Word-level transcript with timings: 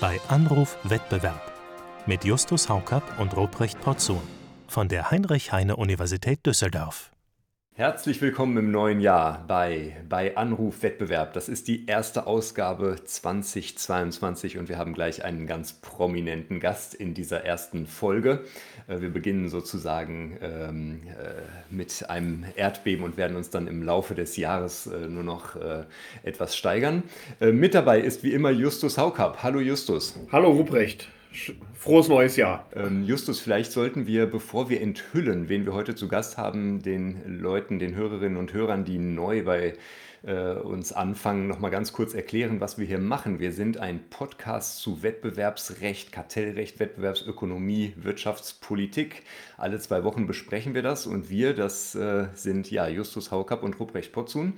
bei 0.00 0.20
Anruf 0.28 0.76
Wettbewerb 0.84 1.52
mit 2.06 2.24
Justus 2.24 2.68
Haukapp 2.68 3.18
und 3.18 3.36
Ruprecht 3.36 3.80
Porzun 3.80 4.20
von 4.68 4.88
der 4.88 5.10
Heinrich-Heine-Universität 5.10 6.44
Düsseldorf. 6.44 7.10
Herzlich 7.78 8.22
willkommen 8.22 8.56
im 8.56 8.70
neuen 8.70 9.02
Jahr 9.02 9.44
bei, 9.46 9.98
bei 10.08 10.34
Anruf 10.34 10.82
Wettbewerb. 10.82 11.34
Das 11.34 11.50
ist 11.50 11.68
die 11.68 11.84
erste 11.84 12.26
Ausgabe 12.26 12.96
2022 13.04 14.56
und 14.56 14.70
wir 14.70 14.78
haben 14.78 14.94
gleich 14.94 15.26
einen 15.26 15.46
ganz 15.46 15.74
prominenten 15.74 16.58
Gast 16.58 16.94
in 16.94 17.12
dieser 17.12 17.44
ersten 17.44 17.86
Folge. 17.86 18.44
Äh, 18.88 19.02
wir 19.02 19.10
beginnen 19.10 19.50
sozusagen 19.50 20.38
ähm, 20.40 21.02
äh, 21.06 21.42
mit 21.68 22.08
einem 22.08 22.46
Erdbeben 22.56 23.04
und 23.04 23.18
werden 23.18 23.36
uns 23.36 23.50
dann 23.50 23.66
im 23.66 23.82
Laufe 23.82 24.14
des 24.14 24.38
Jahres 24.38 24.86
äh, 24.86 25.06
nur 25.08 25.22
noch 25.22 25.56
äh, 25.56 25.84
etwas 26.22 26.56
steigern. 26.56 27.02
Äh, 27.42 27.52
mit 27.52 27.74
dabei 27.74 28.00
ist 28.00 28.22
wie 28.22 28.32
immer 28.32 28.52
Justus 28.52 28.96
Haukapp. 28.96 29.42
Hallo 29.42 29.60
Justus. 29.60 30.18
Hallo 30.32 30.50
Ruprecht. 30.50 31.10
Frohes 31.74 32.08
neues 32.08 32.36
Jahr. 32.36 32.68
Ähm, 32.74 33.04
Justus, 33.04 33.40
vielleicht 33.40 33.72
sollten 33.72 34.06
wir, 34.06 34.26
bevor 34.26 34.68
wir 34.70 34.80
enthüllen, 34.80 35.48
wen 35.48 35.66
wir 35.66 35.72
heute 35.72 35.94
zu 35.94 36.08
Gast 36.08 36.38
haben, 36.38 36.82
den 36.82 37.40
Leuten, 37.40 37.78
den 37.78 37.94
Hörerinnen 37.94 38.36
und 38.36 38.52
Hörern, 38.52 38.84
die 38.84 38.98
neu 38.98 39.42
bei 39.44 39.74
äh, 40.22 40.54
uns 40.54 40.92
anfangen, 40.92 41.46
noch 41.46 41.58
mal 41.58 41.70
ganz 41.70 41.92
kurz 41.92 42.14
erklären, 42.14 42.60
was 42.60 42.78
wir 42.78 42.86
hier 42.86 42.98
machen. 42.98 43.38
Wir 43.38 43.52
sind 43.52 43.78
ein 43.78 44.08
Podcast 44.10 44.78
zu 44.78 45.02
Wettbewerbsrecht, 45.02 46.12
Kartellrecht, 46.12 46.80
Wettbewerbsökonomie, 46.80 47.94
Wirtschaftspolitik. 47.96 49.22
Alle 49.56 49.78
zwei 49.78 50.04
Wochen 50.04 50.26
besprechen 50.26 50.74
wir 50.74 50.82
das 50.82 51.06
und 51.06 51.30
wir, 51.30 51.54
das 51.54 51.94
äh, 51.94 52.26
sind 52.34 52.70
ja 52.70 52.88
Justus 52.88 53.30
Haukapp 53.30 53.62
und 53.62 53.78
Ruprecht 53.78 54.12
Potzun. 54.12 54.54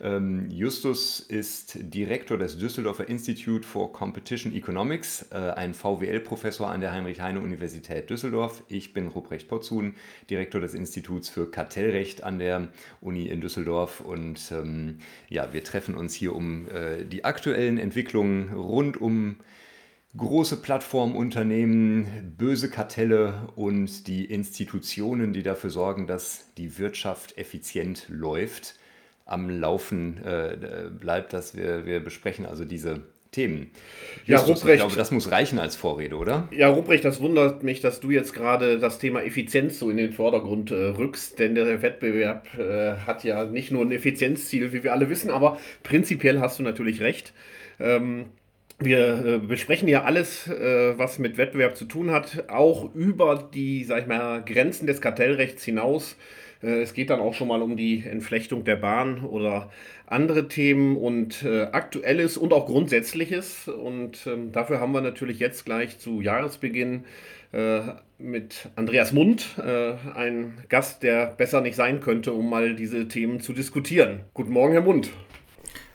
Ähm, 0.00 0.48
Justus 0.50 1.18
ist 1.18 1.76
Direktor 1.80 2.38
des 2.38 2.56
Düsseldorfer 2.56 3.08
Institute 3.08 3.66
for 3.66 3.92
Competition 3.92 4.54
Economics, 4.54 5.26
äh, 5.30 5.36
ein 5.36 5.74
VWL-Professor 5.74 6.70
an 6.70 6.80
der 6.80 6.92
Heinrich-Heine-Universität 6.92 8.08
Düsseldorf. 8.08 8.62
Ich 8.68 8.92
bin 8.92 9.08
Ruprecht 9.08 9.48
Potzun, 9.48 9.94
Direktor 10.30 10.60
des 10.60 10.74
Instituts 10.74 11.28
für 11.28 11.50
Kartellrecht 11.50 12.22
an 12.22 12.38
der 12.38 12.68
Uni 13.00 13.26
in 13.26 13.40
Düsseldorf. 13.40 14.00
Und 14.00 14.52
ähm, 14.52 14.98
ja, 15.28 15.52
wir 15.52 15.64
treffen 15.64 15.96
uns 15.96 16.14
hier, 16.14 16.34
um 16.34 16.68
äh, 16.68 17.04
die 17.04 17.24
aktuellen 17.24 17.78
Entwicklungen 17.78 18.52
rund 18.52 19.00
um 19.00 19.36
große 20.16 20.62
Plattformunternehmen, 20.62 22.34
böse 22.36 22.70
Kartelle 22.70 23.48
und 23.56 24.06
die 24.06 24.24
Institutionen, 24.24 25.32
die 25.32 25.42
dafür 25.42 25.70
sorgen, 25.70 26.06
dass 26.06 26.52
die 26.56 26.78
Wirtschaft 26.78 27.36
effizient 27.36 28.06
läuft, 28.08 28.77
am 29.28 29.50
Laufen 29.50 30.22
äh, 30.24 30.88
bleibt, 30.90 31.32
dass 31.32 31.56
wir, 31.56 31.86
wir 31.86 32.00
besprechen 32.00 32.46
also 32.46 32.64
diese 32.64 33.02
Themen. 33.30 33.70
Justus, 34.24 34.26
ja, 34.26 34.38
Ruprecht, 34.38 34.74
ich 34.74 34.80
glaube, 34.80 34.96
das 34.96 35.10
muss 35.10 35.30
reichen 35.30 35.58
als 35.58 35.76
Vorrede, 35.76 36.16
oder? 36.16 36.48
Ja, 36.50 36.68
Ruprecht, 36.68 37.04
das 37.04 37.20
wundert 37.20 37.62
mich, 37.62 37.80
dass 37.80 38.00
du 38.00 38.10
jetzt 38.10 38.32
gerade 38.32 38.78
das 38.78 38.98
Thema 38.98 39.22
Effizienz 39.22 39.78
so 39.78 39.90
in 39.90 39.98
den 39.98 40.12
Vordergrund 40.12 40.70
äh, 40.70 40.74
rückst, 40.74 41.38
denn 41.38 41.54
der 41.54 41.82
Wettbewerb 41.82 42.46
äh, 42.58 42.96
hat 43.06 43.24
ja 43.24 43.44
nicht 43.44 43.70
nur 43.70 43.84
ein 43.84 43.92
Effizienzziel, 43.92 44.72
wie 44.72 44.82
wir 44.82 44.92
alle 44.92 45.10
wissen, 45.10 45.30
aber 45.30 45.58
prinzipiell 45.82 46.40
hast 46.40 46.58
du 46.58 46.62
natürlich 46.62 47.02
recht. 47.02 47.34
Ähm, 47.78 48.26
wir 48.78 49.26
äh, 49.26 49.38
besprechen 49.38 49.88
ja 49.88 50.04
alles, 50.04 50.46
äh, 50.46 50.96
was 50.96 51.18
mit 51.18 51.36
Wettbewerb 51.36 51.76
zu 51.76 51.84
tun 51.84 52.10
hat, 52.10 52.44
auch 52.48 52.94
über 52.94 53.50
die, 53.52 53.84
sag 53.84 54.02
ich 54.02 54.06
mal, 54.06 54.42
Grenzen 54.42 54.86
des 54.86 55.00
Kartellrechts 55.00 55.64
hinaus. 55.64 56.16
Äh, 56.62 56.82
es 56.82 56.94
geht 56.94 57.10
dann 57.10 57.20
auch 57.20 57.34
schon 57.34 57.48
mal 57.48 57.62
um 57.62 57.76
die 57.76 58.04
Entflechtung 58.04 58.64
der 58.64 58.76
Bahn 58.76 59.24
oder 59.24 59.70
andere 60.06 60.48
Themen 60.48 60.96
und 60.96 61.42
äh, 61.42 61.64
Aktuelles 61.64 62.36
und 62.36 62.52
auch 62.52 62.66
Grundsätzliches. 62.66 63.68
Und 63.68 64.26
ähm, 64.26 64.52
dafür 64.52 64.80
haben 64.80 64.92
wir 64.92 65.00
natürlich 65.00 65.38
jetzt 65.38 65.64
gleich 65.64 65.98
zu 65.98 66.20
Jahresbeginn 66.20 67.04
äh, 67.52 67.80
mit 68.18 68.68
Andreas 68.76 69.12
Mund, 69.12 69.46
äh, 69.58 69.94
ein 70.14 70.58
Gast, 70.68 71.02
der 71.02 71.26
besser 71.26 71.60
nicht 71.60 71.76
sein 71.76 72.00
könnte, 72.00 72.32
um 72.32 72.50
mal 72.50 72.74
diese 72.74 73.08
Themen 73.08 73.40
zu 73.40 73.52
diskutieren. 73.52 74.20
Guten 74.34 74.52
Morgen, 74.52 74.72
Herr 74.72 74.82
Mund. 74.82 75.10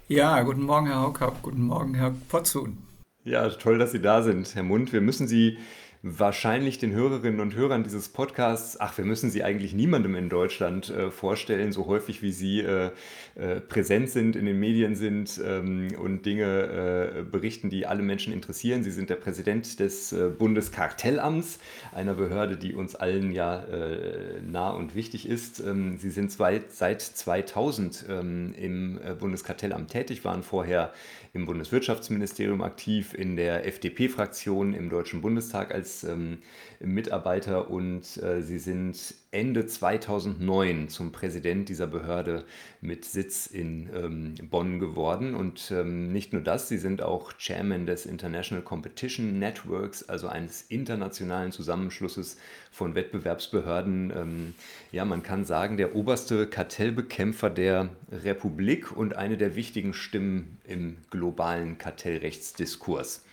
Ja, 0.07 0.41
guten 0.41 0.63
Morgen, 0.63 0.87
Herr 0.87 1.01
Haukapp. 1.01 1.41
Guten 1.41 1.63
Morgen, 1.63 1.95
Herr 1.95 2.13
Potzun. 2.29 2.77
Ja, 3.25 3.47
toll, 3.49 3.77
dass 3.77 3.91
Sie 3.91 4.01
da 4.01 4.21
sind, 4.21 4.53
Herr 4.53 4.63
Mund. 4.63 4.93
Wir 4.93 5.01
müssen 5.01 5.27
Sie 5.27 5.57
wahrscheinlich 6.05 6.79
den 6.79 6.91
Hörerinnen 6.91 7.39
und 7.39 7.55
Hörern 7.55 7.83
dieses 7.83 8.09
Podcasts, 8.09 8.77
ach, 8.77 8.97
wir 8.97 9.05
müssen 9.05 9.31
sie 9.31 9.41
eigentlich 9.41 9.73
niemandem 9.73 10.15
in 10.15 10.27
Deutschland 10.27 10.89
äh, 10.89 11.09
vorstellen, 11.09 11.71
so 11.71 11.87
häufig 11.87 12.21
wie 12.21 12.33
sie 12.33 12.59
äh, 12.59 12.91
äh, 13.35 13.61
präsent 13.61 14.09
sind, 14.09 14.35
in 14.35 14.45
den 14.45 14.59
Medien 14.59 14.97
sind 14.97 15.39
ähm, 15.41 15.95
und 15.97 16.25
Dinge 16.25 16.43
äh, 16.43 17.23
berichten, 17.23 17.69
die 17.69 17.87
alle 17.87 18.03
Menschen 18.03 18.33
interessieren. 18.33 18.83
Sie 18.83 18.91
sind 18.91 19.09
der 19.09 19.15
Präsident 19.15 19.79
des 19.79 20.11
äh, 20.11 20.27
Bundeskartellamts, 20.27 21.59
einer 21.93 22.15
Behörde, 22.15 22.57
die 22.57 22.75
uns 22.75 22.95
allen 22.95 23.31
ja 23.31 23.63
äh, 23.63 24.41
nah 24.41 24.71
und 24.71 24.95
wichtig 24.95 25.25
ist. 25.25 25.61
Ähm, 25.61 25.97
sie 25.99 26.09
sind 26.09 26.33
zwei, 26.33 26.61
seit 26.67 27.01
2000 27.01 28.05
ähm, 28.09 28.53
im 28.59 28.99
Bundeskartellamt 29.19 29.89
tätig, 29.89 30.25
waren 30.25 30.43
vorher 30.43 30.91
im 31.33 31.47
Bundeswirtschaftsministerium 31.47 32.61
aktiv, 32.61 33.15
in 33.15 33.35
der 33.35 33.65
FDP-Fraktion 33.65 34.73
im 34.75 34.89
Deutschen 34.89 35.21
Bundestag 35.21 35.73
als 35.73 36.03
ähm, 36.03 36.37
Mitarbeiter 36.79 37.69
und 37.69 38.17
äh, 38.21 38.41
sie 38.41 38.59
sind 38.59 39.15
Ende 39.31 39.65
2009 39.65 40.89
zum 40.89 41.11
Präsident 41.11 41.67
dieser 41.67 41.87
Behörde 41.87 42.45
mit 42.81 43.03
Sitz 43.03 43.47
in 43.47 43.89
ähm, 43.95 44.35
Bonn 44.49 44.79
geworden. 44.79 45.33
Und 45.33 45.71
ähm, 45.71 46.11
nicht 46.13 46.33
nur 46.33 46.43
das, 46.43 46.69
sie 46.69 46.77
sind 46.77 47.01
auch 47.01 47.33
Chairman 47.33 47.85
des 47.85 48.05
International 48.05 48.63
Competition 48.63 49.39
Networks, 49.39 50.07
also 50.07 50.27
eines 50.27 50.61
internationalen 50.63 51.51
Zusammenschlusses 51.51 52.37
von 52.71 52.93
Wettbewerbsbehörden. 52.93 54.13
Ähm, 54.15 54.53
ja, 54.91 55.03
man 55.03 55.23
kann 55.23 55.45
sagen, 55.45 55.77
der 55.77 55.95
oberste 55.95 56.45
Kartellbekämpfer 56.45 57.49
der 57.49 57.89
Republik 58.11 58.95
und 58.95 59.15
eine 59.15 59.37
der 59.37 59.55
wichtigen 59.55 59.93
Stimmen 59.93 60.59
im 60.67 60.97
globalen 61.09 61.77
Kartellrechtsdiskurs. 61.79 63.23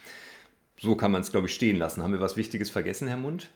So 0.80 0.96
kann 0.96 1.12
man 1.12 1.20
es, 1.20 1.30
glaube 1.30 1.46
ich, 1.46 1.54
stehen 1.54 1.76
lassen. 1.76 2.02
Haben 2.02 2.12
wir 2.12 2.20
was 2.20 2.36
Wichtiges 2.36 2.70
vergessen, 2.70 3.06
Herr 3.06 3.18
Mund? 3.18 3.50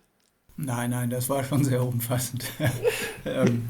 Nein, 0.57 0.91
nein, 0.91 1.11
das 1.11 1.29
war 1.29 1.43
schon 1.43 1.65
sehr 1.65 1.83
umfassend. 1.83 2.45
ähm, 3.25 3.69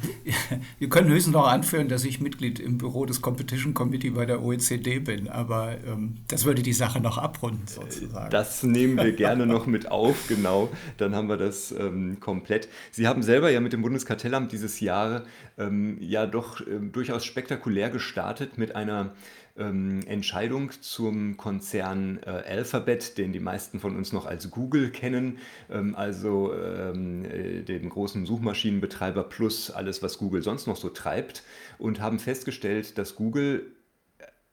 wir 0.78 0.88
können 0.90 1.08
höchstens 1.08 1.32
noch 1.32 1.46
anführen, 1.46 1.88
dass 1.88 2.04
ich 2.04 2.20
Mitglied 2.20 2.60
im 2.60 2.76
Büro 2.76 3.06
des 3.06 3.22
Competition 3.22 3.72
Committee 3.72 4.10
bei 4.10 4.26
der 4.26 4.42
OECD 4.42 4.98
bin, 4.98 5.28
aber 5.28 5.78
ähm, 5.86 6.16
das 6.28 6.44
würde 6.44 6.62
die 6.62 6.74
Sache 6.74 7.00
noch 7.00 7.16
abrunden 7.16 7.66
sozusagen. 7.66 8.28
Das 8.28 8.62
nehmen 8.64 8.98
wir 8.98 9.12
gerne 9.12 9.46
noch 9.46 9.64
mit 9.64 9.90
auf, 9.90 10.28
genau. 10.28 10.68
Dann 10.98 11.14
haben 11.14 11.30
wir 11.30 11.38
das 11.38 11.72
ähm, 11.72 12.20
komplett. 12.20 12.68
Sie 12.90 13.08
haben 13.08 13.22
selber 13.22 13.50
ja 13.50 13.60
mit 13.60 13.72
dem 13.72 13.80
Bundeskartellamt 13.80 14.52
dieses 14.52 14.80
Jahr 14.80 15.22
ähm, 15.56 15.96
ja 16.00 16.26
doch 16.26 16.60
ähm, 16.66 16.92
durchaus 16.92 17.24
spektakulär 17.24 17.88
gestartet 17.88 18.58
mit 18.58 18.76
einer 18.76 19.14
ähm, 19.56 20.00
Entscheidung 20.06 20.72
zum 20.80 21.36
Konzern 21.36 22.18
äh, 22.24 22.30
Alphabet, 22.30 23.18
den 23.18 23.32
die 23.32 23.40
meisten 23.40 23.80
von 23.80 23.96
uns 23.96 24.12
noch 24.12 24.26
als 24.26 24.50
Google 24.50 24.90
kennen, 24.90 25.38
ähm, 25.70 25.94
also 25.94 26.52
ähm, 26.54 27.24
äh, 27.24 27.62
den 27.62 27.88
großen 27.88 28.26
Suchmaschinenbetreiber 28.26 29.24
plus 29.24 29.70
alles, 29.70 30.02
was 30.02 30.18
Google 30.18 30.42
sonst 30.42 30.66
noch 30.66 30.76
so 30.76 30.88
treibt, 30.88 31.44
und 31.78 32.00
haben 32.00 32.18
festgestellt, 32.18 32.98
dass 32.98 33.14
Google 33.14 33.72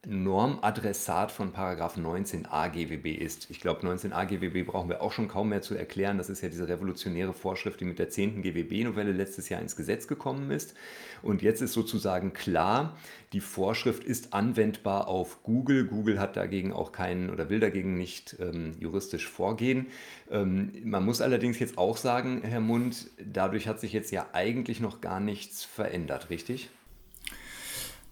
Normadressat 0.08 1.32
von 1.32 1.52
Paragraph 1.52 1.96
19a 1.96 2.70
GWB 2.70 3.22
ist. 3.22 3.52
Ich 3.52 3.60
glaube, 3.60 3.86
19a 3.86 4.26
GWB 4.26 4.66
brauchen 4.66 4.90
wir 4.90 5.00
auch 5.00 5.12
schon 5.12 5.28
kaum 5.28 5.50
mehr 5.50 5.62
zu 5.62 5.76
erklären. 5.76 6.18
Das 6.18 6.28
ist 6.28 6.42
ja 6.42 6.50
diese 6.50 6.68
revolutionäre 6.68 7.34
Vorschrift, 7.34 7.80
die 7.80 7.86
mit 7.86 8.00
der 8.00 8.10
10. 8.10 8.42
GWB-Novelle 8.42 9.12
letztes 9.12 9.50
Jahr 9.50 9.62
ins 9.62 9.76
Gesetz 9.76 10.08
gekommen 10.08 10.50
ist. 10.50 10.74
Und 11.22 11.44
jetzt 11.44 11.62
ist 11.62 11.74
sozusagen 11.74 12.34
klar, 12.34 12.98
die 13.32 13.42
Vorschrift 13.42 14.04
ist 14.04 14.34
anwendbar 14.34 15.08
auf 15.08 15.44
Google. 15.44 15.86
Google 15.86 16.20
hat 16.20 16.36
dagegen 16.36 16.74
auch 16.74 16.92
keinen 16.92 17.30
oder 17.30 17.52
will 17.52 17.60
dagegen 17.60 17.96
nicht 17.96 18.36
ähm, 18.40 18.74
juristisch 18.80 19.28
vorgehen. 19.28 19.86
Ähm, 20.32 20.72
man 20.84 21.06
muss 21.06 21.22
allerdings 21.22 21.59
jetzt 21.59 21.78
auch 21.78 21.97
sagen, 21.97 22.42
Herr 22.44 22.59
Mund, 22.59 23.12
dadurch 23.24 23.68
hat 23.68 23.80
sich 23.80 23.94
jetzt 23.94 24.12
ja 24.12 24.26
eigentlich 24.34 24.80
noch 24.80 25.00
gar 25.00 25.20
nichts 25.20 25.64
verändert, 25.64 26.32
richtig? 26.32 26.72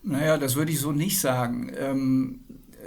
Naja, 0.04 0.38
das 0.38 0.56
würde 0.56 0.72
ich 0.72 0.80
so 0.80 0.92
nicht 0.92 1.20
sagen. 1.20 1.72
Ähm, 1.78 2.40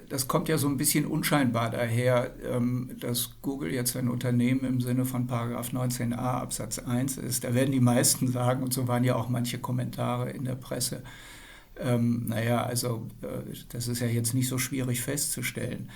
das 0.09 0.29
kommt 0.29 0.49
ja 0.49 0.59
so 0.59 0.69
ein 0.69 0.77
bisschen 0.77 1.07
unscheinbar 1.07 1.71
daher, 1.71 2.35
ähm, 2.51 2.91
dass 3.01 3.31
Google 3.43 3.73
jetzt 3.73 3.97
ein 3.97 4.09
Unternehmen 4.09 4.65
im 4.65 4.81
Sinne 4.81 5.05
von 5.05 5.27
Paragraph 5.27 5.71
19a 5.71 6.17
Absatz 6.17 6.79
1 6.79 7.19
ist. 7.19 7.45
Da 7.45 7.55
werden 7.55 7.73
die 7.73 7.81
meisten 7.81 8.29
sagen, 8.29 8.63
und 8.63 8.73
so 8.73 8.89
waren 8.89 9.05
ja 9.05 9.17
auch 9.17 9.29
manche 9.29 9.59
Kommentare 9.59 10.31
in 10.31 10.45
der 10.45 10.55
Presse, 10.55 11.03
ähm, 11.79 12.27
naja, 12.29 12.63
also 12.63 13.09
äh, 13.23 13.57
das 13.71 13.89
ist 13.89 14.01
ja 14.01 14.07
jetzt 14.07 14.35
nicht 14.35 14.49
so 14.49 14.59
schwierig 14.59 15.01
festzustellen. 15.01 15.91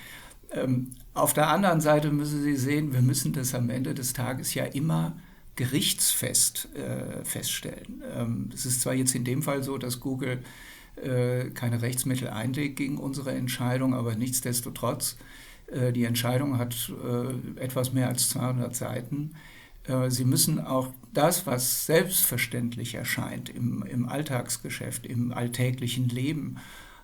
auf 1.13 1.33
der 1.33 1.49
anderen 1.49 1.81
Seite 1.81 2.09
müssen 2.09 2.41
Sie 2.41 2.55
sehen, 2.55 2.93
wir 2.93 3.01
müssen 3.01 3.33
das 3.33 3.53
am 3.53 3.69
Ende 3.69 3.93
des 3.93 4.13
Tages 4.13 4.53
ja 4.53 4.63
immer 4.63 5.17
gerichtsfest 5.57 6.69
äh, 6.73 7.25
feststellen. 7.25 8.01
Es 8.53 8.65
ist 8.65 8.79
zwar 8.79 8.93
jetzt 8.93 9.13
in 9.13 9.25
dem 9.25 9.43
Fall 9.43 9.61
so, 9.61 9.77
dass 9.77 9.99
Google 9.99 10.39
keine 11.53 11.81
Rechtsmittel 11.81 12.29
einlegt 12.29 12.77
gegen 12.77 12.97
unsere 12.97 13.31
Entscheidung, 13.31 13.93
aber 13.93 14.15
nichtsdestotrotz 14.15 15.17
Äh, 15.67 15.91
die 15.91 16.05
Entscheidung 16.05 16.57
hat 16.57 16.91
äh, 16.91 17.61
etwas 17.61 17.93
mehr 17.93 18.07
als 18.07 18.29
200 18.29 18.75
Seiten. 18.75 19.33
Äh, 19.83 20.09
Sie 20.09 20.25
müssen 20.25 20.59
auch 20.59 20.89
das, 21.13 21.45
was 21.45 21.85
selbstverständlich 21.85 22.95
erscheint 22.95 23.49
im, 23.49 23.83
im 23.83 24.07
Alltagsgeschäft, 24.07 25.05
im 25.05 25.33
alltäglichen 25.33 26.09
Leben, 26.09 26.57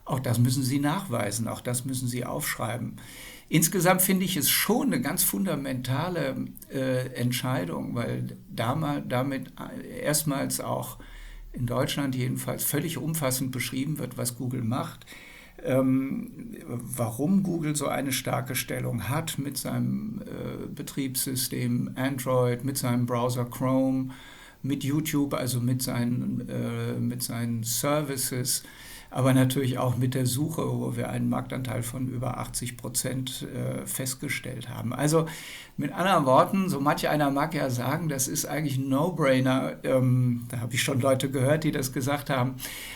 auch 0.05 0.19
das 0.19 0.37
müssen 0.37 0.63
Sie 0.63 0.79
nachweisen, 0.79 1.47
auch 1.47 1.61
das 1.61 1.85
müssen 1.85 2.09
Sie 2.09 2.25
aufschreiben. 2.25 2.97
Insgesamt 3.47 4.01
finde 4.01 4.25
ich 4.25 4.35
es 4.35 4.49
schon 4.49 4.87
eine 4.87 5.01
ganz 5.01 5.23
fundamentale 5.23 6.35
äh, 6.73 7.07
Entscheidung, 7.13 7.95
weil 7.95 8.37
damals, 8.49 9.05
damit 9.07 9.53
erstmals 10.01 10.59
auch 10.59 10.97
in 11.53 11.65
Deutschland 11.65 12.15
jedenfalls 12.15 12.63
völlig 12.63 12.97
umfassend 12.97 13.51
beschrieben 13.51 13.99
wird, 13.99 14.17
was 14.17 14.37
Google 14.37 14.63
macht. 14.63 15.05
Ähm, 15.63 16.31
warum 16.67 17.43
Google 17.43 17.75
so 17.75 17.87
eine 17.87 18.11
starke 18.11 18.55
Stellung 18.55 19.07
hat 19.07 19.37
mit 19.37 19.57
seinem 19.57 20.21
äh, 20.21 20.67
Betriebssystem 20.67 21.91
Android, 21.95 22.65
mit 22.65 22.77
seinem 22.77 23.05
Browser 23.05 23.45
Chrome, 23.45 24.09
mit 24.63 24.83
YouTube, 24.83 25.33
also 25.33 25.59
mit 25.59 25.81
seinen, 25.81 26.49
äh, 26.49 26.99
mit 26.99 27.21
seinen 27.21 27.63
Services 27.63 28.63
aber 29.13 29.33
natürlich 29.33 29.77
auch 29.77 29.95
mit 29.95 30.15
der 30.15 30.25
Suche, 30.25 30.63
wo 30.63 30.95
wir 30.95 31.09
einen 31.09 31.29
Marktanteil 31.29 31.83
von 31.83 32.07
über 32.07 32.39
80 32.39 32.77
Prozent 32.77 33.47
äh, 33.53 33.85
festgestellt 33.85 34.69
haben. 34.69 34.91
Also 34.91 35.27
mit 35.77 35.93
anderen 35.93 36.25
Worten, 36.25 36.67
so 36.67 36.79
manch 36.79 37.07
einer 37.07 37.29
mag 37.29 37.53
ja 37.53 37.69
sagen, 37.69 38.09
das 38.09 38.27
ist 38.27 38.45
eigentlich 38.45 38.77
ein 38.77 38.89
No-Brainer. 38.89 39.83
Ähm, 39.83 40.45
da 40.49 40.61
habe 40.61 40.73
ich 40.73 40.81
schon 40.81 40.99
Leute 40.99 41.29
gehört, 41.29 41.63
die 41.63 41.71
das 41.71 41.93
gesagt 41.93 42.31
haben, 42.31 42.55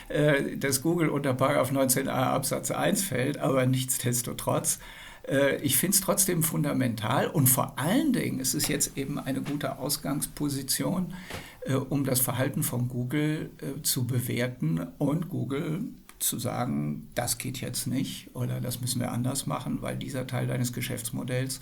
äh, 0.09 0.57
dass 0.57 0.81
Google 0.81 1.09
unter 1.09 1.31
19a 1.31 2.09
Absatz 2.09 2.71
1 2.71 3.03
fällt, 3.03 3.37
aber 3.37 3.65
nichtsdestotrotz 3.67 4.79
äh, 5.27 5.57
ich 5.57 5.77
finde 5.77 5.95
es 5.95 6.01
trotzdem 6.01 6.41
fundamental 6.41 7.27
und 7.27 7.47
vor 7.47 7.77
allen 7.77 8.13
Dingen 8.13 8.39
ist 8.39 8.55
es 8.55 8.67
jetzt 8.67 8.97
eben 8.97 9.19
eine 9.19 9.41
gute 9.41 9.77
Ausgangsposition, 9.77 11.13
äh, 11.61 11.73
um 11.75 12.05
das 12.05 12.21
Verhalten 12.21 12.63
von 12.63 12.87
Google 12.87 13.51
zu 13.83 14.07
bewerten 14.07 14.87
und 14.97 15.29
Google 15.29 15.89
zu 16.19 16.39
sagen, 16.39 17.09
das 17.15 17.37
geht 17.37 17.61
jetzt 17.61 17.87
nicht 17.87 18.35
oder 18.35 18.59
das 18.61 18.81
müssen 18.81 18.99
wir 18.99 19.11
anders 19.11 19.45
machen, 19.45 19.81
weil 19.81 19.97
dieser 19.97 20.27
Teil 20.27 20.47
deines 20.47 20.73
Geschäftsmodells 20.73 21.59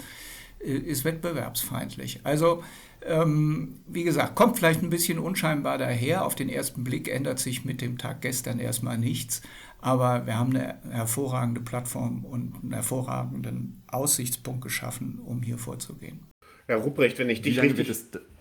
äh, 0.60 0.72
ist 0.72 1.06
wettbewerbsfeindlich. 1.06 2.22
Also, 2.24 2.64
ähm, 3.06 3.80
wie 3.88 4.04
gesagt, 4.04 4.36
kommt 4.36 4.58
vielleicht 4.58 4.82
ein 4.82 4.90
bisschen 4.90 5.20
unscheinbar 5.20 5.78
daher. 5.78 6.26
Auf 6.26 6.36
den 6.36 6.50
ersten 6.50 6.84
Blick 6.84 7.08
ändert 7.08 7.40
sich 7.40 7.66
mit 7.66 7.82
dem 7.82 7.98
Tag 7.98 8.22
gestern 8.22 8.60
erstmal 8.60 8.98
nichts. 8.98 9.42
Aber 9.82 10.26
wir 10.26 10.40
haben 10.40 10.56
eine 10.56 10.80
hervorragende 10.90 11.62
Plattform 11.62 12.26
und 12.26 12.56
einen 12.64 12.74
hervorragenden 12.74 13.84
Aussichtspunkt 13.88 14.62
geschaffen, 14.62 15.20
um 15.24 15.44
hier 15.44 15.60
vorzugehen. 15.60 16.22
Herr 16.66 16.78
Rupprecht, 16.78 17.20
wenn 17.20 17.30
ich 17.30 17.42
dich 17.42 17.62
richtig... 17.62 17.88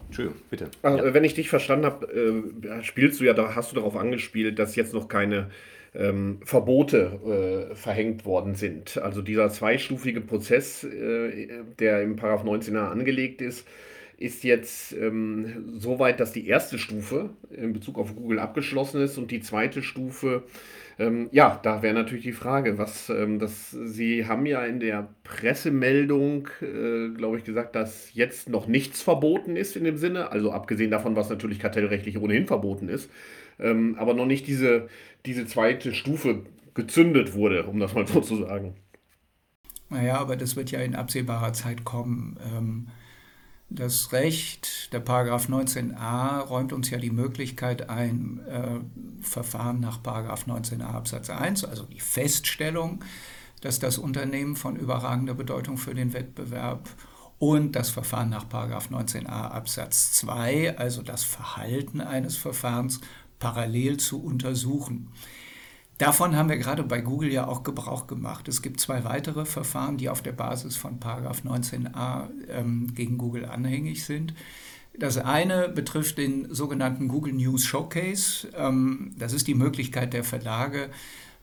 Entschuldigung, 0.07 0.41
bitte. 0.49 0.71
Also, 0.83 1.05
ja. 1.05 1.15
Wenn 1.15 1.25
ich 1.25 1.35
dich 1.35 1.49
verstanden 1.51 1.87
habe, 1.87 2.07
äh, 2.07 2.83
spielst 2.83 3.21
du 3.21 3.25
ja, 3.25 3.35
da 3.35 3.55
hast 3.55 3.73
du 3.73 3.77
darauf 3.77 3.97
angespielt, 3.97 4.59
dass 4.59 4.77
jetzt 4.77 4.95
noch 4.95 5.09
keine 5.09 5.51
ähm, 5.95 6.41
Verbote 6.45 7.71
äh, 7.73 7.75
verhängt 7.75 8.25
worden 8.25 8.55
sind. 8.55 8.99
Also 8.99 9.23
dieser 9.23 9.51
zweistufige 9.51 10.21
Prozess, 10.21 10.85
äh, 10.85 11.49
der 11.79 12.03
im 12.03 12.17
Paragraph 12.17 12.45
19a 12.45 12.91
angelegt 12.91 13.41
ist, 13.41 13.67
ist 14.19 14.45
jetzt 14.45 14.93
ähm, 14.93 15.75
so 15.79 15.99
weit, 15.99 16.21
dass 16.21 16.33
die 16.33 16.47
erste 16.47 16.79
Stufe 16.79 17.31
in 17.51 17.73
Bezug 17.73 17.99
auf 17.99 18.15
Google 18.15 18.39
abgeschlossen 18.39 19.03
ist 19.03 19.19
und 19.19 19.31
die 19.31 19.41
zweite 19.41 19.83
Stufe, 19.83 20.45
ähm, 20.99 21.29
ja, 21.33 21.59
da 21.63 21.83
wäre 21.83 21.95
natürlich 21.95 22.25
die 22.25 22.33
Frage, 22.33 22.79
was, 22.79 23.11
ähm, 23.11 23.39
das, 23.39 23.71
Sie 23.71 24.27
haben 24.27 24.47
ja 24.47 24.65
in 24.65 24.81
der 24.81 25.09
Pressemeldung, 25.25 26.49
äh, 26.61 27.09
glaube 27.17 27.39
ich, 27.39 27.45
gesagt, 27.45 27.75
dass 27.75 28.15
jetzt 28.15 28.49
noch 28.49 28.67
nichts 28.67 29.03
verboten 29.03 29.57
ist 29.57 29.77
in 29.77 29.85
dem 29.85 29.97
Sinne, 29.97 30.31
also 30.31 30.53
abgesehen 30.53 30.91
davon, 30.91 31.17
was 31.17 31.31
natürlich 31.31 31.59
kartellrechtlich 31.59 32.19
ohnehin 32.19 32.47
verboten 32.47 32.89
ist 32.89 33.11
ähm, 33.59 33.97
aber 33.99 34.15
noch 34.15 34.27
nicht 34.27 34.47
diese, 34.47 34.89
diese 35.27 35.47
zweite 35.47 35.95
Stufe 35.95 36.45
gezündet 36.75 37.35
wurde, 37.35 37.65
um 37.65 37.79
das 37.79 37.95
mal 37.95 38.07
so 38.07 38.21
zu 38.21 38.37
sagen. 38.37 38.75
Naja, 39.91 40.19
aber 40.19 40.37
das 40.37 40.57
wird 40.57 40.71
ja 40.71 40.81
in 40.81 40.95
absehbarer 40.95 41.53
Zeit 41.53 41.85
kommen. 41.85 42.39
Das 43.71 44.13
Recht, 44.13 44.93
der 44.93 45.01
Paragraph 45.01 45.49
19a, 45.49 46.41
räumt 46.41 46.73
uns 46.73 46.91
ja 46.91 46.99
die 46.99 47.11
Möglichkeit 47.11 47.89
ein, 47.89 48.41
äh, 48.47 48.81
Verfahren 49.23 49.81
nach 49.81 50.03
Paragraph 50.03 50.47
19a 50.47 50.95
Absatz 50.95 51.31
1, 51.31 51.65
also 51.65 51.85
die 51.85 52.01
Feststellung, 52.01 53.05
dass 53.63 53.79
das 53.79 53.99
Unternehmen 53.99 54.57
von 54.57 54.77
überragender 54.77 55.35
Bedeutung 55.35 55.79
für 55.79 55.95
den 55.95 56.13
Wettbewerb 56.13 56.89
und 57.39 57.73
das 57.73 57.91
Verfahren 57.91 58.29
nach 58.29 58.49
Paragraph 58.49 58.91
19a 58.91 59.49
Absatz 59.51 60.13
2, 60.13 60.79
also 60.79 61.03
das 61.03 61.25
Verhalten 61.25 62.01
eines 62.01 62.37
Verfahrens 62.37 63.01
parallel 63.39 63.97
zu 63.97 64.23
untersuchen. 64.23 65.09
Davon 65.99 66.35
haben 66.35 66.49
wir 66.49 66.57
gerade 66.57 66.83
bei 66.83 67.01
Google 67.01 67.33
ja 67.33 67.47
auch 67.47 67.63
Gebrauch 67.63 68.07
gemacht. 68.09 68.49
Es 68.49 68.63
gibt 68.63 68.81
zwei 68.81 69.05
weitere 69.05 69.45
Verfahren, 69.45 69.97
die 69.97 70.09
auf 70.09 70.23
der 70.23 70.33
Basis 70.33 70.77
von 70.77 70.99
19a 70.99 72.29
ähm, 72.49 72.93
gegen 72.95 73.17
Google 73.17 73.45
anhängig 73.45 74.05
sind. 74.05 74.35
Das 74.99 75.19
eine 75.19 75.69
betrifft 75.69 76.19
den 76.19 76.53
sogenannten 76.53 77.09
Google 77.09 77.35
News 77.35 77.65
Showcase. 77.65 78.49
Ähm, 78.57 79.13
das 79.19 79.33
ist 79.33 79.47
die 79.47 79.55
Möglichkeit 79.55 80.13
der 80.13 80.25
Verlage, 80.25 80.91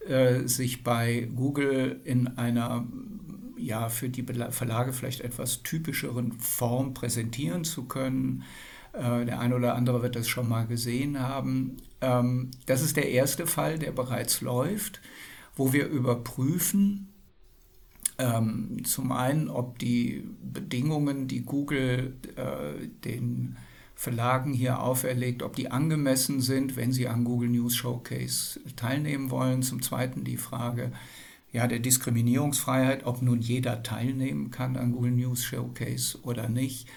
äh, 0.08 0.48
sich 0.48 0.84
bei 0.84 1.30
Google 1.36 2.02
in 2.04 2.38
einer 2.38 2.86
ja, 3.58 3.90
für 3.90 4.10
die 4.10 4.24
Verlage 4.24 4.92
vielleicht 4.92 5.22
etwas 5.22 5.64
typischeren 5.64 6.34
Form 6.34 6.94
präsentieren 6.94 7.64
zu 7.64 7.86
können. 7.86 8.44
Äh, 8.94 9.26
der 9.26 9.40
eine 9.40 9.56
oder 9.56 9.76
andere 9.76 10.02
wird 10.02 10.16
das 10.16 10.28
schon 10.28 10.50
mal 10.50 10.66
gesehen 10.66 11.20
haben. 11.20 11.78
Ähm, 12.02 12.52
das 12.66 12.82
ist 12.82 12.98
der 12.98 13.10
erste 13.10 13.48
Fall, 13.48 13.80
der 13.80 13.92
bereits 13.92 14.42
läuft, 14.42 15.02
wo 15.56 15.74
wir 15.74 15.88
überprüfen, 15.88 17.12
ähm, 18.18 18.84
zum 18.84 19.12
einen, 19.12 19.50
ob 19.50 19.80
die 19.80 20.24
Bedingungen, 20.42 21.28
die 21.28 21.42
Google 21.42 22.16
äh, 22.36 22.88
den 23.04 23.58
Verlagen 23.96 24.54
hier 24.54 24.82
auferlegt, 24.82 25.44
ob 25.44 25.56
die 25.56 25.72
angemessen 25.72 26.42
sind, 26.42 26.76
wenn 26.76 26.92
sie 26.92 27.08
an 27.08 27.24
Google 27.24 27.50
News 27.50 27.76
Showcase 27.76 28.60
teilnehmen 28.76 29.30
wollen. 29.30 29.62
Zum 29.62 29.82
Zweiten 29.82 30.24
die 30.24 30.38
Frage 30.38 30.92
ja, 31.52 31.68
der 31.68 31.80
Diskriminierungsfreiheit, 31.80 33.06
ob 33.06 33.22
nun 33.22 33.42
jeder 33.42 33.84
teilnehmen 33.84 34.52
kann 34.52 34.78
an 34.78 34.92
Google 34.92 35.12
News 35.12 35.44
Showcase 35.44 36.20
oder 36.24 36.48
nicht. 36.48 36.88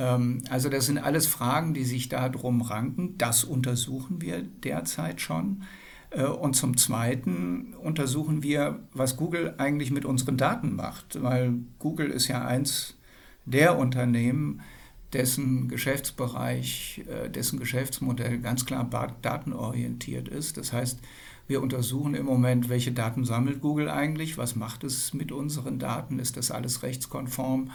Ähm, 0.00 0.42
also 0.50 0.68
das 0.68 0.86
sind 0.86 0.98
alles 0.98 1.26
Fragen, 1.26 1.74
die 1.74 1.84
sich 1.84 2.08
darum 2.08 2.62
ranken. 2.62 3.16
Das 3.18 3.44
untersuchen 3.44 4.20
wir 4.20 4.42
derzeit 4.42 5.20
schon. 5.20 5.62
Äh, 6.10 6.24
und 6.24 6.56
zum 6.56 6.76
Zweiten 6.76 7.74
untersuchen 7.74 8.42
wir, 8.42 8.80
was 8.92 9.16
Google 9.16 9.54
eigentlich 9.58 9.90
mit 9.92 10.04
unseren 10.04 10.36
Daten 10.36 10.74
macht, 10.74 11.22
weil 11.22 11.54
Google 11.78 12.10
ist 12.10 12.28
ja 12.28 12.44
eins 12.44 12.96
der 13.44 13.78
Unternehmen, 13.78 14.60
dessen 15.12 15.68
Geschäftsbereich, 15.68 17.04
äh, 17.08 17.28
dessen 17.28 17.58
Geschäftsmodell 17.58 18.38
ganz 18.38 18.64
klar 18.64 18.88
datenorientiert 19.22 20.28
ist. 20.28 20.56
Das 20.56 20.72
heißt, 20.72 21.00
wir 21.48 21.60
untersuchen 21.62 22.14
im 22.14 22.26
Moment, 22.26 22.68
welche 22.68 22.92
Daten 22.92 23.24
sammelt 23.24 23.60
Google 23.60 23.88
eigentlich, 23.90 24.38
was 24.38 24.54
macht 24.54 24.84
es 24.84 25.12
mit 25.12 25.32
unseren 25.32 25.80
Daten, 25.80 26.20
ist 26.20 26.36
das 26.36 26.52
alles 26.52 26.84
rechtskonform, 26.84 27.72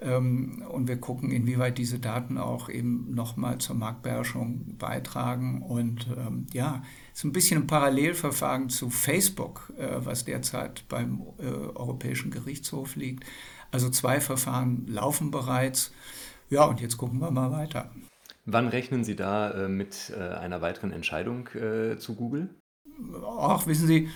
und 0.00 0.88
wir 0.88 0.96
gucken, 0.96 1.30
inwieweit 1.30 1.78
diese 1.78 1.98
Daten 1.98 2.36
auch 2.36 2.68
eben 2.68 3.14
nochmal 3.14 3.58
zur 3.58 3.76
Marktbeherrschung 3.76 4.76
beitragen. 4.76 5.62
Und 5.62 6.08
ähm, 6.16 6.46
ja, 6.52 6.82
es 7.12 7.20
ist 7.20 7.24
ein 7.24 7.32
bisschen 7.32 7.62
ein 7.62 7.66
Parallelverfahren 7.66 8.68
zu 8.68 8.90
Facebook, 8.90 9.72
äh, 9.78 10.04
was 10.04 10.24
derzeit 10.24 10.84
beim 10.88 11.22
äh, 11.38 11.44
Europäischen 11.44 12.30
Gerichtshof 12.30 12.96
liegt. 12.96 13.24
Also 13.70 13.88
zwei 13.88 14.20
Verfahren 14.20 14.86
laufen 14.88 15.30
bereits. 15.30 15.92
Ja, 16.50 16.64
und 16.64 16.80
jetzt 16.80 16.96
gucken 16.96 17.20
wir 17.20 17.30
mal 17.30 17.50
weiter. 17.50 17.90
Wann 18.46 18.68
rechnen 18.68 19.04
Sie 19.04 19.16
da 19.16 19.50
äh, 19.50 19.68
mit 19.68 20.12
äh, 20.14 20.20
einer 20.20 20.60
weiteren 20.60 20.92
Entscheidung 20.92 21.48
äh, 21.48 21.96
zu 21.98 22.14
Google? 22.14 22.50
Ach, 23.38 23.66
wissen 23.66 23.86
Sie, 23.86 24.08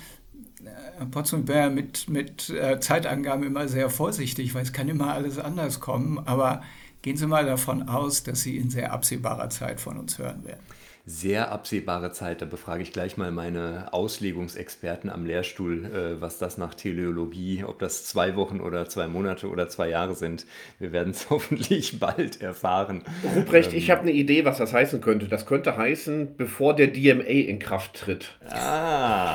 Potsdam 1.11 1.47
wäre 1.49 1.71
mit, 1.71 2.09
mit 2.09 2.51
äh, 2.51 2.81
Zeitangaben 2.81 3.45
immer 3.45 3.69
sehr 3.69 3.91
vorsichtig, 3.91 4.55
weil 4.55 4.63
es 4.63 4.73
kann 4.73 4.89
immer 4.89 5.13
alles 5.13 5.39
anders 5.39 5.81
kommen. 5.81 6.19
Aber 6.27 6.63
gehen 7.03 7.17
Sie 7.17 7.27
mal 7.27 7.47
davon 7.47 7.89
aus, 7.89 8.23
dass 8.23 8.43
Sie 8.43 8.57
in 8.57 8.71
sehr 8.71 8.93
absehbarer 8.93 9.51
Zeit 9.51 9.81
von 9.81 9.99
uns 9.99 10.19
hören 10.19 10.45
werden 10.45 10.63
sehr 11.09 11.51
absehbare 11.51 12.13
Zeit. 12.13 12.43
Da 12.43 12.47
befrage 12.47 12.83
ich 12.83 12.93
gleich 12.93 13.17
mal 13.17 13.31
meine 13.31 13.93
Auslegungsexperten 13.93 15.09
am 15.09 15.25
Lehrstuhl, 15.25 15.87
äh, 15.87 16.21
was 16.21 16.39
das 16.39 16.59
nach 16.59 16.75
Teleologie, 16.75 17.65
ob 17.65 17.79
das 17.79 18.05
zwei 18.05 18.37
Wochen 18.37 18.61
oder 18.61 18.89
zwei 18.89 19.09
Monate 19.09 19.49
oder 19.49 19.69
zwei 19.69 19.89
Jahre 19.89 20.15
sind. 20.15 20.47
Wir 20.79 20.93
werden 20.93 21.11
es 21.11 21.31
hoffentlich 21.31 21.99
bald 21.99 22.43
erfahren. 22.43 23.03
Ruprecht, 23.35 23.73
ähm, 23.73 23.79
ich 23.79 23.91
habe 23.91 24.03
eine 24.03 24.13
Idee, 24.13 24.45
was 24.45 24.59
das 24.59 24.73
heißen 24.73 25.01
könnte. 25.01 25.29
Das 25.29 25.47
könnte 25.47 25.77
heißen, 25.77 26.37
bevor 26.37 26.77
der 26.77 26.89
DMA 26.89 27.23
in 27.23 27.59
Kraft 27.59 27.95
tritt. 27.95 28.39
Ah. 28.51 29.28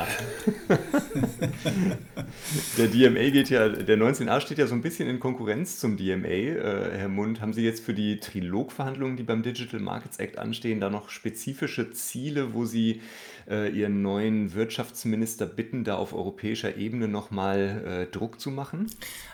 der 2.77 2.87
DMA 2.87 3.29
geht 3.29 3.49
ja, 3.49 3.69
der 3.69 3.97
19a 3.97 4.39
steht 4.41 4.57
ja 4.57 4.67
so 4.67 4.75
ein 4.75 4.81
bisschen 4.81 5.09
in 5.09 5.19
Konkurrenz 5.19 5.79
zum 5.79 5.97
DMA. 5.97 6.27
Äh, 6.27 6.97
Herr 6.97 7.09
Mund, 7.09 7.41
haben 7.41 7.53
Sie 7.53 7.63
jetzt 7.63 7.83
für 7.83 7.93
die 7.93 8.19
Trilogverhandlungen, 8.19 9.17
die 9.17 9.23
beim 9.23 9.43
Digital 9.43 9.79
Markets 9.79 10.17
Act 10.17 10.37
anstehen, 10.37 10.79
da 10.79 10.89
noch 10.89 11.09
spezifische 11.09 11.91
Ziele, 11.91 12.53
wo 12.53 12.65
Sie 12.65 13.01
äh, 13.49 13.69
Ihren 13.69 14.01
neuen 14.01 14.53
Wirtschaftsminister 14.53 15.45
bitten, 15.45 15.83
da 15.83 15.95
auf 15.95 16.13
europäischer 16.13 16.77
Ebene 16.77 17.07
nochmal 17.07 18.07
äh, 18.09 18.11
Druck 18.11 18.39
zu 18.39 18.51
machen? 18.51 18.87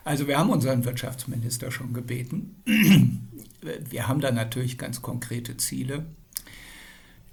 Also 0.04 0.28
wir 0.28 0.38
haben 0.38 0.50
unseren 0.50 0.86
Wirtschaftsminister 0.86 1.72
schon 1.72 1.94
gebeten. 1.94 2.64
Wir 3.62 4.08
haben 4.08 4.22
da 4.22 4.32
natürlich 4.32 4.78
ganz 4.78 5.02
konkrete 5.02 5.58
Ziele. 5.58 6.06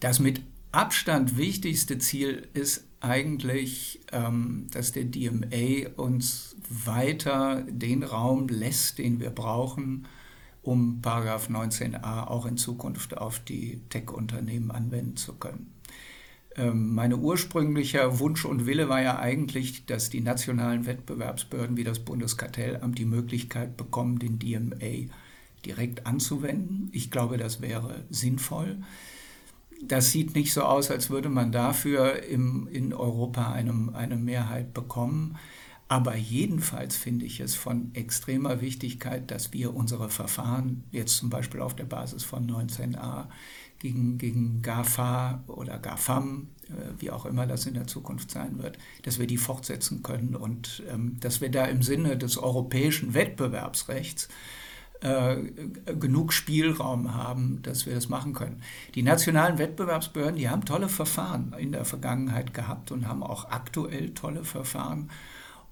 Das 0.00 0.18
mit 0.18 0.40
Abstand 0.72 1.38
wichtigste 1.38 1.98
Ziel 1.98 2.48
ist 2.52 2.84
eigentlich, 3.06 4.00
ähm, 4.12 4.66
dass 4.72 4.92
der 4.92 5.04
DMA 5.04 5.88
uns 5.96 6.56
weiter 6.68 7.64
den 7.68 8.02
Raum 8.02 8.48
lässt, 8.48 8.98
den 8.98 9.20
wir 9.20 9.30
brauchen, 9.30 10.06
um 10.62 11.00
Paragraph 11.00 11.48
19a 11.48 12.26
auch 12.26 12.44
in 12.44 12.56
Zukunft 12.56 13.16
auf 13.16 13.38
die 13.38 13.80
Tech-Unternehmen 13.88 14.70
anwenden 14.70 15.16
zu 15.16 15.34
können. 15.34 15.72
Ähm, 16.56 16.94
mein 16.94 17.12
ursprünglicher 17.12 18.18
Wunsch 18.18 18.44
und 18.44 18.66
Wille 18.66 18.88
war 18.88 19.02
ja 19.02 19.18
eigentlich, 19.18 19.86
dass 19.86 20.10
die 20.10 20.20
nationalen 20.20 20.86
Wettbewerbsbehörden 20.86 21.76
wie 21.76 21.84
das 21.84 21.98
Bundeskartellamt 21.98 22.98
die 22.98 23.04
Möglichkeit 23.04 23.76
bekommen, 23.76 24.18
den 24.18 24.38
DMA 24.38 25.12
direkt 25.64 26.06
anzuwenden. 26.06 26.88
Ich 26.92 27.10
glaube, 27.10 27.36
das 27.36 27.60
wäre 27.60 28.04
sinnvoll. 28.08 28.78
Das 29.82 30.10
sieht 30.10 30.34
nicht 30.34 30.52
so 30.52 30.62
aus, 30.62 30.90
als 30.90 31.10
würde 31.10 31.28
man 31.28 31.52
dafür 31.52 32.22
im, 32.24 32.66
in 32.68 32.92
Europa 32.92 33.52
eine, 33.52 33.94
eine 33.94 34.16
Mehrheit 34.16 34.72
bekommen. 34.74 35.36
Aber 35.88 36.16
jedenfalls 36.16 36.96
finde 36.96 37.26
ich 37.26 37.38
es 37.38 37.54
von 37.54 37.94
extremer 37.94 38.60
Wichtigkeit, 38.60 39.30
dass 39.30 39.52
wir 39.52 39.74
unsere 39.74 40.08
Verfahren, 40.08 40.82
jetzt 40.90 41.16
zum 41.16 41.30
Beispiel 41.30 41.60
auf 41.60 41.76
der 41.76 41.84
Basis 41.84 42.24
von 42.24 42.50
19a, 42.50 43.26
gegen, 43.78 44.18
gegen 44.18 44.62
GAFA 44.62 45.44
oder 45.46 45.78
GAFAM, 45.78 46.48
äh, 46.68 47.00
wie 47.00 47.10
auch 47.10 47.26
immer 47.26 47.46
das 47.46 47.66
in 47.66 47.74
der 47.74 47.86
Zukunft 47.86 48.30
sein 48.30 48.58
wird, 48.58 48.78
dass 49.02 49.18
wir 49.18 49.26
die 49.26 49.36
fortsetzen 49.36 50.02
können 50.02 50.34
und 50.34 50.82
ähm, 50.90 51.18
dass 51.20 51.40
wir 51.40 51.50
da 51.50 51.66
im 51.66 51.82
Sinne 51.82 52.16
des 52.16 52.38
europäischen 52.38 53.14
Wettbewerbsrechts 53.14 54.28
äh, 55.00 55.36
genug 55.98 56.32
Spielraum 56.32 57.14
haben, 57.14 57.60
dass 57.62 57.86
wir 57.86 57.94
das 57.94 58.08
machen 58.08 58.32
können. 58.32 58.62
Die 58.94 59.02
nationalen 59.02 59.58
Wettbewerbsbehörden, 59.58 60.36
die 60.36 60.48
haben 60.48 60.64
tolle 60.64 60.88
Verfahren 60.88 61.54
in 61.58 61.72
der 61.72 61.84
Vergangenheit 61.84 62.54
gehabt 62.54 62.92
und 62.92 63.06
haben 63.06 63.22
auch 63.22 63.50
aktuell 63.50 64.10
tolle 64.10 64.44
Verfahren. 64.44 65.10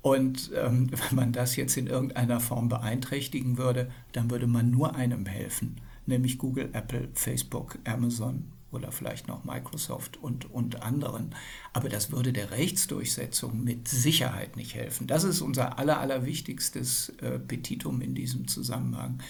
Und 0.02 0.50
ähm, 0.54 0.90
wenn 1.08 1.16
man 1.16 1.32
das 1.32 1.56
jetzt 1.56 1.76
in 1.76 1.86
irgendeiner 1.86 2.40
Form 2.40 2.68
beeinträchtigen 2.68 3.58
würde, 3.58 3.90
dann 4.12 4.30
würde 4.30 4.46
man 4.46 4.70
nur 4.70 4.94
einem 4.94 5.26
helfen, 5.26 5.80
nämlich 6.06 6.38
Google, 6.38 6.70
Apple, 6.72 7.08
Facebook, 7.14 7.78
Amazon 7.84 8.53
oder 8.74 8.92
vielleicht 8.92 9.28
noch 9.28 9.44
Microsoft 9.44 10.18
und, 10.22 10.50
und 10.50 10.82
anderen. 10.82 11.34
Aber 11.72 11.88
das 11.88 12.12
würde 12.12 12.32
der 12.32 12.50
Rechtsdurchsetzung 12.50 13.62
mit 13.62 13.88
Sicherheit 13.88 14.56
nicht 14.56 14.74
helfen. 14.74 15.06
Das 15.06 15.24
ist 15.24 15.40
unser 15.40 15.78
aller, 15.78 16.00
allerwichtigstes 16.00 17.10
äh, 17.20 17.38
Petitum 17.38 18.00
in 18.00 18.14
diesem 18.14 18.48
Zusammenhang. 18.48 19.20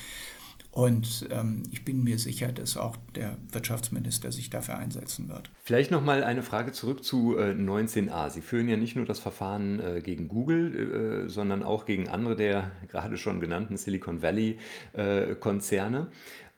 Und 0.75 1.29
ähm, 1.31 1.63
ich 1.71 1.85
bin 1.85 2.03
mir 2.03 2.19
sicher, 2.19 2.51
dass 2.51 2.77
auch 2.77 2.97
der 3.15 3.37
Wirtschaftsminister 3.53 4.33
sich 4.33 4.51
dafür 4.51 4.77
einsetzen 4.77 5.29
wird. 5.29 5.49
Vielleicht 5.63 5.93
noch 5.93 6.03
mal 6.03 6.25
eine 6.25 6.43
Frage 6.43 6.73
zurück 6.73 7.05
zu 7.05 7.39
äh, 7.39 7.53
19a. 7.53 8.29
Sie 8.29 8.41
führen 8.41 8.69
ja 8.69 8.77
nicht 8.77 8.97
nur 8.97 9.05
das 9.05 9.21
Verfahren 9.21 9.79
äh, 9.79 10.01
gegen 10.03 10.27
Google, 10.27 11.27
äh, 11.27 11.29
sondern 11.29 11.63
auch 11.63 11.87
gegen 11.87 12.09
andere 12.09 12.35
der 12.35 12.73
gerade 12.89 13.19
schon 13.19 13.39
genannten 13.39 13.77
Silicon 13.77 14.21
Valley-Konzerne. 14.21 16.09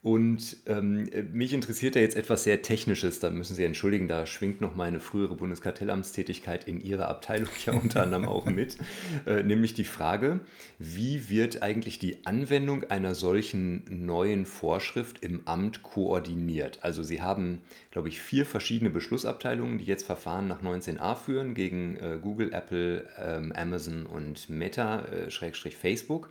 Äh, 0.06 0.16
und 0.16 0.56
ähm, 0.66 1.08
mich 1.32 1.52
interessiert 1.52 1.96
da 1.96 2.00
jetzt 2.00 2.16
etwas 2.16 2.44
sehr 2.44 2.62
Technisches, 2.62 3.20
da 3.20 3.30
müssen 3.30 3.54
Sie 3.54 3.64
entschuldigen, 3.64 4.08
da 4.08 4.26
schwingt 4.26 4.60
noch 4.60 4.74
meine 4.74 5.00
frühere 5.00 5.34
Bundeskartellamtstätigkeit 5.34 6.66
in 6.68 6.80
Ihrer 6.80 7.08
Abteilung 7.08 7.50
ja 7.64 7.72
unter 7.82 8.02
anderem 8.02 8.26
auch 8.26 8.46
mit, 8.46 8.78
äh, 9.26 9.42
nämlich 9.42 9.74
die 9.74 9.84
Frage, 9.84 10.40
wie 10.78 11.28
wird 11.28 11.62
eigentlich 11.62 11.98
die 11.98 12.24
Anwendung 12.24 12.84
einer 12.84 13.14
solchen 13.14 13.84
neuen 13.88 14.46
Vorschrift 14.46 15.22
im 15.22 15.42
Amt 15.46 15.82
koordiniert? 15.82 16.78
Also 16.82 17.02
Sie 17.02 17.20
haben, 17.20 17.62
glaube 17.90 18.08
ich, 18.08 18.20
vier 18.20 18.46
verschiedene 18.46 18.90
Beschlussabteilungen, 18.90 19.78
die 19.78 19.84
jetzt 19.84 20.06
Verfahren 20.06 20.46
nach 20.46 20.62
19a 20.62 21.16
führen 21.16 21.54
gegen 21.54 21.96
äh, 21.96 22.18
Google, 22.20 22.52
Apple, 22.52 23.08
ähm, 23.18 23.52
Amazon 23.52 24.06
und 24.06 24.48
Meta, 24.48 25.04
äh, 25.06 25.30
Schrägstrich 25.30 25.76
Facebook. 25.76 26.30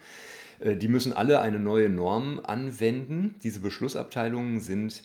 Äh, 0.59 0.75
die 0.75 0.87
müssen 0.87 1.13
alle 1.13 1.41
eine 1.41 1.59
neue 1.59 1.89
Norm 1.89 2.39
anwenden. 2.43 3.35
Diese 3.43 3.59
Beschlussabteilungen 3.59 4.59
sind 4.59 5.03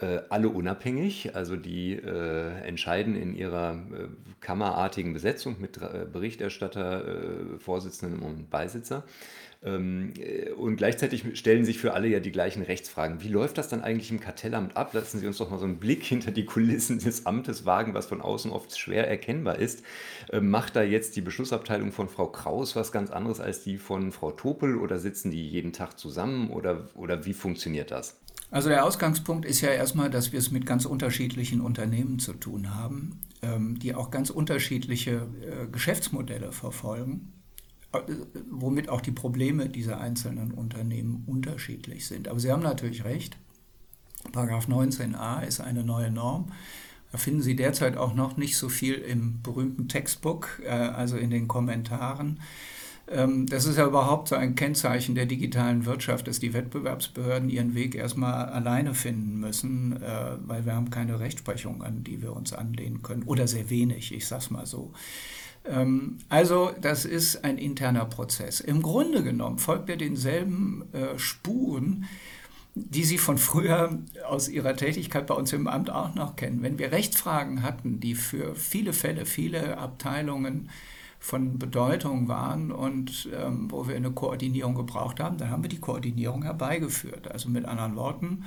äh, 0.00 0.20
alle 0.28 0.48
unabhängig, 0.48 1.34
also 1.34 1.56
die 1.56 1.94
äh, 1.94 2.60
entscheiden 2.62 3.16
in 3.16 3.34
ihrer 3.34 3.74
äh, 3.74 4.08
kammerartigen 4.40 5.12
Besetzung 5.12 5.56
mit 5.60 5.78
äh, 5.78 6.06
Berichterstatter, 6.10 7.06
äh, 7.06 7.58
Vorsitzenden 7.58 8.20
und 8.20 8.48
Beisitzer. 8.48 9.04
Ähm, 9.64 10.12
äh, 10.16 10.50
und 10.50 10.76
gleichzeitig 10.76 11.24
stellen 11.36 11.64
sich 11.64 11.78
für 11.78 11.94
alle 11.94 12.06
ja 12.06 12.20
die 12.20 12.30
gleichen 12.30 12.62
Rechtsfragen. 12.62 13.22
Wie 13.22 13.28
läuft 13.28 13.58
das 13.58 13.68
dann 13.68 13.82
eigentlich 13.82 14.12
im 14.12 14.20
Kartellamt 14.20 14.76
ab? 14.76 14.94
Lassen 14.94 15.18
Sie 15.18 15.26
uns 15.26 15.38
doch 15.38 15.50
mal 15.50 15.58
so 15.58 15.64
einen 15.64 15.78
Blick 15.78 16.04
hinter 16.04 16.30
die 16.30 16.44
Kulissen 16.44 17.00
des 17.00 17.26
Amtes 17.26 17.66
wagen, 17.66 17.92
was 17.92 18.06
von 18.06 18.20
außen 18.20 18.52
oft 18.52 18.78
schwer 18.78 19.08
erkennbar 19.08 19.58
ist. 19.58 19.82
Ähm, 20.30 20.48
macht 20.50 20.76
da 20.76 20.82
jetzt 20.84 21.16
die 21.16 21.22
Beschlussabteilung 21.22 21.90
von 21.90 22.08
Frau 22.08 22.28
Kraus 22.28 22.76
was 22.76 22.92
ganz 22.92 23.10
anderes 23.10 23.40
als 23.40 23.64
die 23.64 23.78
von 23.78 24.12
Frau 24.12 24.30
Topel 24.30 24.76
oder 24.76 25.00
sitzen 25.00 25.32
die 25.32 25.48
jeden 25.48 25.72
Tag 25.72 25.98
zusammen 25.98 26.50
oder, 26.50 26.88
oder 26.94 27.26
wie 27.26 27.34
funktioniert 27.34 27.90
das? 27.90 28.20
Also 28.50 28.68
der 28.70 28.84
Ausgangspunkt 28.84 29.44
ist 29.44 29.60
ja 29.60 29.70
erstmal, 29.70 30.10
dass 30.10 30.32
wir 30.32 30.38
es 30.38 30.50
mit 30.50 30.64
ganz 30.64 30.86
unterschiedlichen 30.86 31.60
Unternehmen 31.60 32.18
zu 32.18 32.32
tun 32.32 32.74
haben, 32.74 33.20
ähm, 33.42 33.78
die 33.78 33.94
auch 33.94 34.10
ganz 34.10 34.30
unterschiedliche 34.30 35.26
äh, 35.42 35.66
Geschäftsmodelle 35.70 36.52
verfolgen, 36.52 37.32
äh, 37.92 38.00
womit 38.50 38.88
auch 38.88 39.02
die 39.02 39.12
Probleme 39.12 39.68
dieser 39.68 40.00
einzelnen 40.00 40.52
Unternehmen 40.52 41.24
unterschiedlich 41.26 42.06
sind. 42.06 42.28
Aber 42.28 42.40
Sie 42.40 42.50
haben 42.50 42.62
natürlich 42.62 43.04
recht, 43.04 43.36
Paragraph 44.32 44.66
19a 44.66 45.42
ist 45.42 45.60
eine 45.60 45.84
neue 45.84 46.10
Norm. 46.10 46.52
Da 47.12 47.18
finden 47.18 47.42
Sie 47.42 47.56
derzeit 47.56 47.96
auch 47.96 48.14
noch 48.14 48.36
nicht 48.36 48.56
so 48.56 48.68
viel 48.68 48.94
im 48.94 49.42
berühmten 49.42 49.88
Textbook, 49.88 50.62
äh, 50.64 50.70
also 50.70 51.16
in 51.18 51.30
den 51.30 51.48
Kommentaren. 51.48 52.40
Ähm, 53.10 53.46
das 53.46 53.64
ist 53.64 53.78
ja 53.78 53.86
überhaupt 53.86 54.28
so 54.28 54.34
ein 54.34 54.54
Kennzeichen 54.54 55.14
der 55.14 55.26
digitalen 55.26 55.86
Wirtschaft, 55.86 56.28
dass 56.28 56.40
die 56.40 56.52
Wettbewerbsbehörden 56.52 57.48
ihren 57.48 57.74
Weg 57.74 57.94
erstmal 57.94 58.46
alleine 58.46 58.94
finden 58.94 59.40
müssen, 59.40 60.02
äh, 60.02 60.36
weil 60.46 60.66
wir 60.66 60.74
haben 60.74 60.90
keine 60.90 61.18
Rechtsprechung, 61.20 61.82
an 61.82 62.04
die 62.04 62.22
wir 62.22 62.34
uns 62.34 62.52
anlehnen 62.52 63.02
können. 63.02 63.22
Oder 63.24 63.46
sehr 63.46 63.70
wenig, 63.70 64.12
ich 64.12 64.26
sag's 64.26 64.50
mal 64.50 64.66
so. 64.66 64.92
Ähm, 65.64 66.18
also 66.28 66.70
das 66.80 67.04
ist 67.04 67.44
ein 67.44 67.58
interner 67.58 68.04
Prozess. 68.04 68.60
Im 68.60 68.82
Grunde 68.82 69.22
genommen 69.22 69.58
folgt 69.58 69.88
er 69.88 69.96
denselben 69.96 70.84
äh, 70.92 71.18
Spuren, 71.18 72.06
die 72.74 73.04
Sie 73.04 73.18
von 73.18 73.38
früher 73.38 73.98
aus 74.26 74.48
Ihrer 74.48 74.76
Tätigkeit 74.76 75.26
bei 75.26 75.34
uns 75.34 75.52
im 75.52 75.66
Amt 75.66 75.90
auch 75.90 76.14
noch 76.14 76.36
kennen. 76.36 76.62
Wenn 76.62 76.78
wir 76.78 76.92
Rechtsfragen 76.92 77.62
hatten, 77.62 78.00
die 78.00 78.14
für 78.14 78.54
viele 78.54 78.92
Fälle, 78.92 79.26
viele 79.26 79.78
Abteilungen 79.78 80.68
von 81.18 81.58
Bedeutung 81.58 82.28
waren 82.28 82.70
und 82.70 83.28
ähm, 83.34 83.70
wo 83.70 83.88
wir 83.88 83.96
eine 83.96 84.12
Koordinierung 84.12 84.74
gebraucht 84.74 85.20
haben, 85.20 85.36
dann 85.36 85.50
haben 85.50 85.62
wir 85.62 85.68
die 85.68 85.80
Koordinierung 85.80 86.44
herbeigeführt. 86.44 87.30
Also 87.30 87.48
mit 87.48 87.64
anderen 87.64 87.96
Worten, 87.96 88.44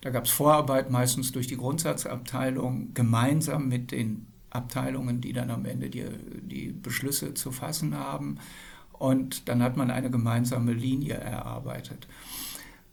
da 0.00 0.10
gab 0.10 0.24
es 0.24 0.30
Vorarbeit 0.30 0.90
meistens 0.90 1.32
durch 1.32 1.46
die 1.46 1.56
Grundsatzabteilung 1.56 2.94
gemeinsam 2.94 3.68
mit 3.68 3.90
den 3.90 4.26
Abteilungen, 4.50 5.20
die 5.20 5.32
dann 5.32 5.50
am 5.50 5.64
Ende 5.64 5.90
die, 5.90 6.06
die 6.42 6.72
Beschlüsse 6.72 7.34
zu 7.34 7.52
fassen 7.52 7.96
haben. 7.96 8.38
Und 8.92 9.48
dann 9.48 9.62
hat 9.62 9.76
man 9.76 9.90
eine 9.90 10.10
gemeinsame 10.10 10.72
Linie 10.72 11.14
erarbeitet. 11.14 12.06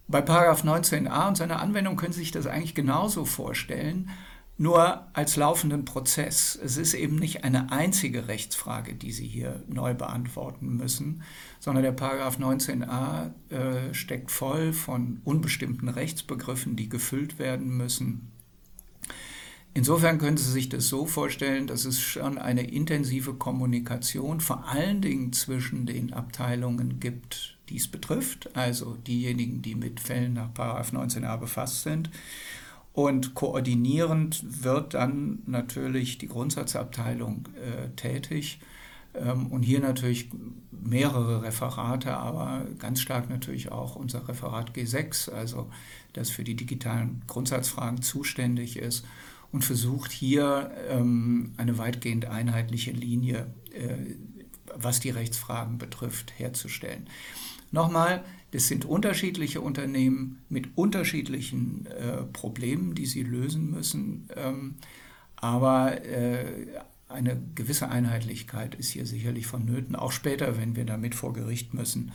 Bei 0.07 0.21
Paragraph 0.21 0.63
19a 0.63 1.29
und 1.29 1.37
seiner 1.37 1.61
Anwendung 1.61 1.95
können 1.95 2.11
Sie 2.11 2.19
sich 2.19 2.31
das 2.31 2.47
eigentlich 2.47 2.75
genauso 2.75 3.23
vorstellen 3.23 4.09
nur 4.57 5.07
als 5.13 5.37
laufenden 5.37 5.85
Prozess. 5.85 6.57
Es 6.61 6.77
ist 6.77 6.93
eben 6.93 7.15
nicht 7.15 7.43
eine 7.43 7.71
einzige 7.71 8.27
Rechtsfrage, 8.27 8.93
die 8.93 9.11
Sie 9.11 9.27
hier 9.27 9.63
neu 9.67 9.93
beantworten 9.93 10.77
müssen, 10.77 11.23
sondern 11.59 11.83
der 11.83 11.93
Paragraph 11.93 12.37
19a 12.37 13.31
äh, 13.49 13.93
steckt 13.93 14.29
voll 14.29 14.73
von 14.73 15.21
unbestimmten 15.23 15.89
Rechtsbegriffen, 15.89 16.75
die 16.75 16.89
gefüllt 16.89 17.39
werden 17.39 17.75
müssen. 17.75 18.31
Insofern 19.73 20.17
können 20.17 20.37
Sie 20.37 20.51
sich 20.51 20.67
das 20.67 20.89
so 20.89 21.05
vorstellen, 21.05 21.65
dass 21.65 21.85
es 21.85 22.01
schon 22.01 22.37
eine 22.37 22.69
intensive 22.69 23.33
Kommunikation 23.35 24.41
vor 24.41 24.67
allen 24.67 25.01
Dingen 25.01 25.31
zwischen 25.31 25.85
den 25.85 26.11
Abteilungen 26.11 26.99
gibt, 26.99 27.57
die 27.69 27.77
es 27.77 27.87
betrifft, 27.87 28.55
also 28.55 28.95
diejenigen, 29.07 29.61
die 29.61 29.75
mit 29.75 30.01
Fällen 30.01 30.33
nach 30.33 30.53
19a 30.53 31.37
befasst 31.37 31.83
sind, 31.83 32.09
Und 32.93 33.35
koordinierend 33.35 34.63
wird 34.63 34.93
dann 34.95 35.39
natürlich 35.45 36.17
die 36.17 36.27
Grundsatzabteilung 36.27 37.47
äh, 37.55 37.89
tätig. 37.95 38.59
Ähm, 39.13 39.47
und 39.47 39.63
hier 39.63 39.79
natürlich 39.79 40.29
mehrere 40.71 41.41
Referate, 41.43 42.15
aber 42.17 42.65
ganz 42.79 43.01
stark 43.01 43.29
natürlich 43.29 43.71
auch 43.71 43.95
unser 43.95 44.27
Referat 44.27 44.75
G6, 44.75 45.31
also 45.31 45.69
das 46.13 46.29
für 46.29 46.43
die 46.43 46.55
digitalen 46.55 47.21
Grundsatzfragen 47.27 48.01
zuständig 48.01 48.77
ist 48.77 49.05
und 49.51 49.63
versucht 49.63 50.11
hier 50.11 50.71
ähm, 50.89 51.53
eine 51.57 51.77
weitgehend 51.77 52.25
einheitliche 52.25 52.91
Linie, 52.91 53.47
äh, 53.73 54.15
was 54.73 54.99
die 54.99 55.09
Rechtsfragen 55.09 55.77
betrifft, 55.77 56.33
herzustellen. 56.37 57.07
Nochmal, 57.71 58.23
das 58.51 58.67
sind 58.67 58.85
unterschiedliche 58.85 59.61
Unternehmen 59.61 60.43
mit 60.49 60.77
unterschiedlichen 60.77 61.85
äh, 61.87 62.23
Problemen, 62.33 62.95
die 62.95 63.05
sie 63.05 63.23
lösen 63.23 63.71
müssen. 63.71 64.29
Ähm, 64.35 64.75
aber 65.37 66.05
äh, 66.05 66.45
eine 67.07 67.41
gewisse 67.55 67.89
Einheitlichkeit 67.89 68.75
ist 68.75 68.89
hier 68.89 69.05
sicherlich 69.05 69.47
vonnöten, 69.47 69.95
auch 69.95 70.11
später, 70.11 70.57
wenn 70.57 70.75
wir 70.75 70.85
damit 70.85 71.15
vor 71.15 71.33
Gericht 71.33 71.73
müssen, 71.73 72.11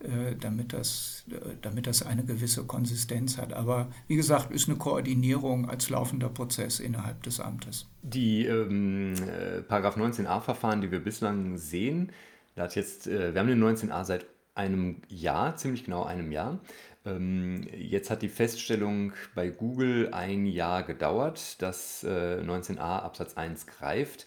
äh, 0.00 0.34
damit, 0.38 0.72
das, 0.72 1.24
äh, 1.30 1.56
damit 1.60 1.86
das 1.86 2.04
eine 2.04 2.24
gewisse 2.24 2.64
Konsistenz 2.64 3.36
hat. 3.36 3.52
Aber 3.52 3.88
wie 4.06 4.16
gesagt, 4.16 4.50
ist 4.50 4.68
eine 4.68 4.78
Koordinierung 4.78 5.68
als 5.68 5.90
laufender 5.90 6.28
Prozess 6.28 6.80
innerhalb 6.80 7.22
des 7.22 7.40
Amtes. 7.40 7.86
Die 8.02 8.46
ähm, 8.46 9.14
äh, 9.14 9.62
Paragraph 9.62 9.96
19a-Verfahren, 9.96 10.80
die 10.80 10.90
wir 10.90 11.00
bislang 11.00 11.58
sehen, 11.58 12.12
da 12.54 12.62
hat 12.62 12.76
jetzt, 12.76 13.06
äh, 13.06 13.34
wir 13.34 13.40
haben 13.40 13.48
den 13.48 13.62
19a 13.62 14.04
seit 14.04 14.26
einem 14.54 15.02
Jahr, 15.08 15.56
ziemlich 15.56 15.84
genau 15.84 16.04
einem 16.04 16.32
Jahr. 16.32 16.60
Ähm, 17.04 17.66
jetzt 17.76 18.10
hat 18.10 18.22
die 18.22 18.28
Feststellung 18.28 19.12
bei 19.34 19.48
Google 19.48 20.12
ein 20.12 20.46
Jahr 20.46 20.82
gedauert, 20.82 21.60
dass 21.62 22.04
äh, 22.04 22.40
19a 22.42 23.00
Absatz 23.00 23.36
1 23.36 23.66
greift. 23.66 24.26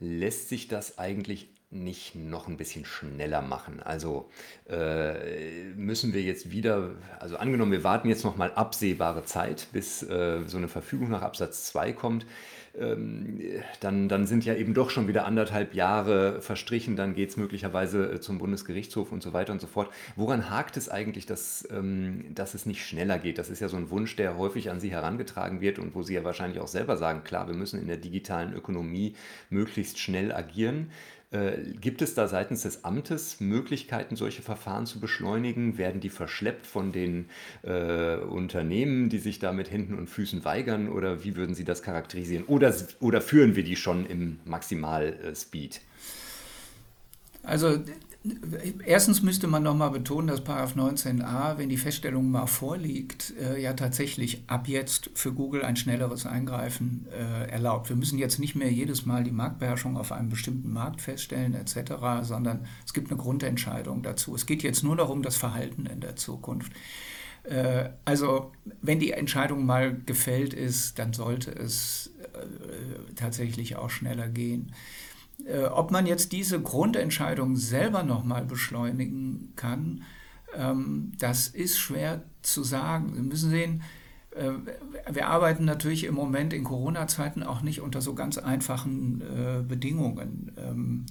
Lässt 0.00 0.48
sich 0.48 0.68
das 0.68 0.98
eigentlich 0.98 1.48
nicht 1.70 2.16
noch 2.16 2.48
ein 2.48 2.56
bisschen 2.56 2.84
schneller 2.84 3.42
machen? 3.42 3.80
Also 3.80 4.28
äh, 4.68 5.72
müssen 5.74 6.12
wir 6.12 6.22
jetzt 6.22 6.50
wieder, 6.50 6.96
also 7.18 7.36
angenommen, 7.36 7.72
wir 7.72 7.84
warten 7.84 8.08
jetzt 8.08 8.24
noch 8.24 8.36
mal 8.36 8.52
absehbare 8.52 9.24
Zeit, 9.24 9.68
bis 9.72 10.02
äh, 10.02 10.42
so 10.46 10.58
eine 10.58 10.68
Verfügung 10.68 11.10
nach 11.10 11.22
Absatz 11.22 11.64
2 11.66 11.92
kommt 11.92 12.26
dann, 13.80 14.08
dann 14.08 14.26
sind 14.26 14.44
ja 14.44 14.54
eben 14.54 14.74
doch 14.74 14.90
schon 14.90 15.08
wieder 15.08 15.26
anderthalb 15.26 15.74
Jahre 15.74 16.40
verstrichen, 16.40 16.94
dann 16.94 17.14
geht 17.14 17.30
es 17.30 17.36
möglicherweise 17.36 18.12
äh, 18.12 18.20
zum 18.20 18.38
Bundesgerichtshof 18.38 19.10
und 19.10 19.22
so 19.22 19.32
weiter 19.32 19.52
und 19.52 19.60
so 19.60 19.66
fort. 19.66 19.90
Woran 20.14 20.50
hakt 20.50 20.76
es 20.76 20.88
eigentlich, 20.88 21.26
dass, 21.26 21.66
ähm, 21.70 22.26
dass 22.34 22.54
es 22.54 22.66
nicht 22.66 22.86
schneller 22.86 23.18
geht? 23.18 23.38
Das 23.38 23.50
ist 23.50 23.60
ja 23.60 23.68
so 23.68 23.76
ein 23.76 23.90
Wunsch, 23.90 24.14
der 24.14 24.38
häufig 24.38 24.70
an 24.70 24.78
Sie 24.78 24.90
herangetragen 24.90 25.60
wird 25.60 25.78
und 25.80 25.94
wo 25.94 26.02
Sie 26.02 26.14
ja 26.14 26.22
wahrscheinlich 26.22 26.60
auch 26.60 26.68
selber 26.68 26.96
sagen, 26.96 27.24
klar, 27.24 27.48
wir 27.48 27.56
müssen 27.56 27.80
in 27.80 27.88
der 27.88 27.96
digitalen 27.96 28.52
Ökonomie 28.52 29.14
möglichst 29.50 29.98
schnell 29.98 30.32
agieren. 30.32 30.90
Äh, 31.32 31.74
gibt 31.80 32.02
es 32.02 32.14
da 32.14 32.26
seitens 32.26 32.62
des 32.62 32.84
Amtes 32.84 33.40
Möglichkeiten, 33.40 34.16
solche 34.16 34.42
Verfahren 34.42 34.86
zu 34.86 34.98
beschleunigen? 34.98 35.78
Werden 35.78 36.00
die 36.00 36.10
verschleppt 36.10 36.66
von 36.66 36.90
den 36.90 37.28
äh, 37.62 38.16
Unternehmen, 38.16 39.08
die 39.10 39.18
sich 39.18 39.38
da 39.38 39.52
mit 39.52 39.70
Händen 39.70 39.94
und 39.94 40.08
Füßen 40.08 40.44
weigern? 40.44 40.88
Oder 40.88 41.22
wie 41.22 41.36
würden 41.36 41.54
Sie 41.54 41.64
das 41.64 41.82
charakterisieren? 41.82 42.44
Oder, 42.46 42.74
oder 42.98 43.20
führen 43.20 43.54
wir 43.54 43.62
die 43.62 43.76
schon 43.76 44.06
im 44.06 44.40
Maximalspeed? 44.44 45.80
Also 47.44 47.78
Erstens 48.84 49.22
müsste 49.22 49.46
man 49.46 49.62
nochmal 49.62 49.90
betonen, 49.90 50.26
dass 50.26 50.42
19a, 50.42 51.56
wenn 51.56 51.70
die 51.70 51.78
Feststellung 51.78 52.30
mal 52.30 52.46
vorliegt, 52.46 53.32
äh, 53.40 53.60
ja 53.60 53.72
tatsächlich 53.72 54.44
ab 54.46 54.68
jetzt 54.68 55.10
für 55.14 55.32
Google 55.32 55.64
ein 55.64 55.76
schnelleres 55.76 56.26
Eingreifen 56.26 57.06
äh, 57.10 57.48
erlaubt. 57.50 57.88
Wir 57.88 57.96
müssen 57.96 58.18
jetzt 58.18 58.38
nicht 58.38 58.54
mehr 58.54 58.70
jedes 58.70 59.06
Mal 59.06 59.24
die 59.24 59.30
Marktbeherrschung 59.30 59.96
auf 59.96 60.12
einem 60.12 60.28
bestimmten 60.28 60.70
Markt 60.70 61.00
feststellen 61.00 61.54
etc., 61.54 61.94
sondern 62.20 62.66
es 62.84 62.92
gibt 62.92 63.10
eine 63.10 63.18
Grundentscheidung 63.18 64.02
dazu. 64.02 64.34
Es 64.34 64.44
geht 64.44 64.62
jetzt 64.62 64.84
nur 64.84 64.96
darum, 64.96 65.22
das 65.22 65.36
Verhalten 65.36 65.86
in 65.86 66.00
der 66.00 66.16
Zukunft. 66.16 66.72
Äh, 67.44 67.88
also 68.04 68.52
wenn 68.82 69.00
die 69.00 69.12
Entscheidung 69.12 69.64
mal 69.64 69.98
gefällt 70.04 70.52
ist, 70.52 70.98
dann 70.98 71.14
sollte 71.14 71.52
es 71.52 72.12
äh, 72.34 73.14
tatsächlich 73.14 73.76
auch 73.76 73.88
schneller 73.88 74.28
gehen. 74.28 74.72
Äh, 75.46 75.64
ob 75.64 75.90
man 75.90 76.06
jetzt 76.06 76.32
diese 76.32 76.60
Grundentscheidung 76.60 77.56
selber 77.56 78.02
nochmal 78.02 78.44
beschleunigen 78.44 79.52
kann, 79.56 80.02
ähm, 80.54 81.12
das 81.18 81.48
ist 81.48 81.78
schwer 81.78 82.22
zu 82.42 82.62
sagen. 82.62 83.14
Sie 83.14 83.22
müssen 83.22 83.50
sehen, 83.50 83.82
äh, 84.30 84.52
wir 85.10 85.28
arbeiten 85.28 85.64
natürlich 85.64 86.04
im 86.04 86.14
Moment 86.14 86.52
in 86.52 86.64
Corona-Zeiten 86.64 87.42
auch 87.42 87.62
nicht 87.62 87.80
unter 87.80 88.00
so 88.00 88.14
ganz 88.14 88.38
einfachen 88.38 89.20
äh, 89.20 89.62
Bedingungen. 89.62 90.52
Ähm, 90.56 91.06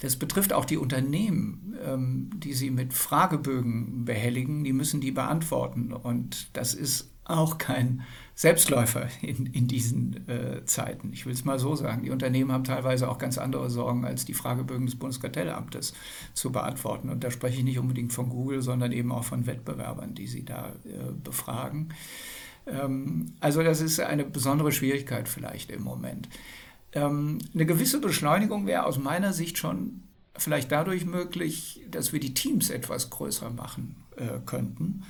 das 0.00 0.16
betrifft 0.16 0.52
auch 0.52 0.64
die 0.64 0.76
Unternehmen, 0.76 1.76
ähm, 1.84 2.30
die 2.36 2.52
sie 2.52 2.70
mit 2.70 2.92
Fragebögen 2.92 4.04
behelligen, 4.04 4.64
die 4.64 4.72
müssen 4.72 5.00
die 5.00 5.10
beantworten. 5.10 5.92
Und 5.92 6.56
das 6.56 6.74
ist 6.74 7.10
auch 7.28 7.58
kein 7.58 8.02
Selbstläufer 8.34 9.08
in, 9.20 9.46
in 9.46 9.66
diesen 9.66 10.28
äh, 10.28 10.64
Zeiten. 10.64 11.12
Ich 11.12 11.26
will 11.26 11.32
es 11.32 11.44
mal 11.44 11.58
so 11.58 11.74
sagen. 11.74 12.04
Die 12.04 12.10
Unternehmen 12.10 12.52
haben 12.52 12.64
teilweise 12.64 13.08
auch 13.08 13.18
ganz 13.18 13.36
andere 13.36 13.68
Sorgen, 13.68 14.04
als 14.04 14.24
die 14.24 14.34
Fragebögen 14.34 14.86
des 14.86 14.96
Bundeskartellamtes 14.96 15.92
zu 16.34 16.52
beantworten. 16.52 17.08
Und 17.08 17.24
da 17.24 17.30
spreche 17.30 17.58
ich 17.58 17.64
nicht 17.64 17.78
unbedingt 17.78 18.12
von 18.12 18.28
Google, 18.28 18.62
sondern 18.62 18.92
eben 18.92 19.12
auch 19.12 19.24
von 19.24 19.46
Wettbewerbern, 19.46 20.14
die 20.14 20.26
sie 20.26 20.44
da 20.44 20.68
äh, 20.84 21.12
befragen. 21.22 21.88
Ähm, 22.66 23.34
also 23.40 23.62
das 23.62 23.80
ist 23.80 24.00
eine 24.00 24.24
besondere 24.24 24.72
Schwierigkeit 24.72 25.28
vielleicht 25.28 25.70
im 25.70 25.82
Moment. 25.82 26.28
Ähm, 26.92 27.38
eine 27.54 27.66
gewisse 27.66 28.00
Beschleunigung 28.00 28.66
wäre 28.66 28.84
aus 28.84 28.98
meiner 28.98 29.32
Sicht 29.32 29.58
schon 29.58 30.04
vielleicht 30.36 30.70
dadurch 30.70 31.04
möglich, 31.04 31.84
dass 31.90 32.12
wir 32.12 32.20
die 32.20 32.34
Teams 32.34 32.70
etwas 32.70 33.10
größer 33.10 33.50
machen 33.50 33.96
äh, 34.16 34.38
könnten. 34.46 35.02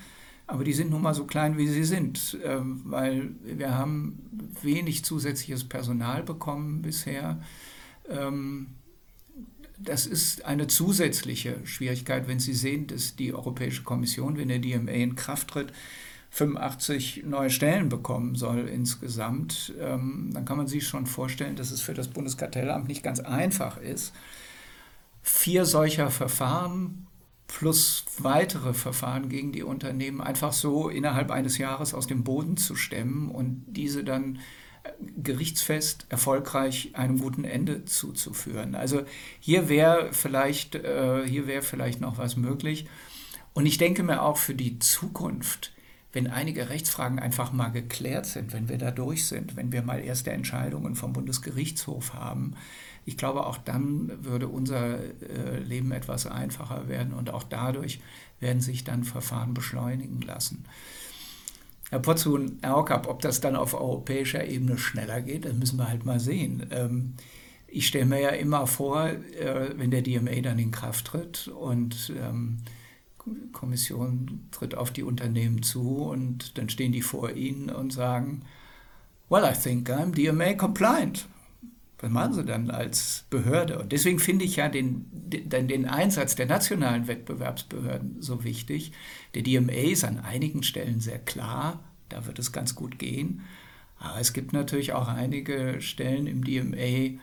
Aber 0.48 0.64
die 0.64 0.72
sind 0.72 0.90
nun 0.90 1.02
mal 1.02 1.14
so 1.14 1.26
klein, 1.26 1.58
wie 1.58 1.68
sie 1.68 1.84
sind, 1.84 2.38
ähm, 2.42 2.80
weil 2.87 3.30
wir 3.42 3.76
haben 3.76 4.18
wenig 4.62 5.04
zusätzliches 5.04 5.68
Personal 5.68 6.22
bekommen 6.22 6.80
bisher. 6.80 7.38
Ähm, 8.08 8.68
das 9.78 10.06
ist 10.06 10.46
eine 10.46 10.66
zusätzliche 10.66 11.58
Schwierigkeit, 11.64 12.26
wenn 12.26 12.40
Sie 12.40 12.54
sehen, 12.54 12.87
dass 12.88 13.14
die 13.14 13.32
Europäische 13.32 13.84
Kommission, 13.84 14.38
wenn 14.38 14.48
der 14.48 14.58
DMA 14.58 14.90
in 14.90 15.16
Kraft 15.16 15.48
tritt, 15.48 15.72
85 16.30 17.24
neue 17.26 17.50
Stellen 17.50 17.90
bekommen 17.90 18.34
soll 18.34 18.68
insgesamt, 18.68 19.74
ähm, 19.78 20.30
dann 20.32 20.46
kann 20.46 20.56
man 20.56 20.66
sich 20.66 20.88
schon 20.88 21.06
vorstellen, 21.06 21.56
dass 21.56 21.70
es 21.70 21.82
für 21.82 21.94
das 21.94 22.08
Bundeskartellamt 22.08 22.88
nicht 22.88 23.02
ganz 23.02 23.20
einfach 23.20 23.76
ist, 23.76 24.14
vier 25.22 25.66
solcher 25.66 26.11
Verfahren 26.11 27.06
plus 27.48 28.04
weitere 28.18 28.74
Verfahren 28.74 29.28
gegen 29.28 29.52
die 29.52 29.64
Unternehmen 29.64 30.20
einfach 30.20 30.52
so 30.52 30.88
innerhalb 30.88 31.30
eines 31.32 31.58
Jahres 31.58 31.94
aus 31.94 32.06
dem 32.06 32.22
Boden 32.22 32.56
zu 32.56 32.76
stemmen 32.76 33.30
und 33.30 33.64
diese 33.66 34.04
dann 34.04 34.38
äh, 34.84 34.90
gerichtsfest 35.16 36.06
erfolgreich 36.11 36.90
einem 36.92 37.18
guten 37.18 37.44
Ende 37.44 37.84
zuzuführen. 37.87 38.74
Also 38.74 39.02
hier 39.40 39.68
wäre 39.68 40.12
vielleicht, 40.12 40.76
äh, 40.76 41.26
hier 41.26 41.46
wäre 41.46 41.62
vielleicht 41.62 42.00
noch 42.00 42.18
was 42.18 42.37
möglich. 42.37 42.87
Und 43.54 43.66
ich 43.66 43.78
denke 43.78 44.02
mir 44.02 44.22
auch 44.22 44.37
für 44.37 44.54
die 44.54 44.78
Zukunft, 44.78 45.72
wenn 46.12 46.26
einige 46.26 46.68
Rechtsfragen 46.68 47.18
einfach 47.18 47.52
mal 47.52 47.70
geklärt 47.70 48.26
sind, 48.26 48.52
wenn 48.52 48.68
wir 48.68 48.78
da 48.78 48.90
durch 48.90 49.26
sind, 49.26 49.56
wenn 49.56 49.72
wir 49.72 49.82
mal 49.82 50.00
erste 50.00 50.30
Entscheidungen 50.32 50.94
vom 50.96 51.12
Bundesgerichtshof 51.12 52.14
haben, 52.14 52.54
ich 53.09 53.16
glaube, 53.16 53.47
auch 53.47 53.57
dann 53.57 54.12
würde 54.23 54.49
unser 54.49 54.99
äh, 54.99 55.61
Leben 55.61 55.92
etwas 55.92 56.27
einfacher 56.27 56.88
werden 56.88 57.14
und 57.14 57.31
auch 57.31 57.42
dadurch 57.42 58.01
werden 58.38 58.61
sich 58.61 58.85
dann 58.85 59.03
Verfahren 59.03 59.55
beschleunigen 59.55 60.21
lassen. 60.21 60.66
Herr 61.88 62.01
Potzun, 62.01 62.59
Herr 62.61 62.77
Hockab, 62.77 63.09
ob 63.09 63.23
das 63.23 63.40
dann 63.40 63.57
auf 63.57 63.73
europäischer 63.73 64.47
Ebene 64.47 64.77
schneller 64.77 65.23
geht, 65.23 65.47
das 65.47 65.55
müssen 65.55 65.79
wir 65.79 65.88
halt 65.88 66.05
mal 66.05 66.21
sehen. 66.21 66.66
Ähm, 66.71 67.14
ich 67.66 67.87
stelle 67.87 68.05
mir 68.05 68.21
ja 68.21 68.29
immer 68.29 68.66
vor, 68.66 69.07
äh, 69.07 69.71
wenn 69.77 69.90
der 69.90 70.03
DMA 70.03 70.42
dann 70.42 70.59
in 70.59 70.71
Kraft 70.71 71.07
tritt 71.07 71.49
und 71.49 72.12
ähm, 72.14 72.59
Kommission 73.53 74.49
tritt 74.51 74.75
auf 74.75 74.90
die 74.90 75.03
Unternehmen 75.03 75.62
zu 75.62 76.03
und 76.03 76.59
dann 76.59 76.68
stehen 76.68 76.92
die 76.92 77.01
vor 77.01 77.31
ihnen 77.31 77.71
und 77.71 77.90
sagen, 77.90 78.42
well, 79.31 79.44
I 79.44 79.55
think 79.55 79.88
I'm 79.88 80.12
DMA 80.12 80.53
compliant. 80.55 81.27
Was 82.00 82.11
machen 82.11 82.34
sie 82.34 82.44
dann 82.44 82.70
als 82.70 83.24
Behörde? 83.28 83.78
Und 83.78 83.90
deswegen 83.90 84.20
finde 84.20 84.44
ich 84.44 84.56
ja 84.56 84.68
den, 84.68 85.06
den, 85.12 85.66
den 85.66 85.87
Einsatz 85.87 86.37
der 86.37 86.46
nationalen 86.46 87.08
Wettbewerbsbehörden 87.08 88.22
so 88.22 88.44
wichtig. 88.44 88.92
Der 89.34 89.42
DMA 89.42 89.72
ist 89.72 90.04
an 90.04 90.20
einigen 90.20 90.62
Stellen 90.62 91.00
sehr 91.00 91.18
klar, 91.18 91.82
da 92.08 92.26
wird 92.26 92.38
es 92.38 92.52
ganz 92.52 92.76
gut 92.76 92.98
gehen. 92.98 93.42
Aber 93.98 94.20
es 94.20 94.32
gibt 94.32 94.52
natürlich 94.52 94.92
auch 94.92 95.08
einige 95.08 95.80
Stellen 95.80 96.28
im 96.28 96.44
DMA, 96.44 97.18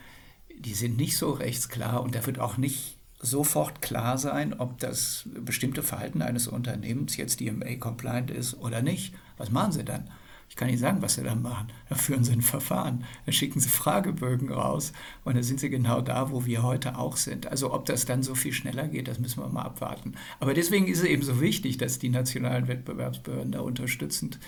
die 0.58 0.74
sind 0.74 0.98
nicht 0.98 1.18
so 1.18 1.32
rechtsklar 1.32 2.02
und 2.04 2.16
da 2.16 2.26
wird 2.26 2.40
auch 2.40 2.58
nicht 2.58 2.98
sofort 3.20 3.82
klar 3.82 4.18
sein, 4.18 4.54
ob 4.54 4.78
das 4.80 5.28
bestimmte 5.40 5.84
Verhalten 5.84 6.22
eines 6.22 6.48
Unternehmens 6.48 7.16
jetzt 7.16 7.40
DMA-compliant 7.40 8.30
ist 8.30 8.56
oder 8.56 8.82
nicht. 8.82 9.16
Was 9.38 9.52
machen 9.52 9.72
Sie 9.72 9.86
dann? 9.86 10.10
Ich 10.50 10.56
kann 10.56 10.70
Ihnen 10.70 10.78
sagen, 10.78 11.02
was 11.02 11.16
Sie 11.16 11.24
dann 11.24 11.42
machen. 11.42 11.68
Da 11.90 11.96
führen 11.96 12.24
Sie 12.24 12.32
ein 12.32 12.42
Verfahren, 12.42 13.04
dann 13.26 13.34
schicken 13.34 13.60
Sie 13.60 13.68
Fragebögen 13.68 14.52
raus 14.52 14.94
und 15.26 15.36
dann 15.36 15.44
sind 15.44 15.60
Sie 15.60 15.70
genau 15.70 16.02
da, 16.02 16.32
wo 16.32 16.46
wir 16.46 16.64
heute 16.64 16.98
auch 16.98 17.18
sind. 17.18 17.48
Also 17.48 17.74
ob 17.74 17.86
das 17.86 18.06
dann 18.06 18.24
so 18.24 18.36
viel 18.36 18.54
schneller 18.54 18.88
geht, 18.88 19.08
das 19.08 19.20
müssen 19.20 19.42
wir 19.42 19.50
mal 19.50 19.64
abwarten. 19.64 20.14
Aber 20.40 20.54
deswegen 20.54 20.88
ist 20.88 21.00
es 21.00 21.06
eben 21.06 21.24
so 21.24 21.42
wichtig, 21.42 21.78
dass 21.78 22.00
die 22.00 22.10
nationalen 22.10 22.68
Wettbewerbsbehörden 22.68 23.52
da 23.52 23.60
unterstützend 23.60 24.40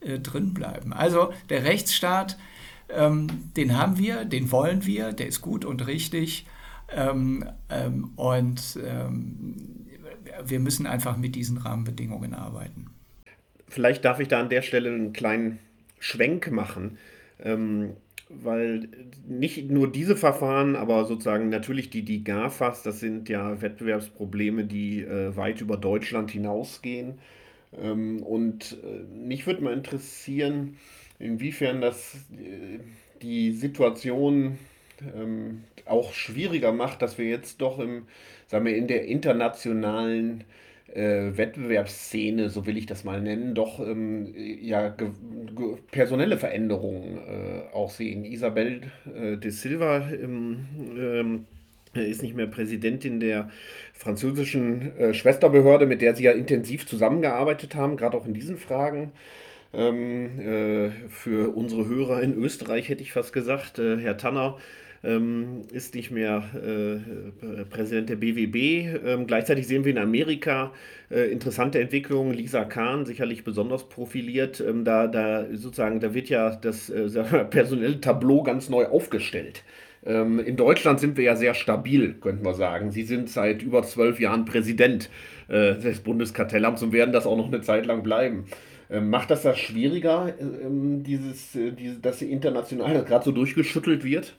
äh, 0.00 0.18
drin 0.18 0.52
bleiben. 0.52 0.92
Also 0.92 1.32
der 1.48 1.64
Rechtsstaat, 1.64 2.36
ähm, 2.90 3.28
den 3.56 3.78
haben 3.78 3.96
wir, 3.96 4.24
den 4.26 4.52
wollen 4.52 4.84
wir, 4.84 5.12
der 5.12 5.28
ist 5.28 5.40
gut 5.40 5.64
und 5.64 5.86
richtig. 5.86 6.46
Ähm, 6.90 7.44
ähm, 7.70 8.10
und 8.16 8.78
ähm, 8.84 9.86
wir 10.44 10.60
müssen 10.60 10.86
einfach 10.86 11.16
mit 11.16 11.34
diesen 11.34 11.58
Rahmenbedingungen 11.58 12.34
arbeiten. 12.34 12.93
Vielleicht 13.74 14.04
darf 14.04 14.20
ich 14.20 14.28
da 14.28 14.38
an 14.38 14.50
der 14.50 14.62
Stelle 14.62 14.90
einen 14.90 15.12
kleinen 15.12 15.58
Schwenk 15.98 16.48
machen, 16.52 16.96
ähm, 17.42 17.96
weil 18.28 18.86
nicht 19.26 19.68
nur 19.68 19.90
diese 19.90 20.14
Verfahren, 20.14 20.76
aber 20.76 21.06
sozusagen 21.06 21.48
natürlich 21.48 21.90
die, 21.90 22.02
die 22.02 22.22
GAFAs, 22.22 22.84
das 22.84 23.00
sind 23.00 23.28
ja 23.28 23.60
Wettbewerbsprobleme, 23.60 24.62
die 24.62 25.00
äh, 25.00 25.36
weit 25.36 25.60
über 25.60 25.76
Deutschland 25.76 26.30
hinausgehen. 26.30 27.18
Ähm, 27.76 28.22
und 28.22 28.76
äh, 28.84 29.02
mich 29.12 29.44
würde 29.44 29.64
mal 29.64 29.72
interessieren, 29.72 30.76
inwiefern 31.18 31.80
das 31.80 32.14
äh, 32.32 32.78
die 33.22 33.50
Situation 33.50 34.56
ähm, 35.16 35.64
auch 35.84 36.12
schwieriger 36.12 36.70
macht, 36.70 37.02
dass 37.02 37.18
wir 37.18 37.26
jetzt 37.26 37.60
doch 37.60 37.80
im, 37.80 38.06
sagen 38.46 38.66
wir, 38.66 38.76
in 38.76 38.86
der 38.86 39.06
internationalen 39.06 40.44
äh, 40.94 41.36
Wettbewerbsszene, 41.36 42.48
so 42.48 42.66
will 42.66 42.76
ich 42.76 42.86
das 42.86 43.04
mal 43.04 43.20
nennen, 43.20 43.54
doch 43.54 43.80
ähm, 43.80 44.32
ja, 44.60 44.94
personelle 45.90 46.38
Veränderungen 46.38 47.18
äh, 47.18 47.74
auch 47.74 47.90
sehen. 47.90 48.24
Isabel 48.24 48.82
äh, 49.14 49.36
de 49.36 49.50
Silva 49.50 50.08
ähm, 50.10 50.66
ähm, 50.96 51.46
ist 51.94 52.22
nicht 52.22 52.34
mehr 52.34 52.46
Präsidentin 52.46 53.20
der 53.20 53.50
französischen 53.92 54.96
äh, 54.98 55.14
Schwesterbehörde, 55.14 55.86
mit 55.86 56.00
der 56.00 56.14
sie 56.14 56.24
ja 56.24 56.32
intensiv 56.32 56.86
zusammengearbeitet 56.86 57.74
haben, 57.74 57.96
gerade 57.96 58.16
auch 58.16 58.26
in 58.26 58.34
diesen 58.34 58.56
Fragen. 58.56 59.12
Ähm, 59.72 60.38
äh, 60.40 60.90
für 61.08 61.54
unsere 61.56 61.88
Hörer 61.88 62.22
in 62.22 62.34
Österreich 62.34 62.88
hätte 62.88 63.02
ich 63.02 63.12
fast 63.12 63.32
gesagt, 63.32 63.80
äh, 63.80 63.98
Herr 63.98 64.16
Tanner 64.16 64.58
ähm, 65.04 65.62
ist 65.72 65.94
nicht 65.94 66.10
mehr 66.10 66.42
äh, 66.54 67.64
Präsident 67.64 68.08
der 68.08 68.16
BWB. 68.16 69.06
Ähm, 69.06 69.26
gleichzeitig 69.26 69.66
sehen 69.66 69.84
wir 69.84 69.92
in 69.92 69.98
Amerika 69.98 70.72
äh, 71.10 71.30
interessante 71.30 71.80
Entwicklungen. 71.80 72.32
Lisa 72.32 72.64
Kahn 72.64 73.06
sicherlich 73.06 73.44
besonders 73.44 73.88
profiliert. 73.88 74.60
Ähm, 74.60 74.84
da, 74.84 75.06
da 75.06 75.46
sozusagen, 75.52 76.00
da 76.00 76.14
wird 76.14 76.28
ja 76.28 76.56
das 76.56 76.90
äh, 76.90 77.08
personelle 77.50 78.00
Tableau 78.00 78.42
ganz 78.42 78.68
neu 78.68 78.86
aufgestellt. 78.86 79.62
Ähm, 80.06 80.38
in 80.38 80.56
Deutschland 80.56 81.00
sind 81.00 81.16
wir 81.16 81.24
ja 81.24 81.36
sehr 81.36 81.54
stabil, 81.54 82.14
könnten 82.14 82.44
wir 82.44 82.54
sagen. 82.54 82.90
Sie 82.90 83.04
sind 83.04 83.30
seit 83.30 83.62
über 83.62 83.82
zwölf 83.82 84.20
Jahren 84.20 84.44
Präsident 84.44 85.10
äh, 85.48 85.74
des 85.74 86.00
Bundeskartellamts 86.00 86.82
und 86.82 86.92
werden 86.92 87.12
das 87.12 87.26
auch 87.26 87.36
noch 87.36 87.48
eine 87.48 87.60
Zeit 87.60 87.86
lang 87.86 88.02
bleiben. 88.02 88.46
Ähm, 88.90 89.08
macht 89.08 89.30
das 89.30 89.42
das 89.42 89.58
schwieriger, 89.58 90.34
ähm, 90.38 91.02
dieses, 91.02 91.56
äh, 91.56 91.72
diese, 91.72 92.00
dass 92.00 92.20
international 92.20 93.02
gerade 93.04 93.24
so 93.24 93.32
durchgeschüttelt 93.32 94.04
wird? 94.04 94.34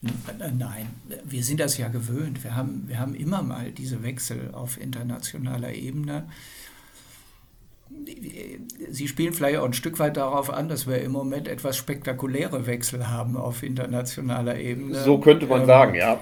Nein, 0.00 0.88
wir 1.24 1.42
sind 1.42 1.58
das 1.58 1.76
ja 1.76 1.88
gewöhnt. 1.88 2.44
Wir 2.44 2.54
haben, 2.54 2.84
wir 2.86 3.00
haben 3.00 3.14
immer 3.14 3.42
mal 3.42 3.72
diese 3.72 4.02
Wechsel 4.02 4.50
auf 4.52 4.80
internationaler 4.80 5.72
Ebene. 5.72 6.28
Sie 8.90 9.08
spielen 9.08 9.32
vielleicht 9.32 9.58
auch 9.58 9.64
ein 9.64 9.72
Stück 9.72 9.98
weit 9.98 10.16
darauf 10.16 10.50
an, 10.50 10.68
dass 10.68 10.86
wir 10.86 11.00
im 11.00 11.10
Moment 11.10 11.48
etwas 11.48 11.76
spektakuläre 11.76 12.66
Wechsel 12.66 13.08
haben 13.08 13.36
auf 13.36 13.62
internationaler 13.62 14.56
Ebene. 14.58 15.02
So 15.02 15.18
könnte 15.18 15.46
man 15.46 15.62
ähm, 15.62 15.66
sagen, 15.66 15.94
ja. 15.94 16.20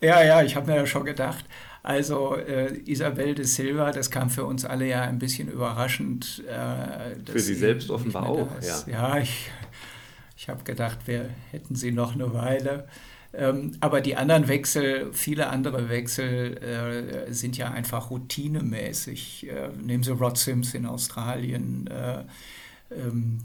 Ja, 0.00 0.22
ja, 0.22 0.42
ich 0.42 0.56
habe 0.56 0.70
mir 0.70 0.76
ja 0.76 0.86
schon 0.86 1.04
gedacht. 1.04 1.44
Also 1.82 2.36
äh, 2.36 2.78
Isabel 2.86 3.34
de 3.34 3.44
Silva, 3.44 3.90
das 3.92 4.10
kam 4.10 4.30
für 4.30 4.44
uns 4.44 4.64
alle 4.64 4.86
ja 4.86 5.02
ein 5.02 5.18
bisschen 5.18 5.48
überraschend. 5.48 6.44
Äh, 6.46 7.30
für 7.30 7.38
Sie 7.38 7.54
selbst 7.54 7.90
offenbar 7.90 8.28
auch, 8.28 8.48
ja. 8.62 8.84
Ja, 8.86 9.18
ich, 9.18 9.50
ich 10.36 10.48
habe 10.48 10.62
gedacht, 10.64 10.98
wir 11.06 11.30
hätten 11.50 11.74
sie 11.74 11.90
noch 11.90 12.14
eine 12.14 12.32
Weile. 12.32 12.86
Ähm, 13.34 13.72
aber 13.80 14.00
die 14.00 14.16
anderen 14.16 14.48
Wechsel, 14.48 15.12
viele 15.12 15.48
andere 15.48 15.88
Wechsel 15.88 16.56
äh, 17.28 17.32
sind 17.32 17.58
ja 17.58 17.70
einfach 17.70 18.10
routinemäßig. 18.10 19.48
Äh, 19.48 19.68
nehmen 19.80 20.02
Sie 20.02 20.12
Rod 20.12 20.38
Sims 20.38 20.74
in 20.74 20.86
Australien. 20.86 21.86
Äh, 21.88 22.24
ähm, 22.90 23.38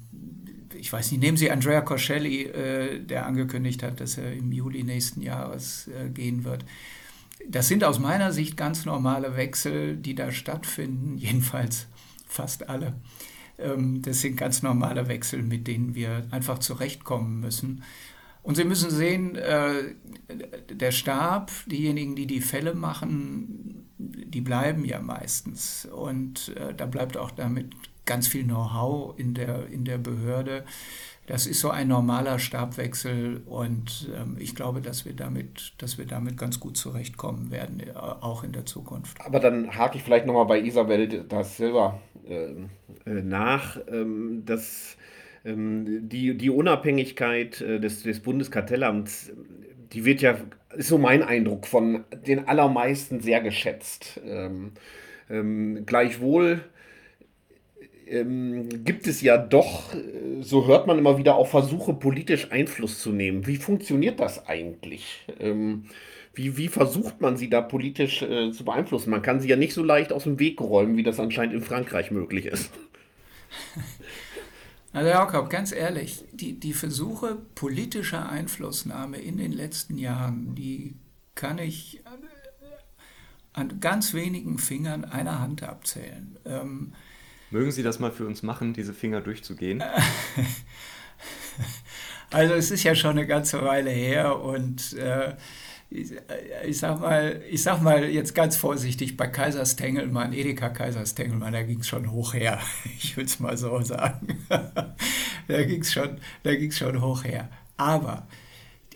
ich 0.73 0.91
weiß 0.91 1.11
nicht, 1.11 1.21
nehmen 1.21 1.37
Sie 1.37 1.51
Andrea 1.51 1.81
Corselli, 1.81 2.43
äh, 2.43 2.99
der 2.99 3.25
angekündigt 3.25 3.83
hat, 3.83 3.99
dass 3.99 4.17
er 4.17 4.33
im 4.33 4.51
Juli 4.51 4.83
nächsten 4.83 5.21
Jahres 5.21 5.87
äh, 5.89 6.09
gehen 6.09 6.43
wird. 6.45 6.63
Das 7.47 7.67
sind 7.67 7.83
aus 7.83 7.99
meiner 7.99 8.31
Sicht 8.31 8.55
ganz 8.55 8.85
normale 8.85 9.35
Wechsel, 9.35 9.97
die 9.97 10.15
da 10.15 10.31
stattfinden, 10.31 11.17
jedenfalls 11.17 11.87
fast 12.25 12.69
alle. 12.69 12.93
Ähm, 13.59 14.01
das 14.01 14.21
sind 14.21 14.37
ganz 14.37 14.61
normale 14.61 15.07
Wechsel, 15.07 15.43
mit 15.43 15.67
denen 15.67 15.93
wir 15.93 16.25
einfach 16.31 16.59
zurechtkommen 16.59 17.41
müssen. 17.41 17.83
Und 18.43 18.55
Sie 18.55 18.65
müssen 18.65 18.91
sehen, 18.91 19.35
äh, 19.35 19.95
der 20.69 20.91
Stab, 20.91 21.51
diejenigen, 21.65 22.15
die 22.15 22.27
die 22.27 22.41
Fälle 22.41 22.75
machen, 22.75 23.87
die 23.97 24.41
bleiben 24.41 24.85
ja 24.85 24.99
meistens. 24.99 25.85
Und 25.85 26.53
äh, 26.57 26.73
da 26.73 26.85
bleibt 26.85 27.17
auch 27.17 27.31
damit 27.31 27.71
ganz 28.05 28.27
viel 28.27 28.43
Know-how 28.43 29.17
in 29.17 29.33
der, 29.33 29.67
in 29.67 29.85
der 29.85 29.97
Behörde. 29.97 30.65
Das 31.25 31.47
ist 31.47 31.61
so 31.61 31.69
ein 31.69 31.87
normaler 31.87 32.37
Stabwechsel 32.37 33.43
und 33.45 34.11
ähm, 34.13 34.35
ich 34.39 34.55
glaube, 34.55 34.81
dass 34.81 35.05
wir, 35.05 35.13
damit, 35.13 35.73
dass 35.77 35.97
wir 35.97 36.05
damit 36.05 36.35
ganz 36.37 36.59
gut 36.59 36.75
zurechtkommen 36.75 37.49
werden, 37.49 37.79
äh, 37.79 37.93
auch 37.95 38.43
in 38.43 38.51
der 38.51 38.65
Zukunft. 38.65 39.21
Aber 39.21 39.39
dann 39.39 39.73
hake 39.73 39.97
ich 39.97 40.03
vielleicht 40.03 40.25
nochmal 40.25 40.47
bei 40.47 40.59
Isabel 40.59 41.07
da 41.07 41.45
Silva 41.45 42.01
ähm, 42.27 42.71
äh, 43.05 43.21
nach. 43.21 43.77
Ähm, 43.87 44.43
ähm, 44.45 44.45
die, 45.45 46.37
die 46.37 46.49
Unabhängigkeit 46.49 47.61
äh, 47.61 47.79
des, 47.79 48.03
des 48.03 48.21
Bundeskartellamts, 48.21 49.33
die 49.91 50.05
wird 50.05 50.21
ja, 50.21 50.37
ist 50.75 50.87
so 50.87 50.97
mein 50.97 51.21
Eindruck, 51.21 51.67
von 51.67 52.05
den 52.25 52.47
allermeisten 52.47 53.19
sehr 53.19 53.41
geschätzt. 53.41 54.21
Ähm, 54.25 54.71
ähm, 55.29 55.85
gleichwohl 55.85 56.61
ähm, 58.07 58.83
gibt 58.83 59.07
es 59.07 59.21
ja 59.21 59.37
doch, 59.37 59.93
äh, 59.93 60.41
so 60.41 60.67
hört 60.67 60.87
man 60.87 60.97
immer 60.97 61.17
wieder, 61.17 61.35
auch 61.35 61.47
Versuche, 61.47 61.93
politisch 61.93 62.51
Einfluss 62.51 62.99
zu 63.01 63.11
nehmen. 63.11 63.45
Wie 63.47 63.57
funktioniert 63.57 64.19
das 64.19 64.47
eigentlich? 64.47 65.25
Ähm, 65.39 65.85
wie, 66.33 66.57
wie 66.57 66.67
versucht 66.67 67.21
man 67.21 67.37
sie 67.37 67.49
da 67.49 67.61
politisch 67.61 68.21
äh, 68.23 68.51
zu 68.51 68.65
beeinflussen? 68.65 69.11
Man 69.11 69.21
kann 69.21 69.39
sie 69.39 69.49
ja 69.49 69.55
nicht 69.55 69.73
so 69.73 69.83
leicht 69.83 70.11
aus 70.11 70.23
dem 70.23 70.39
Weg 70.39 70.59
räumen, 70.61 70.97
wie 70.97 71.03
das 71.03 71.19
anscheinend 71.19 71.53
in 71.53 71.61
Frankreich 71.61 72.11
möglich 72.11 72.45
ist. 72.47 72.71
Also 74.93 75.09
Jakob, 75.09 75.49
ganz 75.49 75.71
ehrlich, 75.71 76.23
die, 76.31 76.59
die 76.59 76.73
Versuche 76.73 77.35
politischer 77.55 78.29
Einflussnahme 78.29 79.17
in 79.17 79.37
den 79.37 79.51
letzten 79.51 79.97
Jahren, 79.97 80.53
die 80.55 80.95
kann 81.35 81.57
ich 81.57 82.03
an 83.53 83.79
ganz 83.79 84.13
wenigen 84.13 84.59
Fingern 84.59 85.03
einer 85.03 85.39
Hand 85.39 85.63
abzählen. 85.63 86.37
Ähm, 86.45 86.93
Mögen 87.49 87.71
Sie 87.71 87.83
das 87.83 87.99
mal 87.99 88.11
für 88.11 88.25
uns 88.25 88.43
machen, 88.43 88.73
diese 88.73 88.93
Finger 88.93 89.21
durchzugehen? 89.21 89.83
Also 92.31 92.55
es 92.55 92.71
ist 92.71 92.83
ja 92.83 92.95
schon 92.95 93.11
eine 93.11 93.27
ganze 93.27 93.61
Weile 93.61 93.91
her 93.91 94.39
und 94.39 94.93
äh, 94.93 95.35
ich, 95.93 96.79
sag 96.79 96.99
mal, 96.99 97.41
ich 97.49 97.61
sag 97.61 97.81
mal 97.81 98.05
jetzt 98.05 98.33
ganz 98.33 98.55
vorsichtig, 98.55 99.15
bei 99.15 99.27
Kaiserstengelmann, 99.27 100.33
Edeka 100.33 100.69
Kaiserstengelmann, 100.69 101.53
da 101.53 101.61
ging 101.61 101.79
es 101.81 101.87
schon 101.87 102.11
hoch 102.11 102.33
her. 102.33 102.59
Ich 102.97 103.15
will 103.17 103.25
es 103.25 103.39
mal 103.39 103.57
so 103.57 103.81
sagen. 103.81 104.39
da 104.49 105.63
ging 105.63 105.81
es 105.81 105.93
schon, 105.93 106.19
schon 106.71 107.01
hoch 107.01 107.23
her. 107.23 107.49
Aber 107.77 108.27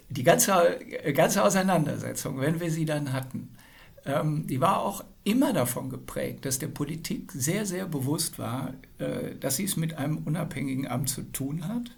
die 0.10 0.24
ganze, 0.24 0.80
ganze 1.14 1.44
Auseinandersetzung, 1.44 2.40
wenn 2.40 2.60
wir 2.60 2.72
sie 2.72 2.86
dann 2.86 3.14
hatten, 3.14 3.56
ähm, 4.06 4.48
die 4.48 4.62
war 4.62 4.80
auch 4.80 5.04
immer 5.24 5.54
davon 5.54 5.90
geprägt, 5.90 6.46
dass 6.46 6.60
der 6.60 6.68
Politik 6.68 7.32
sehr, 7.34 7.66
sehr 7.66 7.86
bewusst 7.86 8.40
war, 8.40 8.74
äh, 9.00 9.36
dass 9.40 9.58
sie 9.58 9.66
es 9.66 9.76
mit 9.76 9.98
einem 9.98 10.20
unabhängigen 10.20 10.88
Amt 10.88 11.10
zu 11.10 11.24
tun 11.24 11.68
hat 11.68 11.92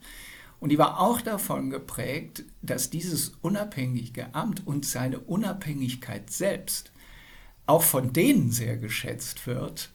und 0.59 0.69
die 0.69 0.77
war 0.77 0.99
auch 0.99 1.21
davon 1.21 1.69
geprägt, 1.69 2.43
dass 2.61 2.89
dieses 2.89 3.33
unabhängige 3.41 4.33
Amt 4.35 4.65
und 4.67 4.85
seine 4.85 5.19
Unabhängigkeit 5.19 6.29
selbst 6.29 6.91
auch 7.65 7.83
von 7.83 8.13
denen 8.13 8.51
sehr 8.51 8.77
geschätzt 8.77 9.47
wird, 9.47 9.91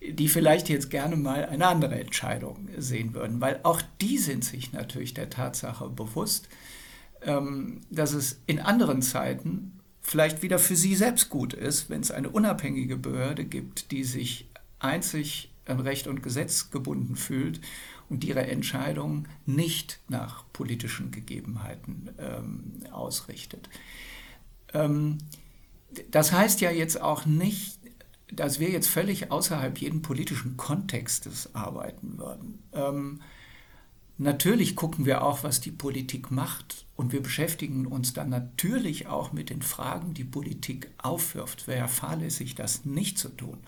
die 0.00 0.28
vielleicht 0.28 0.68
jetzt 0.68 0.90
gerne 0.90 1.16
mal 1.16 1.44
eine 1.46 1.66
andere 1.66 1.98
Entscheidung 1.98 2.68
sehen 2.76 3.14
würden, 3.14 3.40
weil 3.40 3.60
auch 3.62 3.80
die 4.00 4.18
sind 4.18 4.44
sich 4.44 4.72
natürlich 4.72 5.14
der 5.14 5.30
Tatsache 5.30 5.88
bewusst, 5.88 6.48
ähm, 7.22 7.80
dass 7.90 8.12
es 8.12 8.40
in 8.46 8.60
anderen 8.60 9.02
Zeiten 9.02 9.80
vielleicht 10.02 10.42
wieder 10.42 10.58
für 10.58 10.76
sie 10.76 10.94
selbst 10.94 11.30
gut 11.30 11.52
ist, 11.52 11.90
wenn 11.90 12.00
es 12.00 12.10
eine 12.10 12.30
unabhängige 12.30 12.96
Behörde 12.96 13.44
gibt, 13.44 13.90
die 13.90 14.04
sich 14.04 14.48
einzig 14.78 15.50
an 15.66 15.80
Recht 15.80 16.06
und 16.06 16.22
Gesetz 16.22 16.70
gebunden 16.70 17.16
fühlt 17.16 17.60
und 18.08 18.24
ihre 18.24 18.46
Entscheidungen 18.46 19.28
nicht 19.46 20.00
nach 20.08 20.44
politischen 20.52 21.10
Gegebenheiten 21.10 22.10
ähm, 22.18 22.92
ausrichtet. 22.92 23.68
Ähm, 24.72 25.18
das 26.10 26.32
heißt 26.32 26.60
ja 26.60 26.70
jetzt 26.70 27.00
auch 27.00 27.26
nicht, 27.26 27.78
dass 28.30 28.60
wir 28.60 28.70
jetzt 28.70 28.88
völlig 28.88 29.30
außerhalb 29.30 29.78
jeden 29.78 30.02
politischen 30.02 30.56
Kontextes 30.56 31.54
arbeiten 31.54 32.18
würden. 32.18 32.62
Ähm, 32.72 33.22
natürlich 34.18 34.76
gucken 34.76 35.06
wir 35.06 35.22
auch, 35.22 35.44
was 35.44 35.60
die 35.60 35.70
Politik 35.70 36.30
macht 36.30 36.86
und 36.96 37.12
wir 37.12 37.22
beschäftigen 37.22 37.86
uns 37.86 38.12
dann 38.12 38.28
natürlich 38.28 39.06
auch 39.06 39.32
mit 39.32 39.50
den 39.50 39.62
Fragen, 39.62 40.14
die 40.14 40.24
Politik 40.24 40.90
aufwirft. 40.98 41.66
Wäre 41.66 41.88
fahrlässig, 41.88 42.54
das 42.54 42.84
nicht 42.84 43.18
zu 43.18 43.30
tun. 43.30 43.58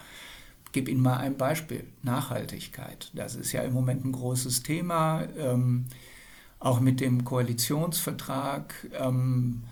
Ich 0.71 0.73
gebe 0.73 0.93
Ihnen 0.93 1.03
mal 1.03 1.17
ein 1.17 1.37
Beispiel. 1.37 1.83
Nachhaltigkeit. 2.05 3.11
Das 3.13 3.35
ist 3.35 3.51
ja 3.51 3.63
im 3.63 3.73
Moment 3.73 4.05
ein 4.05 4.13
großes 4.13 4.63
Thema. 4.63 5.25
Ähm, 5.37 5.87
auch 6.61 6.79
mit 6.79 7.01
dem 7.01 7.25
Koalitionsvertrag 7.25 8.73
ähm, 8.97 9.65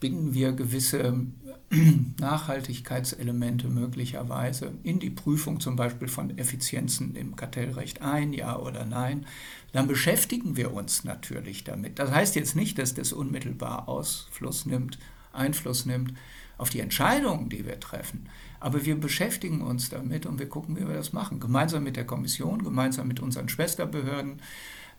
binden 0.00 0.32
wir 0.32 0.52
gewisse 0.52 1.26
Nachhaltigkeitselemente 2.18 3.68
möglicherweise 3.68 4.72
in 4.84 5.00
die 5.00 5.10
Prüfung 5.10 5.60
zum 5.60 5.76
Beispiel 5.76 6.08
von 6.08 6.38
Effizienzen 6.38 7.14
im 7.14 7.36
Kartellrecht 7.36 8.00
ein, 8.00 8.32
ja 8.32 8.58
oder 8.58 8.86
nein, 8.86 9.26
dann 9.72 9.86
beschäftigen 9.86 10.56
wir 10.56 10.72
uns 10.72 11.04
natürlich 11.04 11.64
damit. 11.64 11.98
Das 11.98 12.10
heißt 12.10 12.36
jetzt 12.36 12.56
nicht, 12.56 12.78
dass 12.78 12.94
das 12.94 13.12
unmittelbar 13.12 13.86
Ausfluss 13.86 14.64
nimmt, 14.64 14.98
Einfluss 15.30 15.84
nimmt 15.84 16.14
auf 16.58 16.70
die 16.70 16.80
Entscheidungen, 16.80 17.48
die 17.48 17.64
wir 17.64 17.80
treffen. 17.80 18.28
Aber 18.60 18.84
wir 18.84 18.98
beschäftigen 19.00 19.62
uns 19.62 19.88
damit 19.88 20.26
und 20.26 20.38
wir 20.38 20.48
gucken, 20.48 20.76
wie 20.76 20.86
wir 20.86 20.94
das 20.94 21.12
machen. 21.12 21.40
Gemeinsam 21.40 21.84
mit 21.84 21.96
der 21.96 22.04
Kommission, 22.04 22.62
gemeinsam 22.62 23.08
mit 23.08 23.20
unseren 23.20 23.48
Schwesterbehörden, 23.48 24.42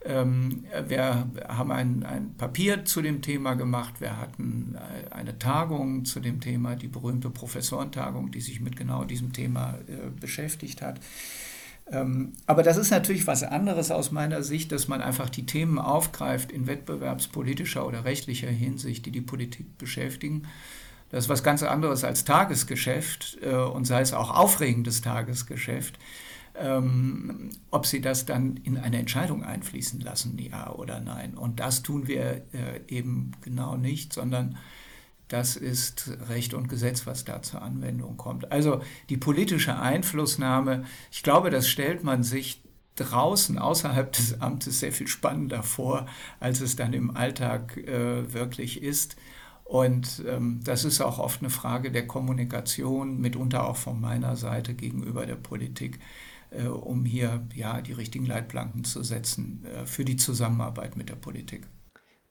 ähm, 0.05 0.63
wir 0.87 1.29
haben 1.47 1.71
ein, 1.71 2.05
ein 2.05 2.33
Papier 2.37 2.85
zu 2.85 3.01
dem 3.01 3.21
Thema 3.21 3.55
gemacht. 3.55 3.99
Wir 3.99 4.17
hatten 4.17 4.75
äh, 4.75 5.13
eine 5.13 5.37
Tagung 5.37 6.05
zu 6.05 6.21
dem 6.21 6.39
Thema, 6.39 6.75
die 6.75 6.87
berühmte 6.87 7.29
Professorentagung, 7.29 8.31
die 8.31 8.39
sich 8.39 8.61
mit 8.61 8.77
genau 8.77 9.03
diesem 9.03 9.33
Thema 9.33 9.77
äh, 9.87 10.09
beschäftigt 10.17 10.81
hat. 10.81 11.01
Ähm, 11.91 12.33
aber 12.45 12.63
das 12.63 12.77
ist 12.77 12.91
natürlich 12.91 13.27
was 13.27 13.43
anderes 13.43 13.91
aus 13.91 14.11
meiner 14.11 14.41
Sicht, 14.41 14.71
dass 14.71 14.87
man 14.87 15.01
einfach 15.01 15.29
die 15.29 15.45
Themen 15.45 15.79
aufgreift 15.79 16.51
in 16.51 16.67
wettbewerbspolitischer 16.67 17.85
oder 17.85 18.05
rechtlicher 18.05 18.49
Hinsicht, 18.49 19.05
die 19.05 19.11
die 19.11 19.21
Politik 19.21 19.77
beschäftigen. 19.77 20.43
Das 21.09 21.25
ist 21.25 21.29
was 21.29 21.43
ganz 21.43 21.63
anderes 21.63 22.03
als 22.03 22.23
Tagesgeschäft 22.23 23.39
äh, 23.41 23.53
und 23.55 23.85
sei 23.85 24.01
es 24.01 24.13
auch 24.13 24.31
aufregendes 24.31 25.01
Tagesgeschäft 25.01 25.97
ähm, 26.59 27.49
ob 27.71 27.85
sie 27.85 28.01
das 28.01 28.25
dann 28.25 28.57
in 28.57 28.77
eine 28.77 28.99
Entscheidung 28.99 29.43
einfließen 29.43 29.99
lassen, 30.01 30.37
ja 30.37 30.71
oder 30.71 30.99
nein. 30.99 31.35
Und 31.35 31.59
das 31.59 31.83
tun 31.83 32.07
wir 32.07 32.43
äh, 32.53 32.81
eben 32.87 33.31
genau 33.41 33.77
nicht, 33.77 34.13
sondern 34.13 34.57
das 35.27 35.55
ist 35.55 36.11
Recht 36.27 36.53
und 36.53 36.67
Gesetz, 36.69 37.05
was 37.05 37.23
da 37.23 37.41
zur 37.41 37.61
Anwendung 37.61 38.17
kommt. 38.17 38.51
Also 38.51 38.81
die 39.09 39.17
politische 39.17 39.79
Einflussnahme, 39.79 40.85
ich 41.11 41.23
glaube, 41.23 41.49
das 41.49 41.69
stellt 41.69 42.03
man 42.03 42.23
sich 42.23 42.63
draußen 42.95 43.57
außerhalb 43.57 44.11
des 44.11 44.41
Amtes 44.41 44.79
sehr 44.79 44.91
viel 44.91 45.07
spannender 45.07 45.63
vor, 45.63 46.07
als 46.39 46.61
es 46.61 46.75
dann 46.75 46.93
im 46.93 47.15
Alltag 47.15 47.77
äh, 47.77 48.33
wirklich 48.33 48.81
ist. 48.81 49.15
Und 49.69 50.23
ähm, 50.27 50.62
das 50.63 50.84
ist 50.84 50.99
auch 50.99 51.19
oft 51.19 51.41
eine 51.41 51.51
Frage 51.51 51.91
der 51.91 52.08
Kommunikation, 52.08 53.21
mitunter 53.21 53.67
auch 53.67 53.75
von 53.77 54.01
meiner 54.01 54.36
Seite 54.36 54.73
gegenüber 54.73 55.27
der 55.27 55.36
Politik. 55.36 55.99
Äh, 56.49 56.65
um 56.65 57.05
hier 57.05 57.45
ja, 57.53 57.79
die 57.79 57.93
richtigen 57.93 58.25
Leitplanken 58.25 58.84
zu 58.84 59.03
setzen 59.03 59.63
äh, 59.65 59.86
für 59.86 60.05
die 60.05 60.17
Zusammenarbeit 60.17 60.97
mit 60.97 61.10
der 61.10 61.15
Politik. 61.15 61.67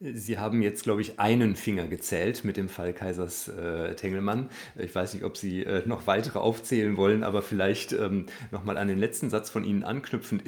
Sie 0.00 0.38
haben 0.38 0.62
jetzt, 0.62 0.84
glaube 0.84 1.00
ich, 1.00 1.18
einen 1.18 1.56
Finger 1.56 1.88
gezählt 1.88 2.44
mit 2.44 2.56
dem 2.56 2.68
Fall 2.68 2.92
Kaisers 2.92 3.48
äh, 3.48 3.96
Tengelmann. 3.96 4.48
Ich 4.76 4.94
weiß 4.94 5.12
nicht, 5.14 5.24
ob 5.24 5.36
Sie 5.36 5.64
äh, 5.64 5.82
noch 5.88 6.06
weitere 6.06 6.38
aufzählen 6.38 6.96
wollen, 6.96 7.24
aber 7.24 7.42
vielleicht 7.42 7.92
ähm, 7.94 8.26
nochmal 8.52 8.78
an 8.78 8.86
den 8.86 8.98
letzten 8.98 9.28
Satz 9.28 9.50
von 9.50 9.64
Ihnen 9.64 9.82
anknüpfend. 9.82 10.44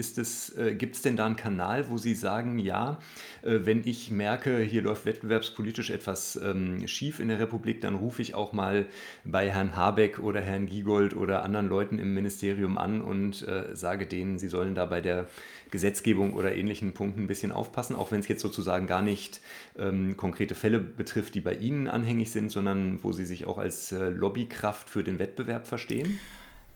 äh, 0.56 0.74
Gibt 0.76 0.94
es 0.94 1.02
denn 1.02 1.16
da 1.16 1.26
einen 1.26 1.34
Kanal, 1.34 1.90
wo 1.90 1.98
Sie 1.98 2.14
sagen, 2.14 2.60
ja, 2.60 3.00
äh, 3.42 3.58
wenn 3.64 3.84
ich 3.84 4.12
merke, 4.12 4.58
hier 4.60 4.82
läuft 4.82 5.04
wettbewerbspolitisch 5.04 5.90
etwas 5.90 6.36
ähm, 6.36 6.86
schief 6.86 7.18
in 7.18 7.26
der 7.26 7.40
Republik, 7.40 7.80
dann 7.80 7.96
rufe 7.96 8.22
ich 8.22 8.36
auch 8.36 8.52
mal 8.52 8.86
bei 9.24 9.50
Herrn 9.50 9.74
Habeck 9.74 10.20
oder 10.20 10.40
Herrn 10.40 10.66
Giegold 10.66 11.16
oder 11.16 11.42
anderen 11.42 11.68
Leuten 11.68 11.98
im 11.98 12.14
Ministerium 12.14 12.78
an 12.78 13.02
und 13.02 13.42
äh, 13.48 13.74
sage 13.74 14.06
denen, 14.06 14.38
sie 14.38 14.48
sollen 14.48 14.76
da 14.76 14.86
bei 14.86 15.00
der 15.00 15.26
Gesetzgebung 15.70 16.34
oder 16.34 16.54
ähnlichen 16.54 16.92
Punkten 16.92 17.22
ein 17.22 17.26
bisschen 17.26 17.52
aufpassen, 17.52 17.96
auch 17.96 18.10
wenn 18.10 18.20
es 18.20 18.28
jetzt 18.28 18.42
sozusagen 18.42 18.86
gar 18.86 19.02
nicht 19.02 19.40
ähm, 19.78 20.16
konkrete 20.16 20.54
Fälle 20.54 20.80
betrifft, 20.80 21.34
die 21.34 21.40
bei 21.40 21.54
Ihnen 21.54 21.88
anhängig 21.88 22.30
sind, 22.30 22.50
sondern 22.50 23.02
wo 23.02 23.12
Sie 23.12 23.24
sich 23.24 23.46
auch 23.46 23.58
als 23.58 23.92
äh, 23.92 24.08
Lobbykraft 24.08 24.88
für 24.88 25.04
den 25.04 25.18
Wettbewerb 25.18 25.66
verstehen? 25.66 26.18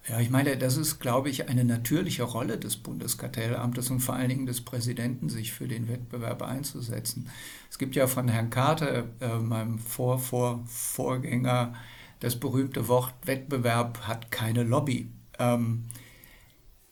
Ja, 0.09 0.21
ich 0.21 0.29
meine, 0.29 0.59
das 0.59 0.77
ist, 0.77 1.01
glaube 1.01 1.31
ich, 1.31 1.49
eine 1.49 1.65
natürliche 1.65 2.25
Rolle 2.25 2.59
des 2.59 2.77
Bundeskartellamtes 2.77 3.91
und 3.91 4.01
vor 4.01 4.15
allen 4.15 4.29
Dingen 4.29 4.47
des 4.47 4.61
Präsidenten, 4.61 5.31
sich 5.31 5.53
für 5.53 5.67
den 5.67 5.89
Wettbewerb 5.89 6.43
einzusetzen. 6.43 7.31
Es 7.71 7.79
gibt 7.79 7.97
ja 7.97 8.07
von 8.07 8.29
Herrn 8.29 8.51
Carter, 8.51 9.05
äh, 9.21 9.39
meinem 9.39 9.79
Vor 9.79 10.19
-Vor 10.19 10.67
Vorgänger, 10.67 11.75
das 12.21 12.37
berühmte 12.37 12.87
Wort 12.89 13.15
Wettbewerb 13.25 14.07
hat 14.07 14.31
keine 14.31 14.63
Lobby. 14.63 15.09
Ähm, 15.39 15.85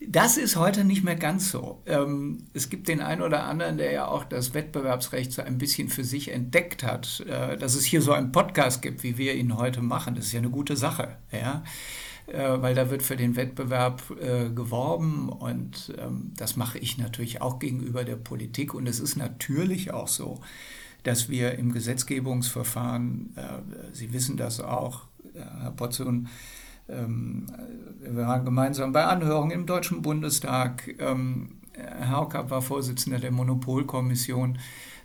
das 0.09 0.37
ist 0.37 0.57
heute 0.57 0.85
nicht 0.85 1.05
mehr 1.05 1.17
ganz 1.17 1.51
so. 1.51 1.83
Ähm, 1.87 2.45
es 2.55 2.71
gibt 2.71 2.89
den 2.89 3.01
einen 3.01 3.23
oder 3.23 3.45
anderen, 3.45 3.79
der 3.79 3.93
ja 3.93 4.09
auch 4.09 4.25
das 4.25 4.55
Wettbewerbsrecht 4.55 5.33
so 5.33 5.43
ein 5.43 5.59
bisschen 5.59 5.89
für 5.89 6.05
sich 6.05 6.31
entdeckt 6.31 6.83
hat. 6.83 7.21
Äh, 7.21 7.57
dass 7.57 7.75
es 7.75 7.85
hier 7.85 8.03
so 8.03 8.13
einen 8.13 8.33
Podcast 8.33 8.83
gibt, 8.83 9.03
wie 9.03 9.19
wir 9.19 9.35
ihn 9.35 9.57
heute 9.57 9.83
machen, 9.83 10.15
das 10.15 10.27
ist 10.27 10.33
ja 10.33 10.39
eine 10.39 10.51
gute 10.51 10.77
Sache. 10.77 11.17
Ja? 11.31 11.63
Äh, 12.27 12.63
weil 12.63 12.75
da 12.75 12.91
wird 12.91 13.03
für 13.03 13.17
den 13.17 13.37
Wettbewerb 13.37 14.03
äh, 14.21 14.51
geworben 14.51 15.29
und 15.29 15.93
ähm, 15.99 16.33
das 16.37 16.57
mache 16.57 16.79
ich 16.79 16.99
natürlich 16.99 17.41
auch 17.41 17.59
gegenüber 17.59 18.05
der 18.05 18.17
Politik. 18.17 18.75
Und 18.75 18.87
es 18.87 19.01
ist 19.01 19.17
natürlich 19.17 19.93
auch 19.93 20.09
so, 20.09 20.41
dass 21.03 21.29
wir 21.29 21.59
im 21.59 21.73
Gesetzgebungsverfahren, 21.73 23.35
Sie 23.93 24.13
wissen 24.13 24.37
das 24.37 24.61
auch, 24.61 25.01
Herr 25.35 25.73
Potzun, 25.73 26.29
wir 26.87 28.27
waren 28.27 28.45
gemeinsam 28.45 28.93
bei 28.93 29.05
Anhörungen 29.05 29.53
im 29.53 29.67
Deutschen 29.67 30.03
Bundestag. 30.03 30.95
Ähm, 30.99 31.61
Herr 31.75 32.11
Haukapp 32.11 32.51
war 32.51 32.63
Vorsitzender 32.63 33.19
der 33.19 33.31
Monopolkommission. 33.31 34.59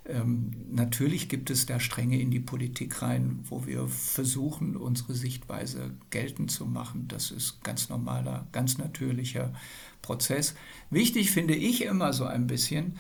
Ähm, 0.06 0.52
natürlich 0.70 1.28
gibt 1.28 1.50
es 1.50 1.66
da 1.66 1.80
Stränge 1.80 2.20
in 2.20 2.32
die 2.32 2.40
Politik 2.40 3.02
rein, 3.02 3.40
wo 3.44 3.66
wir 3.66 3.88
versuchen, 3.88 4.78
unsere 4.78 5.14
Sichtweise 5.14 5.92
geltend 6.10 6.50
zu 6.52 6.66
machen. 6.66 7.08
Das 7.08 7.32
ist 7.32 7.64
ganz 7.64 7.90
normaler, 7.90 8.48
ganz 8.52 8.78
natürlicher 8.78 9.54
Prozess. 10.02 10.56
Wichtig 10.90 11.32
finde 11.32 11.56
ich 11.56 11.84
immer 11.84 12.14
so 12.14 12.26
ein 12.26 12.48
bisschen, 12.48 12.98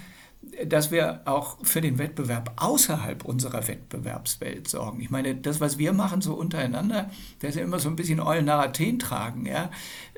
dass 0.65 0.91
wir 0.91 1.21
auch 1.25 1.57
für 1.63 1.81
den 1.81 1.97
Wettbewerb 1.97 2.53
außerhalb 2.57 3.25
unserer 3.25 3.67
Wettbewerbswelt 3.67 4.67
sorgen. 4.67 5.01
Ich 5.01 5.09
meine, 5.09 5.35
das, 5.35 5.59
was 5.59 5.77
wir 5.77 5.93
machen 5.93 6.21
so 6.21 6.33
untereinander, 6.33 7.09
das 7.39 7.51
ist 7.51 7.55
ja 7.57 7.63
immer 7.63 7.79
so 7.79 7.89
ein 7.89 7.95
bisschen 7.95 8.19
Eulen 8.19 8.45
nach 8.45 8.59
Athen 8.59 8.99
tragen. 8.99 9.45
Ja? 9.45 9.71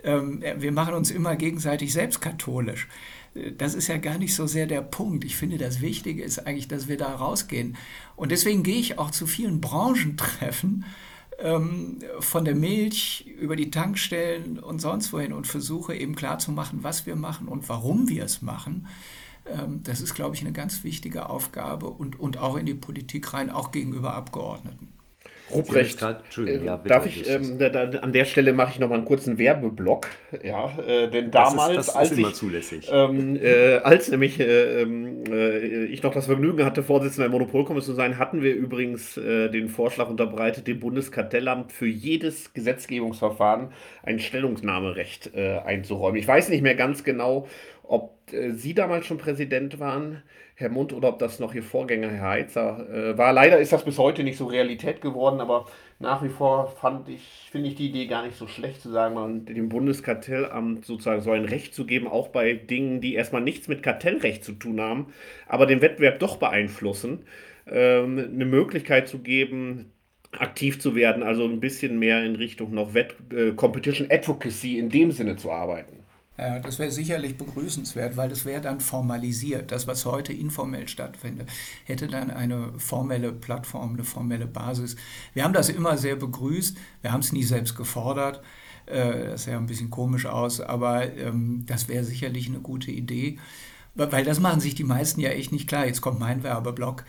Ähm, 0.04 0.44
wir 0.58 0.72
machen 0.72 0.94
uns 0.94 1.12
immer 1.12 1.36
gegenseitig 1.36 1.94
selbst 1.94 2.22
katholisch. 2.22 2.88
Das 3.58 3.76
ist 3.76 3.88
ja 3.88 3.98
gar 3.98 4.18
nicht 4.18 4.36
so 4.36 4.48
sehr 4.48 4.66
der 4.66 4.82
Punkt. 4.82 5.24
Ich 5.24 5.36
finde, 5.36 5.58
das 5.58 5.82
Wichtige 5.82 6.24
ist 6.24 6.46
eigentlich, 6.46 6.68
dass 6.68 6.88
wir 6.88 6.98
da 6.98 7.14
rausgehen. 7.16 7.78
Und 8.16 8.32
deswegen 8.32 8.64
gehe 8.64 8.80
ich 8.80 8.98
auch 8.98 9.12
zu 9.12 9.28
vielen 9.28 9.62
Branchentreffen, 9.62 10.86
ähm, 11.40 12.00
von 12.20 12.46
der 12.46 12.56
Milch 12.56 13.26
über 13.40 13.56
die 13.56 13.72
Tankstellen 13.72 14.60
und 14.60 14.80
sonst 14.80 15.14
wohin 15.14 15.34
und 15.34 15.48
versuche 15.48 15.96
eben 15.96 16.16
klarzumachen, 16.16 16.84
was 16.84 17.06
wir 17.06 17.16
machen 17.16 17.48
und 17.48 17.70
warum 17.70 18.10
wir 18.10 18.26
es 18.26 18.42
machen. 18.42 18.88
Ähm, 19.52 19.82
das 19.84 20.02
ist, 20.02 20.16
glaube 20.16 20.36
ich, 20.36 20.42
eine 20.42 20.52
ganz 20.52 20.84
wichtige 20.84 21.30
Aufgabe 21.30 21.88
und, 21.88 22.20
und 22.20 22.38
auch 22.38 22.58
in 22.58 22.66
die 22.66 22.74
Politik 22.74 23.34
rein, 23.34 23.50
auch 23.50 23.72
gegenüber 23.72 24.14
Abgeordneten. 24.14 24.90
Ruprecht, 25.52 26.02
äh, 26.38 26.64
ja, 26.64 26.78
darf 26.78 27.06
ich, 27.08 27.28
ähm, 27.28 27.58
da, 27.58 27.70
da, 27.70 28.00
an 28.00 28.14
der 28.14 28.26
Stelle 28.26 28.54
mache 28.54 28.74
ich 28.74 28.80
noch 28.80 28.88
mal 28.88 28.96
einen 28.96 29.06
kurzen 29.06 29.40
Werbeblock, 29.40 30.08
ja, 30.44 30.72
äh, 30.80 31.10
denn 31.10 31.32
damals, 31.32 31.76
das 31.76 31.88
ist, 31.88 31.96
das 31.96 31.96
als, 31.96 32.72
ich, 32.72 32.90
ähm, 32.92 33.36
äh, 33.36 33.78
als 33.78 34.12
nämlich 34.12 34.40
äh, 34.40 34.82
ähm, 34.82 35.24
äh, 35.32 35.86
ich 35.86 36.04
noch 36.04 36.14
das 36.14 36.28
Vergnügen 36.28 36.64
hatte, 36.66 36.84
Vorsitzender 36.84 37.30
der 37.30 37.32
Monopolkommission 37.32 37.96
zu 37.96 38.00
sein, 38.00 38.20
hatten 38.20 38.44
wir 38.44 38.54
übrigens 38.54 39.18
äh, 39.18 39.50
den 39.50 39.70
Vorschlag 39.70 40.08
unterbreitet, 40.08 40.68
dem 40.68 40.80
Bundeskartellamt 40.80 41.72
für 41.72 41.88
jedes 41.88 42.54
Gesetzgebungsverfahren 42.54 43.70
ein 44.04 44.20
Stellungnahmerecht 44.20 45.36
einzuräumen. 45.36 46.20
Ich 46.20 46.28
weiß 46.28 46.50
nicht 46.50 46.62
mehr 46.62 46.76
ganz 46.76 47.04
genau, 47.04 47.48
ob 47.90 48.32
äh, 48.32 48.52
Sie 48.52 48.74
damals 48.74 49.08
schon 49.08 49.18
Präsident 49.18 49.80
waren, 49.80 50.22
Herr 50.56 50.70
Mund, 50.70 50.94
oder 50.94 51.10
ob 51.10 51.20
das 51.20 51.40
noch 51.40 51.56
Ihr 51.56 51.64
Vorgänger, 51.64 52.10
Herr 52.10 52.30
Heitzer, 52.30 52.88
äh, 52.90 53.18
war. 53.18 53.34
Leider 53.34 53.60
ist 53.60 53.74
das 53.74 53.84
bis 53.84 53.98
heute 53.98 54.24
nicht 54.24 54.38
so 54.38 54.46
Realität 54.46 55.02
geworden, 55.02 55.42
aber 55.42 55.66
nach 55.98 56.24
wie 56.24 56.30
vor 56.30 56.76
ich, 57.08 57.50
finde 57.52 57.70
ich 57.70 57.76
die 57.76 57.90
Idee 57.90 58.06
gar 58.06 58.26
nicht 58.26 58.38
so 58.38 58.48
schlecht 58.48 58.82
zu 58.82 58.90
sagen, 58.90 59.16
man 59.16 59.46
dem 59.46 59.70
Bundeskartellamt 59.70 60.86
sozusagen 60.86 61.22
so 61.22 61.32
ein 61.32 61.46
Recht 61.46 61.74
zu 61.74 61.86
geben, 61.86 62.08
auch 62.08 62.28
bei 62.30 62.54
Dingen, 62.54 63.02
die 63.02 63.16
erstmal 63.16 63.42
nichts 63.42 63.68
mit 63.68 63.82
Kartellrecht 63.82 64.44
zu 64.44 64.54
tun 64.54 64.80
haben, 64.80 65.08
aber 65.48 65.66
den 65.66 65.82
Wettbewerb 65.82 66.20
doch 66.20 66.38
beeinflussen, 66.38 67.26
ähm, 67.68 68.20
eine 68.20 68.46
Möglichkeit 68.46 69.08
zu 69.08 69.20
geben, 69.20 69.92
aktiv 70.32 70.80
zu 70.80 70.96
werden, 70.96 71.24
also 71.24 71.46
ein 71.46 71.60
bisschen 71.60 71.98
mehr 71.98 72.24
in 72.24 72.36
Richtung 72.36 72.72
noch 72.72 72.94
Wett 72.94 73.16
äh, 73.34 73.54
Competition 73.54 74.08
Advocacy 74.12 74.78
in 74.78 74.90
dem 74.90 75.12
Sinne 75.12 75.38
zu 75.38 75.52
arbeiten. 75.52 75.99
Ja, 76.40 76.60
das 76.60 76.80
wäre 76.80 76.90
sicherlich 76.90 77.38
begrüßenswert, 77.38 78.16
weil 78.16 78.30
das 78.30 78.46
wäre 78.46 78.62
dann 78.62 78.80
formalisiert. 78.80 79.74
Das, 79.74 79.88
was 79.88 80.06
heute 80.06 80.32
informell 80.32 80.88
stattfindet, 80.88 81.50
hätte 81.84 82.08
dann 82.08 82.32
eine 82.32 82.72
formelle 82.78 83.34
Plattform, 83.34 83.96
eine 83.96 84.06
formelle 84.06 84.48
Basis. 84.48 84.96
Wir 85.34 85.44
haben 85.44 85.52
das 85.52 85.68
immer 85.68 85.98
sehr 85.98 86.16
begrüßt. 86.16 86.78
Wir 87.02 87.12
haben 87.12 87.20
es 87.20 87.34
nie 87.34 87.44
selbst 87.44 87.76
gefordert. 87.76 88.42
Äh, 88.86 89.32
das 89.32 89.44
sah 89.44 89.58
ein 89.58 89.66
bisschen 89.66 89.90
komisch 89.90 90.28
aus, 90.28 90.62
aber 90.62 91.14
ähm, 91.14 91.66
das 91.66 91.90
wäre 91.90 92.06
sicherlich 92.06 92.48
eine 92.48 92.60
gute 92.60 92.92
Idee. 92.92 93.38
Weil 93.96 94.24
das 94.24 94.40
machen 94.40 94.62
sich 94.62 94.76
die 94.76 94.86
meisten 94.86 95.20
ja 95.20 95.32
echt 95.32 95.52
nicht 95.52 95.68
klar. 95.68 95.88
Jetzt 95.88 96.00
kommt 96.00 96.22
mein 96.22 96.44
Werbeblock. 96.44 97.04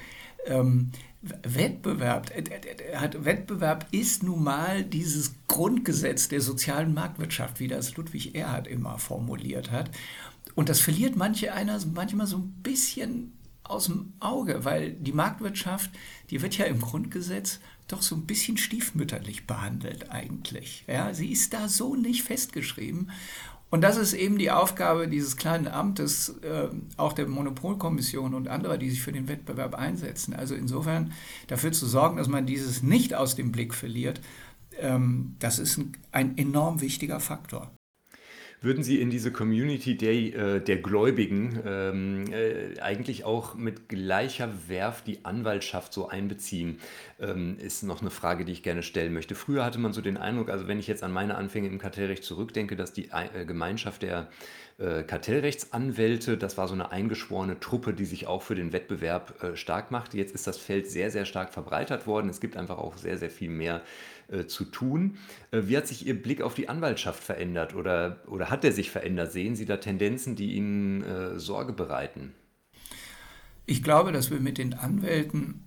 Wettbewerb, 1.22 2.30
äh, 2.34 2.40
äh, 2.40 3.24
Wettbewerb 3.24 3.86
ist 3.90 4.22
nun 4.22 4.42
mal 4.42 4.82
dieses 4.84 5.34
Grundgesetz 5.48 6.28
der 6.28 6.40
sozialen 6.40 6.94
Marktwirtschaft, 6.94 7.60
wie 7.60 7.68
das 7.68 7.96
Ludwig 7.96 8.34
Erhard 8.34 8.66
immer 8.66 8.98
formuliert 8.98 9.70
hat. 9.70 9.90
Und 10.54 10.68
das 10.68 10.80
verliert 10.80 11.16
manche 11.16 11.52
einer 11.52 11.78
manchmal 11.92 12.26
so 12.26 12.38
ein 12.38 12.54
bisschen 12.62 13.32
aus 13.64 13.86
dem 13.86 14.14
Auge, 14.18 14.64
weil 14.64 14.92
die 14.92 15.12
Marktwirtschaft, 15.12 15.90
die 16.30 16.42
wird 16.42 16.56
ja 16.58 16.64
im 16.64 16.80
Grundgesetz 16.80 17.60
doch 17.86 18.02
so 18.02 18.16
ein 18.16 18.26
bisschen 18.26 18.56
stiefmütterlich 18.56 19.46
behandelt 19.46 20.10
eigentlich. 20.10 20.84
Ja, 20.86 21.12
sie 21.14 21.30
ist 21.30 21.52
da 21.52 21.68
so 21.68 21.94
nicht 21.96 22.22
festgeschrieben. 22.22 23.10
Und 23.70 23.82
das 23.82 23.96
ist 23.96 24.14
eben 24.14 24.36
die 24.36 24.50
Aufgabe 24.50 25.06
dieses 25.06 25.36
kleinen 25.36 25.68
Amtes, 25.68 26.34
äh, 26.42 26.68
auch 26.96 27.12
der 27.12 27.28
Monopolkommission 27.28 28.34
und 28.34 28.48
anderer, 28.48 28.78
die 28.78 28.90
sich 28.90 29.00
für 29.00 29.12
den 29.12 29.28
Wettbewerb 29.28 29.76
einsetzen. 29.76 30.34
Also 30.34 30.56
insofern 30.56 31.12
dafür 31.46 31.70
zu 31.70 31.86
sorgen, 31.86 32.16
dass 32.16 32.26
man 32.26 32.46
dieses 32.46 32.82
nicht 32.82 33.14
aus 33.14 33.36
dem 33.36 33.52
Blick 33.52 33.72
verliert, 33.72 34.20
ähm, 34.78 35.36
das 35.38 35.58
ist 35.60 35.78
ein, 35.78 35.92
ein 36.10 36.38
enorm 36.38 36.80
wichtiger 36.80 37.20
Faktor. 37.20 37.70
Würden 38.62 38.84
Sie 38.84 39.00
in 39.00 39.08
diese 39.08 39.32
Community 39.32 39.96
Day 39.96 40.34
äh, 40.34 40.60
der 40.60 40.76
Gläubigen 40.76 41.62
ähm, 41.64 42.24
äh, 42.30 42.78
eigentlich 42.80 43.24
auch 43.24 43.54
mit 43.54 43.88
gleicher 43.88 44.52
Werf 44.68 45.00
die 45.00 45.24
Anwaltschaft 45.24 45.94
so 45.94 46.08
einbeziehen? 46.08 46.78
Ähm, 47.18 47.56
ist 47.58 47.82
noch 47.84 48.02
eine 48.02 48.10
Frage, 48.10 48.44
die 48.44 48.52
ich 48.52 48.62
gerne 48.62 48.82
stellen 48.82 49.14
möchte. 49.14 49.34
Früher 49.34 49.64
hatte 49.64 49.78
man 49.78 49.94
so 49.94 50.02
den 50.02 50.18
Eindruck, 50.18 50.50
also 50.50 50.68
wenn 50.68 50.78
ich 50.78 50.88
jetzt 50.88 51.02
an 51.02 51.10
meine 51.10 51.36
Anfänge 51.36 51.68
im 51.68 51.78
Kartellrecht 51.78 52.22
zurückdenke, 52.22 52.76
dass 52.76 52.92
die 52.92 53.08
äh, 53.10 53.46
Gemeinschaft 53.46 54.02
der 54.02 54.28
äh, 54.76 55.04
Kartellrechtsanwälte, 55.04 56.36
das 56.36 56.58
war 56.58 56.68
so 56.68 56.74
eine 56.74 56.90
eingeschworene 56.90 57.60
Truppe, 57.60 57.94
die 57.94 58.04
sich 58.04 58.26
auch 58.26 58.42
für 58.42 58.54
den 58.54 58.74
Wettbewerb 58.74 59.42
äh, 59.42 59.56
stark 59.56 59.90
machte. 59.90 60.18
Jetzt 60.18 60.34
ist 60.34 60.46
das 60.46 60.58
Feld 60.58 60.86
sehr, 60.86 61.10
sehr 61.10 61.24
stark 61.24 61.52
verbreitert 61.52 62.06
worden. 62.06 62.28
Es 62.28 62.40
gibt 62.40 62.58
einfach 62.58 62.76
auch 62.78 62.98
sehr, 62.98 63.16
sehr 63.16 63.30
viel 63.30 63.50
mehr 63.50 63.82
äh, 64.30 64.46
zu 64.46 64.64
tun. 64.64 65.18
Äh, 65.50 65.62
wie 65.64 65.76
hat 65.76 65.86
sich 65.86 66.06
Ihr 66.06 66.20
Blick 66.20 66.42
auf 66.42 66.54
die 66.54 66.68
Anwaltschaft 66.68 67.22
verändert 67.22 67.74
oder, 67.74 68.22
oder 68.26 68.50
hat 68.50 68.64
er 68.64 68.72
sich 68.72 68.90
verändert? 68.90 69.32
Sehen 69.32 69.56
Sie 69.56 69.66
da 69.66 69.76
Tendenzen, 69.78 70.36
die 70.36 70.54
Ihnen 70.54 71.02
äh, 71.02 71.38
Sorge 71.38 71.72
bereiten? 71.72 72.32
Ich 73.66 73.82
glaube, 73.82 74.12
dass 74.12 74.30
wir 74.30 74.40
mit 74.40 74.58
den 74.58 74.74
Anwälten 74.74 75.62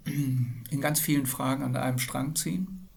in 0.70 0.82
ganz 0.82 1.00
vielen 1.00 1.26
Fragen 1.26 1.64
an 1.64 1.76
einem 1.76 2.00
Strang 2.00 2.36
ziehen. 2.36 2.90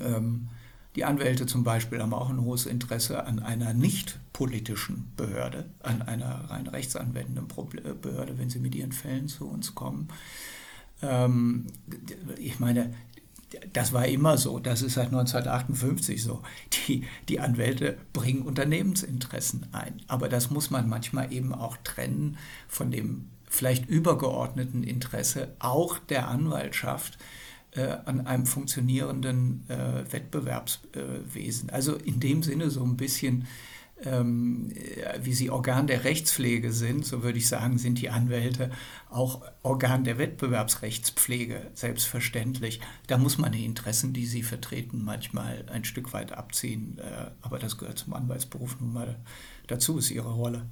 Ähm, 0.00 0.48
die 0.96 1.04
Anwälte 1.04 1.46
zum 1.46 1.62
Beispiel 1.62 2.02
haben 2.02 2.14
auch 2.14 2.30
ein 2.30 2.40
hohes 2.40 2.66
Interesse 2.66 3.24
an 3.24 3.38
einer 3.38 3.74
nicht 3.74 4.18
politischen 4.32 5.12
Behörde, 5.16 5.66
an 5.80 6.02
einer 6.02 6.50
rein 6.50 6.66
rechtsanwendenden 6.66 7.46
Behörde, 8.00 8.38
wenn 8.38 8.50
sie 8.50 8.58
mit 8.58 8.74
ihren 8.74 8.92
Fällen 8.92 9.28
zu 9.28 9.48
uns 9.48 9.74
kommen. 9.74 10.08
Ähm, 11.02 11.66
ich 12.38 12.58
meine, 12.58 12.94
das 13.72 13.92
war 13.92 14.06
immer 14.06 14.36
so, 14.36 14.58
das 14.58 14.82
ist 14.82 14.94
seit 14.94 15.06
1958 15.06 16.22
so. 16.22 16.42
Die, 16.72 17.04
die 17.28 17.40
Anwälte 17.40 17.96
bringen 18.12 18.42
Unternehmensinteressen 18.42 19.66
ein. 19.72 20.02
Aber 20.06 20.28
das 20.28 20.50
muss 20.50 20.70
man 20.70 20.88
manchmal 20.88 21.32
eben 21.32 21.54
auch 21.54 21.76
trennen 21.84 22.36
von 22.68 22.90
dem 22.90 23.28
vielleicht 23.48 23.88
übergeordneten 23.88 24.84
Interesse 24.84 25.54
auch 25.58 25.98
der 25.98 26.28
Anwaltschaft 26.28 27.18
äh, 27.72 27.96
an 28.04 28.26
einem 28.26 28.46
funktionierenden 28.46 29.64
äh, 29.68 30.12
Wettbewerbswesen. 30.12 31.70
also 31.70 31.96
in 31.96 32.20
dem 32.20 32.42
Sinne 32.42 32.70
so 32.70 32.84
ein 32.84 32.96
bisschen 32.96 33.46
ähm, 34.04 34.72
wie 35.22 35.32
sie 35.32 35.50
Organ 35.50 35.86
der 35.86 36.04
Rechtspflege 36.04 36.72
sind, 36.72 37.04
so 37.04 37.22
würde 37.22 37.38
ich 37.38 37.48
sagen, 37.48 37.78
sind 37.78 38.00
die 38.00 38.10
Anwälte 38.10 38.70
auch 39.10 39.42
Organ 39.62 40.04
der 40.04 40.18
Wettbewerbsrechtspflege, 40.18 41.70
selbstverständlich. 41.74 42.80
Da 43.06 43.18
muss 43.18 43.38
man 43.38 43.52
die 43.52 43.64
Interessen, 43.64 44.12
die 44.12 44.26
sie 44.26 44.42
vertreten, 44.42 45.02
manchmal 45.04 45.64
ein 45.72 45.84
Stück 45.84 46.12
weit 46.12 46.32
abziehen. 46.32 46.98
Äh, 46.98 47.30
aber 47.40 47.58
das 47.58 47.78
gehört 47.78 47.98
zum 47.98 48.14
Anwaltsberuf 48.14 48.80
nun 48.80 48.92
mal 48.92 49.16
dazu, 49.66 49.98
ist 49.98 50.10
ihre 50.10 50.32
Rolle. 50.32 50.66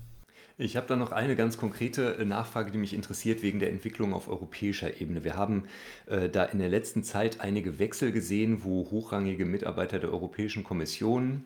Ich 0.59 0.75
habe 0.77 0.87
da 0.87 0.97
noch 0.97 1.13
eine 1.13 1.37
ganz 1.37 1.59
konkrete 1.59 2.17
äh, 2.17 2.25
Nachfrage, 2.25 2.71
die 2.71 2.79
mich 2.79 2.95
interessiert 2.95 3.43
wegen 3.43 3.59
der 3.59 3.71
Entwicklung 3.71 4.15
auf 4.15 4.29
europäischer 4.29 5.01
Ebene. 5.01 5.23
Wir 5.23 5.37
haben 5.37 5.65
äh, 6.07 6.31
da 6.31 6.45
in 6.45 6.59
der 6.59 6.71
letzten 6.71 7.05
Zeit 7.05 7.41
einige 7.41 7.79
Wechsel 7.79 8.11
gesehen, 8.11 8.65
wo 8.65 8.91
hochrangige 8.91 9.45
Mitarbeiter 9.45 9.99
der 9.99 10.11
Europäischen 10.11 10.65
Kommission 10.65 11.45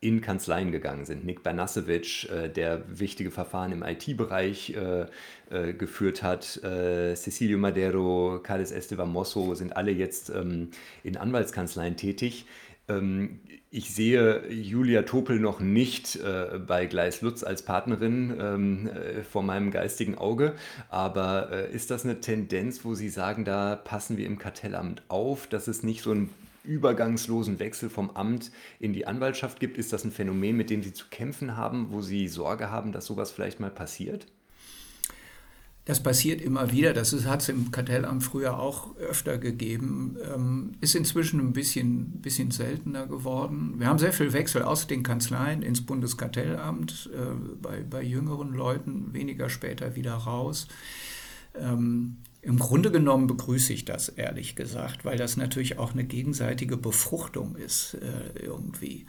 in 0.00 0.20
Kanzleien 0.20 0.72
gegangen 0.72 1.06
sind. 1.06 1.24
Nick 1.24 1.42
Bernasewitsch, 1.42 2.28
äh, 2.28 2.50
der 2.50 2.82
wichtige 2.98 3.30
Verfahren 3.30 3.72
im 3.72 3.82
IT-Bereich 3.82 4.74
äh, 4.74 5.06
äh, 5.50 5.72
geführt 5.72 6.22
hat, 6.22 6.62
äh, 6.62 7.14
Cecilio 7.14 7.56
Madero, 7.56 8.40
Carles 8.42 8.72
Esteban 8.72 9.10
Mosso 9.10 9.54
sind 9.54 9.74
alle 9.76 9.92
jetzt 9.92 10.28
ähm, 10.30 10.70
in 11.02 11.16
Anwaltskanzleien 11.16 11.96
tätig. 11.96 12.44
Ähm, 12.88 13.40
ich 13.70 13.94
sehe 13.94 14.46
Julia 14.48 15.02
Topel 15.02 15.40
noch 15.40 15.60
nicht 15.60 16.16
äh, 16.16 16.58
bei 16.58 16.86
Gleis 16.86 17.22
Lutz 17.22 17.42
als 17.42 17.62
Partnerin 17.62 18.36
ähm, 18.38 18.88
äh, 18.88 19.22
vor 19.22 19.42
meinem 19.42 19.70
geistigen 19.70 20.16
Auge, 20.16 20.54
aber 20.90 21.68
ist 21.70 21.90
das 21.90 22.04
eine 22.04 22.20
Tendenz, 22.20 22.84
wo 22.84 22.94
Sie 22.94 23.08
sagen, 23.08 23.44
da 23.44 23.76
passen 23.76 24.18
wir 24.18 24.26
im 24.26 24.38
Kartellamt 24.38 25.02
auf, 25.08 25.46
dass 25.46 25.68
es 25.68 25.82
nicht 25.82 26.02
so 26.02 26.12
ein 26.12 26.30
übergangslosen 26.66 27.58
Wechsel 27.58 27.88
vom 27.90 28.10
Amt 28.10 28.50
in 28.78 28.92
die 28.92 29.06
Anwaltschaft 29.06 29.60
gibt? 29.60 29.78
Ist 29.78 29.92
das 29.92 30.04
ein 30.04 30.12
Phänomen, 30.12 30.56
mit 30.56 30.70
dem 30.70 30.82
Sie 30.82 30.92
zu 30.92 31.06
kämpfen 31.10 31.56
haben, 31.56 31.88
wo 31.90 32.00
Sie 32.00 32.28
Sorge 32.28 32.70
haben, 32.70 32.92
dass 32.92 33.06
sowas 33.06 33.30
vielleicht 33.30 33.60
mal 33.60 33.70
passiert? 33.70 34.26
Das 35.86 36.02
passiert 36.02 36.42
immer 36.42 36.72
wieder. 36.72 36.92
Das 36.92 37.12
hat 37.26 37.42
es 37.42 37.48
im 37.48 37.70
Kartellamt 37.70 38.24
früher 38.24 38.58
auch 38.58 38.96
öfter 38.96 39.38
gegeben. 39.38 40.16
Ähm, 40.34 40.72
ist 40.80 40.96
inzwischen 40.96 41.38
ein 41.38 41.52
bisschen, 41.52 42.20
bisschen 42.20 42.50
seltener 42.50 43.06
geworden. 43.06 43.74
Wir 43.78 43.86
haben 43.86 44.00
sehr 44.00 44.12
viel 44.12 44.32
Wechsel 44.32 44.62
aus 44.62 44.88
den 44.88 45.04
Kanzleien 45.04 45.62
ins 45.62 45.86
Bundeskartellamt, 45.86 47.08
äh, 47.14 47.56
bei, 47.62 47.84
bei 47.88 48.02
jüngeren 48.02 48.52
Leuten, 48.52 49.14
weniger 49.14 49.48
später 49.48 49.94
wieder 49.94 50.14
raus. 50.14 50.66
Ähm, 51.54 52.16
im 52.46 52.60
Grunde 52.60 52.92
genommen 52.92 53.26
begrüße 53.26 53.72
ich 53.72 53.84
das 53.84 54.08
ehrlich 54.08 54.54
gesagt, 54.54 55.04
weil 55.04 55.18
das 55.18 55.36
natürlich 55.36 55.78
auch 55.78 55.92
eine 55.92 56.04
gegenseitige 56.04 56.76
Befruchtung 56.76 57.56
ist 57.56 57.94
äh, 57.94 58.38
irgendwie. 58.40 59.04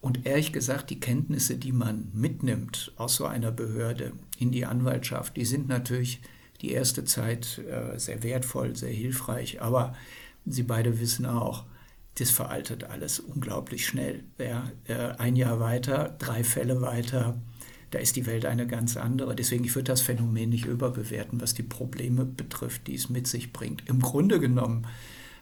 Und 0.00 0.26
ehrlich 0.26 0.52
gesagt, 0.52 0.90
die 0.90 0.98
Kenntnisse, 0.98 1.58
die 1.58 1.70
man 1.70 2.08
mitnimmt 2.12 2.90
aus 2.96 3.14
so 3.14 3.24
einer 3.24 3.52
Behörde 3.52 4.14
in 4.40 4.50
die 4.50 4.66
Anwaltschaft, 4.66 5.36
die 5.36 5.44
sind 5.44 5.68
natürlich 5.68 6.20
die 6.60 6.72
erste 6.72 7.04
Zeit 7.04 7.58
äh, 7.58 8.00
sehr 8.00 8.24
wertvoll, 8.24 8.74
sehr 8.74 8.92
hilfreich. 8.92 9.62
Aber 9.62 9.94
Sie 10.44 10.64
beide 10.64 10.98
wissen 10.98 11.24
auch, 11.24 11.66
das 12.18 12.30
veraltet 12.32 12.82
alles 12.82 13.20
unglaublich 13.20 13.86
schnell. 13.86 14.24
Ja, 14.38 14.72
äh, 14.88 15.14
ein 15.18 15.36
Jahr 15.36 15.60
weiter, 15.60 16.16
drei 16.18 16.42
Fälle 16.42 16.80
weiter, 16.80 17.40
da 17.96 18.02
ist 18.02 18.16
die 18.16 18.26
Welt 18.26 18.44
eine 18.44 18.66
ganz 18.66 18.98
andere. 18.98 19.34
Deswegen, 19.34 19.64
ich 19.64 19.74
würde 19.74 19.90
das 19.90 20.02
Phänomen 20.02 20.50
nicht 20.50 20.66
überbewerten, 20.66 21.40
was 21.40 21.54
die 21.54 21.62
Probleme 21.62 22.26
betrifft, 22.26 22.88
die 22.88 22.94
es 22.94 23.08
mit 23.08 23.26
sich 23.26 23.54
bringt. 23.54 23.88
Im 23.88 24.00
Grunde 24.00 24.38
genommen 24.38 24.86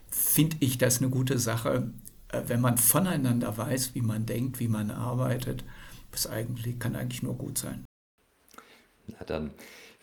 finde 0.09 0.59
ich 0.61 0.79
das 0.79 0.99
eine 0.99 1.11
gute 1.11 1.41
Sache, 1.41 1.91
äh, 2.29 2.43
wenn 2.47 2.61
man 2.61 2.79
voneinander 2.79 3.59
weiß, 3.59 3.97
wie 3.97 4.03
man 4.03 4.25
denkt, 4.25 4.61
wie 4.61 4.69
man 4.69 4.93
arbeitet. 4.93 5.65
Das 6.13 6.29
eigentlich, 6.29 6.79
kann 6.79 6.95
eigentlich 6.95 7.25
nur 7.25 7.37
gut 7.37 7.59
sein. 7.59 7.85
Na 9.09 9.25
dann 9.27 9.51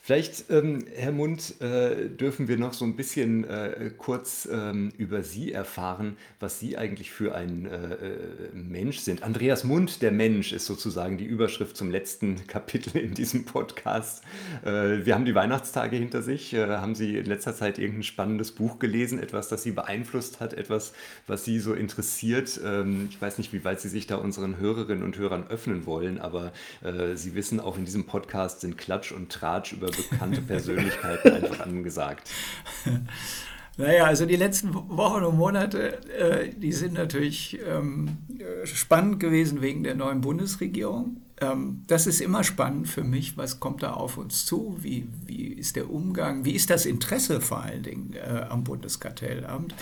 Vielleicht, 0.04 0.49
ähm, 0.49 0.84
Herr 0.95 1.12
Mund, 1.12 1.62
äh, 1.62 2.10
dürfen 2.10 2.47
wir 2.47 2.58
noch 2.58 2.74
so 2.74 2.86
ein 2.86 2.95
bisschen 2.95 3.43
äh, 3.43 3.91
kurz 3.95 4.49
ähm, 4.52 4.91
über 4.97 5.22
Sie 5.22 5.52
erfahren, 5.52 6.18
was 6.39 6.60
Sie 6.60 6.76
eigentlich 6.76 7.12
für 7.12 7.36
ein 7.36 7.68
äh, 7.68 7.76
äh, 7.76 8.18
Mensch 8.52 8.97
sind. 8.97 9.22
Andreas 9.22 9.64
Mund, 9.64 10.02
der 10.02 10.12
Mensch, 10.12 10.54
ist 10.54 10.66
sozusagen 10.66 11.20
die 11.20 11.26
Überschrift 11.26 11.78
zum 11.78 11.91
letzten 11.91 12.47
Kapitel 12.47 12.97
in 12.97 13.14
diesem 13.14 13.45
Podcast. 13.45 14.24
Äh, 14.66 15.06
wir 15.06 15.14
haben 15.14 15.26
die 15.26 15.36
Weihnachtstage 15.36 15.97
hinter 15.97 16.24
sich. 16.24 16.52
Äh, 16.52 16.66
haben 16.66 16.95
Sie 16.95 17.18
in 17.18 17.26
letzter 17.28 17.54
Zeit 17.54 17.78
irgendein 17.78 18.02
spannendes 18.02 18.54
Buch 18.54 18.80
gelesen, 18.80 19.20
etwas, 19.22 19.49
das 19.49 19.62
Sie 19.62 19.72
beeinflusst 19.72 20.39
hat, 20.39 20.56
etwas, 20.56 20.93
was 21.28 21.45
Sie 21.45 21.60
so 21.60 21.76
interessiert? 21.76 22.60
Ähm, 22.66 23.10
ich 23.12 23.22
weiß 23.22 23.38
nicht, 23.38 23.54
wie 23.54 23.64
weit 23.64 23.80
Sie 23.80 23.89
sich 23.89 24.08
da 24.08 24.16
unseren 24.16 24.58
Hörerinnen 24.58 25.04
und 25.04 25.20
Hörern 25.20 25.45
öffnen 25.47 25.86
wollen, 25.86 26.20
aber 26.20 26.54
äh, 26.84 27.16
Sie 27.16 27.36
wissen, 27.36 27.60
auch 27.60 27.78
in 27.78 27.86
diesem 27.86 28.08
Podcast 28.08 28.62
sind 28.62 28.80
Klatsch 28.80 29.12
und 29.12 29.32
Tratsch 29.32 29.74
über 29.74 29.90
bekannte 29.91 30.41
Persönlichkeiten 30.41 31.33
einfach 31.33 31.59
angesagt. 31.61 32.29
Naja, 33.77 34.03
also 34.03 34.25
die 34.25 34.35
letzten 34.35 34.73
Wochen 34.73 35.23
und 35.23 35.37
Monate, 35.37 36.05
äh, 36.11 36.49
die 36.53 36.73
sind 36.73 36.93
natürlich 36.93 37.57
ähm, 37.65 38.17
spannend 38.65 39.19
gewesen 39.19 39.61
wegen 39.61 39.83
der 39.83 39.95
neuen 39.95 40.21
Bundesregierung. 40.21 41.21
Ähm, 41.39 41.83
das 41.87 42.05
ist 42.05 42.21
immer 42.21 42.43
spannend 42.43 42.89
für 42.89 43.03
mich. 43.03 43.37
Was 43.37 43.59
kommt 43.59 43.81
da 43.81 43.93
auf 43.93 44.17
uns 44.17 44.45
zu? 44.45 44.77
Wie, 44.81 45.07
wie 45.25 45.47
ist 45.47 45.77
der 45.77 45.89
Umgang? 45.89 46.43
Wie 46.45 46.51
ist 46.51 46.69
das 46.69 46.85
Interesse 46.85 47.41
vor 47.41 47.63
allen 47.63 47.83
Dingen 47.83 48.13
äh, 48.13 48.45
am 48.49 48.63
Bundeskartellamt? 48.63 49.73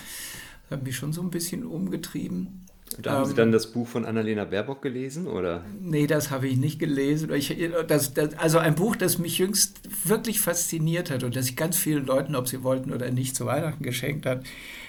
Das 0.70 0.78
hat 0.78 0.86
mich 0.86 0.96
schon 0.96 1.12
so 1.12 1.22
ein 1.22 1.32
bisschen 1.32 1.66
umgetrieben. 1.66 2.66
Da 2.98 3.12
haben 3.12 3.26
Sie 3.26 3.32
ähm, 3.32 3.38
dann 3.38 3.52
das 3.52 3.72
Buch 3.72 3.88
von 3.88 4.06
Annalena 4.06 4.46
Baerbock 4.46 4.82
gelesen, 4.82 5.28
oder? 5.28 5.64
Nee, 5.82 6.08
das 6.08 6.32
habe 6.32 6.48
ich 6.48 6.58
nicht 6.58 6.80
gelesen. 6.80 7.32
Ich, 7.34 7.56
das, 7.88 8.14
das, 8.14 8.34
also 8.38 8.58
ein 8.58 8.76
Buch, 8.76 8.96
das 8.96 9.20
mich 9.20 9.38
jüngst 9.38 9.80
wirklich 10.08 10.42
fasziniert 10.42 11.12
hat 11.12 11.24
und 11.24 11.36
das 11.36 11.50
ich 11.50 11.56
ganz 11.56 11.78
vielen 11.78 12.06
Leuten, 12.06 12.36
ob 12.36 12.48
sie 12.48 12.64
wollten 12.64 12.92
oder 12.92 13.12
nicht, 13.12 13.36
zu 13.36 13.46
Weihnachten 13.46 13.84
geschenkt 13.84 14.26
hat, 14.26 14.44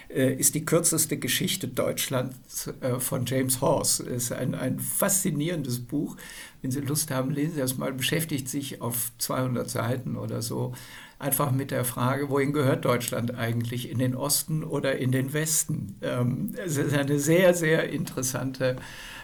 äh, 0.08 0.34
ist 0.34 0.54
die 0.54 0.64
kürzeste 0.64 1.18
Geschichte 1.18 1.68
Deutschlands 1.68 2.68
äh, 2.80 2.98
von 2.98 3.26
James 3.26 3.60
Horse. 3.60 4.02
Es 4.02 4.24
ist 4.24 4.32
ein, 4.32 4.54
ein 4.54 4.80
faszinierendes 4.80 5.80
Buch. 5.80 6.16
Wenn 6.62 6.70
Sie 6.70 6.80
Lust 6.80 7.10
haben, 7.10 7.30
lesen 7.30 7.54
Sie 7.54 7.60
das 7.60 7.78
mal. 7.78 7.92
Beschäftigt 7.92 8.48
sich 8.48 8.82
auf 8.82 9.12
200 9.18 9.70
Seiten 9.70 10.16
oder 10.16 10.42
so 10.42 10.74
einfach 11.20 11.52
mit 11.52 11.70
der 11.70 11.84
Frage, 11.84 12.30
wohin 12.30 12.52
gehört 12.52 12.84
Deutschland 12.84 13.36
eigentlich, 13.36 13.90
in 13.90 13.98
den 13.98 14.16
Osten 14.16 14.64
oder 14.64 14.98
in 14.98 15.12
den 15.12 15.32
Westen? 15.32 15.96
Ähm, 16.00 16.54
es 16.56 16.78
ist 16.78 16.94
eine 16.94 17.18
sehr, 17.18 17.52
sehr 17.54 17.90
interessante 17.90 18.76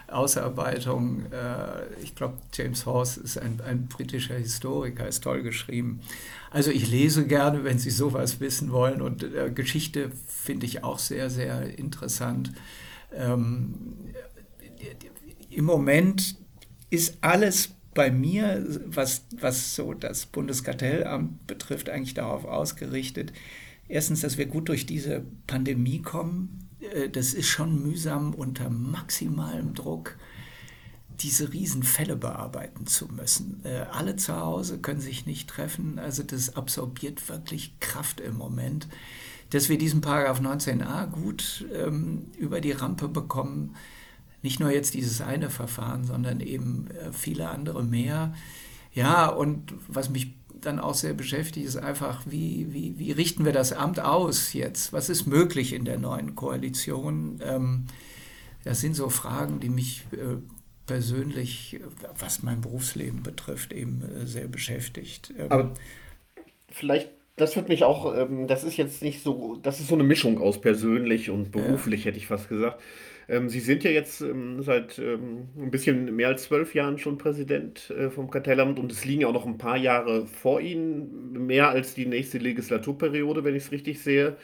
Ausarbeitung. 0.06 1.24
Äh, 1.32 2.02
ich 2.02 2.14
glaube, 2.14 2.34
James 2.52 2.84
Horse 2.84 3.20
ist 3.20 3.38
ein, 3.38 3.60
ein 3.66 3.88
britischer 3.88 4.34
Historiker, 4.34 5.08
ist 5.08 5.24
toll 5.24 5.42
geschrieben. 5.42 6.00
Also 6.50 6.70
ich 6.70 6.88
lese 6.90 7.26
gerne, 7.26 7.64
wenn 7.64 7.78
Sie 7.78 7.90
sowas 7.90 8.40
wissen 8.40 8.72
wollen 8.72 9.00
und 9.00 9.22
äh, 9.22 9.50
Geschichte 9.50 10.10
finde 10.28 10.66
ich 10.66 10.84
auch 10.84 10.98
sehr, 10.98 11.30
sehr 11.30 11.78
interessant. 11.78 12.52
Ähm, 13.14 13.74
Im 15.48 15.64
Moment 15.64 16.36
ist 16.90 17.18
alles 17.22 17.70
bei 17.96 18.12
mir, 18.12 18.64
was, 18.86 19.24
was 19.40 19.74
so 19.74 19.94
das 19.94 20.26
Bundeskartellamt 20.26 21.48
betrifft, 21.48 21.88
eigentlich 21.88 22.14
darauf 22.14 22.44
ausgerichtet, 22.44 23.32
erstens, 23.88 24.20
dass 24.20 24.38
wir 24.38 24.46
gut 24.46 24.68
durch 24.68 24.86
diese 24.86 25.24
Pandemie 25.48 26.02
kommen. 26.02 26.68
Äh, 26.92 27.08
das 27.08 27.34
ist 27.34 27.48
schon 27.48 27.82
mühsam 27.82 28.34
unter 28.34 28.70
maximalem 28.70 29.74
Druck 29.74 30.16
diese 31.20 31.50
Riesenfälle 31.52 32.14
bearbeiten 32.14 32.86
zu 32.86 33.06
müssen. 33.06 33.62
Äh, 33.64 33.86
alle 33.90 34.16
zu 34.16 34.36
Hause 34.36 34.78
können 34.78 35.00
sich 35.00 35.24
nicht 35.24 35.48
treffen, 35.48 35.98
also 35.98 36.22
das 36.22 36.54
absorbiert 36.54 37.28
wirklich 37.30 37.80
Kraft 37.80 38.20
im 38.20 38.36
Moment. 38.36 38.86
Dass 39.50 39.68
wir 39.70 39.78
diesen 39.78 40.02
Paragraph 40.02 40.40
19a 40.40 41.06
gut 41.06 41.64
ähm, 41.72 42.26
über 42.36 42.60
die 42.60 42.72
Rampe 42.72 43.08
bekommen, 43.08 43.74
nicht 44.42 44.60
nur 44.60 44.70
jetzt 44.70 44.94
dieses 44.94 45.20
eine 45.20 45.50
Verfahren, 45.50 46.04
sondern 46.04 46.40
eben 46.40 46.88
äh, 46.90 47.12
viele 47.12 47.48
andere 47.48 47.82
mehr. 47.82 48.34
Ja, 48.92 49.28
und 49.28 49.74
was 49.88 50.10
mich 50.10 50.34
dann 50.60 50.78
auch 50.78 50.94
sehr 50.94 51.14
beschäftigt, 51.14 51.66
ist 51.66 51.76
einfach, 51.76 52.22
wie, 52.26 52.72
wie, 52.72 52.98
wie 52.98 53.12
richten 53.12 53.44
wir 53.44 53.52
das 53.52 53.72
Amt 53.72 54.00
aus 54.00 54.52
jetzt? 54.52 54.92
Was 54.92 55.08
ist 55.08 55.26
möglich 55.26 55.72
in 55.72 55.84
der 55.84 55.98
neuen 55.98 56.34
Koalition? 56.34 57.40
Ähm, 57.42 57.86
das 58.64 58.80
sind 58.80 58.94
so 58.94 59.08
Fragen, 59.08 59.60
die 59.60 59.68
mich 59.68 60.04
äh, 60.12 60.38
persönlich, 60.86 61.80
was 62.18 62.42
mein 62.42 62.60
Berufsleben 62.60 63.22
betrifft, 63.22 63.72
eben 63.72 64.02
äh, 64.02 64.26
sehr 64.26 64.48
beschäftigt. 64.48 65.32
Ähm, 65.38 65.50
Aber 65.50 65.74
vielleicht 66.70 67.10
das 67.36 67.54
wird 67.54 67.68
mich 67.68 67.84
auch, 67.84 68.14
ähm, 68.16 68.48
das 68.48 68.64
ist 68.64 68.76
jetzt 68.76 69.02
nicht 69.02 69.22
so, 69.22 69.56
das 69.62 69.78
ist 69.78 69.88
so 69.88 69.94
eine 69.94 70.04
Mischung 70.04 70.40
aus 70.40 70.60
persönlich 70.60 71.30
und 71.30 71.52
beruflich, 71.52 72.00
ja. 72.00 72.06
hätte 72.06 72.18
ich 72.18 72.26
fast 72.26 72.48
gesagt. 72.48 72.80
Ähm, 73.28 73.48
Sie 73.48 73.60
sind 73.60 73.84
ja 73.84 73.90
jetzt 73.90 74.20
ähm, 74.20 74.62
seit 74.62 74.98
ähm, 74.98 75.48
ein 75.58 75.70
bisschen 75.70 76.14
mehr 76.14 76.28
als 76.28 76.44
zwölf 76.44 76.74
Jahren 76.74 76.98
schon 76.98 77.18
Präsident 77.18 77.90
äh, 77.90 78.10
vom 78.10 78.30
Kartellamt 78.30 78.78
und 78.78 78.92
es 78.92 79.04
liegen 79.04 79.22
ja 79.22 79.28
auch 79.28 79.32
noch 79.32 79.46
ein 79.46 79.58
paar 79.58 79.76
Jahre 79.76 80.26
vor 80.26 80.60
Ihnen, 80.60 81.32
mehr 81.46 81.70
als 81.70 81.94
die 81.94 82.06
nächste 82.06 82.38
Legislaturperiode, 82.38 83.44
wenn 83.44 83.56
ich 83.56 83.64
es 83.64 83.72
richtig 83.72 84.00
sehe. 84.00 84.36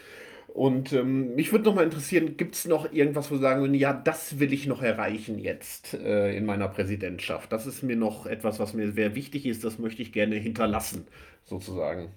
Und 0.48 0.92
ähm, 0.92 1.34
mich 1.34 1.50
würde 1.50 1.64
noch 1.64 1.74
mal 1.74 1.84
interessieren, 1.84 2.36
gibt 2.36 2.56
es 2.56 2.66
noch 2.66 2.92
irgendwas, 2.92 3.30
wo 3.30 3.36
Sie 3.36 3.40
sagen 3.40 3.62
würden, 3.62 3.74
ja, 3.74 3.94
das 3.94 4.38
will 4.38 4.52
ich 4.52 4.66
noch 4.66 4.82
erreichen 4.82 5.38
jetzt 5.38 5.94
äh, 5.94 6.36
in 6.36 6.44
meiner 6.44 6.68
Präsidentschaft? 6.68 7.50
Das 7.52 7.66
ist 7.66 7.82
mir 7.82 7.96
noch 7.96 8.26
etwas, 8.26 8.58
was 8.58 8.74
mir 8.74 8.92
sehr 8.92 9.14
wichtig 9.14 9.46
ist, 9.46 9.64
das 9.64 9.78
möchte 9.78 10.02
ich 10.02 10.12
gerne 10.12 10.36
hinterlassen, 10.36 11.06
sozusagen. 11.44 12.10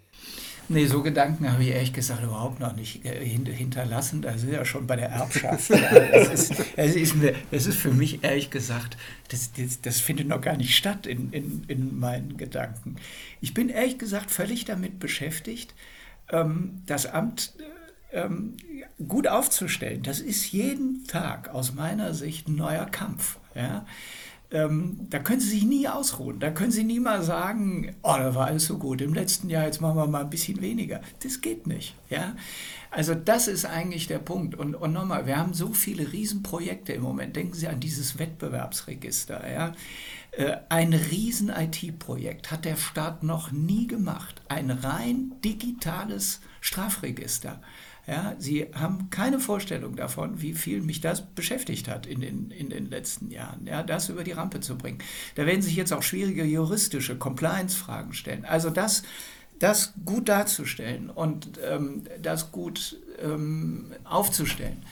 Nee, 0.67 0.87
so 0.87 1.03
Gedanken 1.03 1.51
habe 1.51 1.63
ich 1.63 1.69
ehrlich 1.69 1.93
gesagt 1.93 2.23
überhaupt 2.23 2.59
noch 2.59 2.75
nicht 2.75 3.05
äh, 3.05 3.23
hinterlassen. 3.23 4.21
Da 4.21 4.37
sind 4.37 4.51
ja 4.51 4.65
schon 4.65 4.87
bei 4.87 4.95
der 4.95 5.09
Erbschaft. 5.09 5.69
das, 5.69 6.29
ist, 6.29 6.53
das, 6.75 6.95
ist 6.95 7.15
mir, 7.15 7.35
das 7.51 7.67
ist 7.67 7.77
für 7.77 7.91
mich 7.91 8.23
ehrlich 8.23 8.49
gesagt, 8.49 8.97
das, 9.29 9.51
das, 9.53 9.81
das 9.81 9.99
findet 9.99 10.27
noch 10.27 10.41
gar 10.41 10.57
nicht 10.57 10.75
statt 10.75 11.05
in, 11.05 11.31
in, 11.31 11.63
in 11.67 11.99
meinen 11.99 12.37
Gedanken. 12.37 12.95
Ich 13.41 13.53
bin 13.53 13.69
ehrlich 13.69 13.99
gesagt 13.99 14.31
völlig 14.31 14.65
damit 14.65 14.99
beschäftigt, 14.99 15.75
ähm, 16.29 16.81
das 16.87 17.05
Amt 17.05 17.53
äh, 17.59 18.21
ähm, 18.21 18.57
gut 19.07 19.27
aufzustellen. 19.27 20.01
Das 20.01 20.19
ist 20.19 20.51
jeden 20.51 21.05
Tag 21.05 21.49
aus 21.49 21.73
meiner 21.73 22.13
Sicht 22.13 22.47
ein 22.47 22.55
neuer 22.55 22.85
Kampf. 22.85 23.37
Ja? 23.53 23.85
Ähm, 24.51 25.07
da 25.09 25.19
können 25.19 25.39
Sie 25.39 25.49
sich 25.49 25.65
nie 25.65 25.87
ausruhen. 25.87 26.39
Da 26.39 26.51
können 26.51 26.71
Sie 26.71 26.83
nie 26.83 26.99
mal 26.99 27.23
sagen, 27.23 27.95
oh, 28.03 28.15
da 28.17 28.35
war 28.35 28.47
alles 28.47 28.65
so 28.65 28.77
gut 28.77 29.01
im 29.01 29.13
letzten 29.13 29.49
Jahr, 29.49 29.65
jetzt 29.65 29.81
machen 29.81 29.97
wir 29.97 30.07
mal 30.07 30.21
ein 30.21 30.29
bisschen 30.29 30.61
weniger. 30.61 31.01
Das 31.23 31.41
geht 31.41 31.67
nicht. 31.67 31.95
Ja? 32.09 32.35
Also 32.91 33.15
das 33.15 33.47
ist 33.47 33.65
eigentlich 33.65 34.07
der 34.07 34.19
Punkt. 34.19 34.55
Und, 34.55 34.75
und 34.75 34.93
nochmal, 34.93 35.25
wir 35.25 35.37
haben 35.37 35.53
so 35.53 35.73
viele 35.73 36.11
Riesenprojekte 36.11 36.93
im 36.93 37.01
Moment. 37.01 37.35
Denken 37.35 37.53
Sie 37.53 37.67
an 37.67 37.79
dieses 37.79 38.19
Wettbewerbsregister. 38.19 39.51
Ja? 39.51 39.73
Äh, 40.31 40.57
ein 40.69 40.93
riesen 40.93 41.49
IT-Projekt 41.49 42.51
hat 42.51 42.65
der 42.65 42.75
Staat 42.75 43.23
noch 43.23 43.51
nie 43.51 43.87
gemacht. 43.87 44.41
Ein 44.47 44.69
rein 44.69 45.33
digitales 45.43 46.41
Strafregister. 46.61 47.61
Ja, 48.07 48.35
Sie 48.37 48.67
haben 48.73 49.09
keine 49.09 49.39
Vorstellung 49.39 49.95
davon, 49.95 50.41
wie 50.41 50.53
viel 50.53 50.81
mich 50.81 51.01
das 51.01 51.25
beschäftigt 51.25 51.87
hat 51.87 52.05
in 52.05 52.21
den, 52.21 52.51
in 52.51 52.69
den 52.69 52.89
letzten 52.89 53.31
Jahren, 53.31 53.65
ja, 53.65 53.81
das 53.81 54.09
über 54.09 54.23
die 54.23 54.33
Rampe 54.33 54.59
zu 54.59 54.77
bringen. 54.77 54.99
Da 55.33 55.47
werden 55.47 55.63
sich 55.63 55.75
jetzt 55.75 55.91
auch 55.91 56.03
schwierige 56.03 56.43
juristische 56.43 57.17
Compliance-Fragen 57.17 58.13
stellen. 58.13 58.45
Also 58.45 58.69
das, 58.69 59.01
das 59.57 59.93
gut 60.05 60.29
darzustellen 60.29 61.09
und 61.09 61.59
ähm, 61.67 62.03
das 62.21 62.51
gut 62.51 62.97
ähm, 63.23 63.93
aufzustellen, 64.03 64.83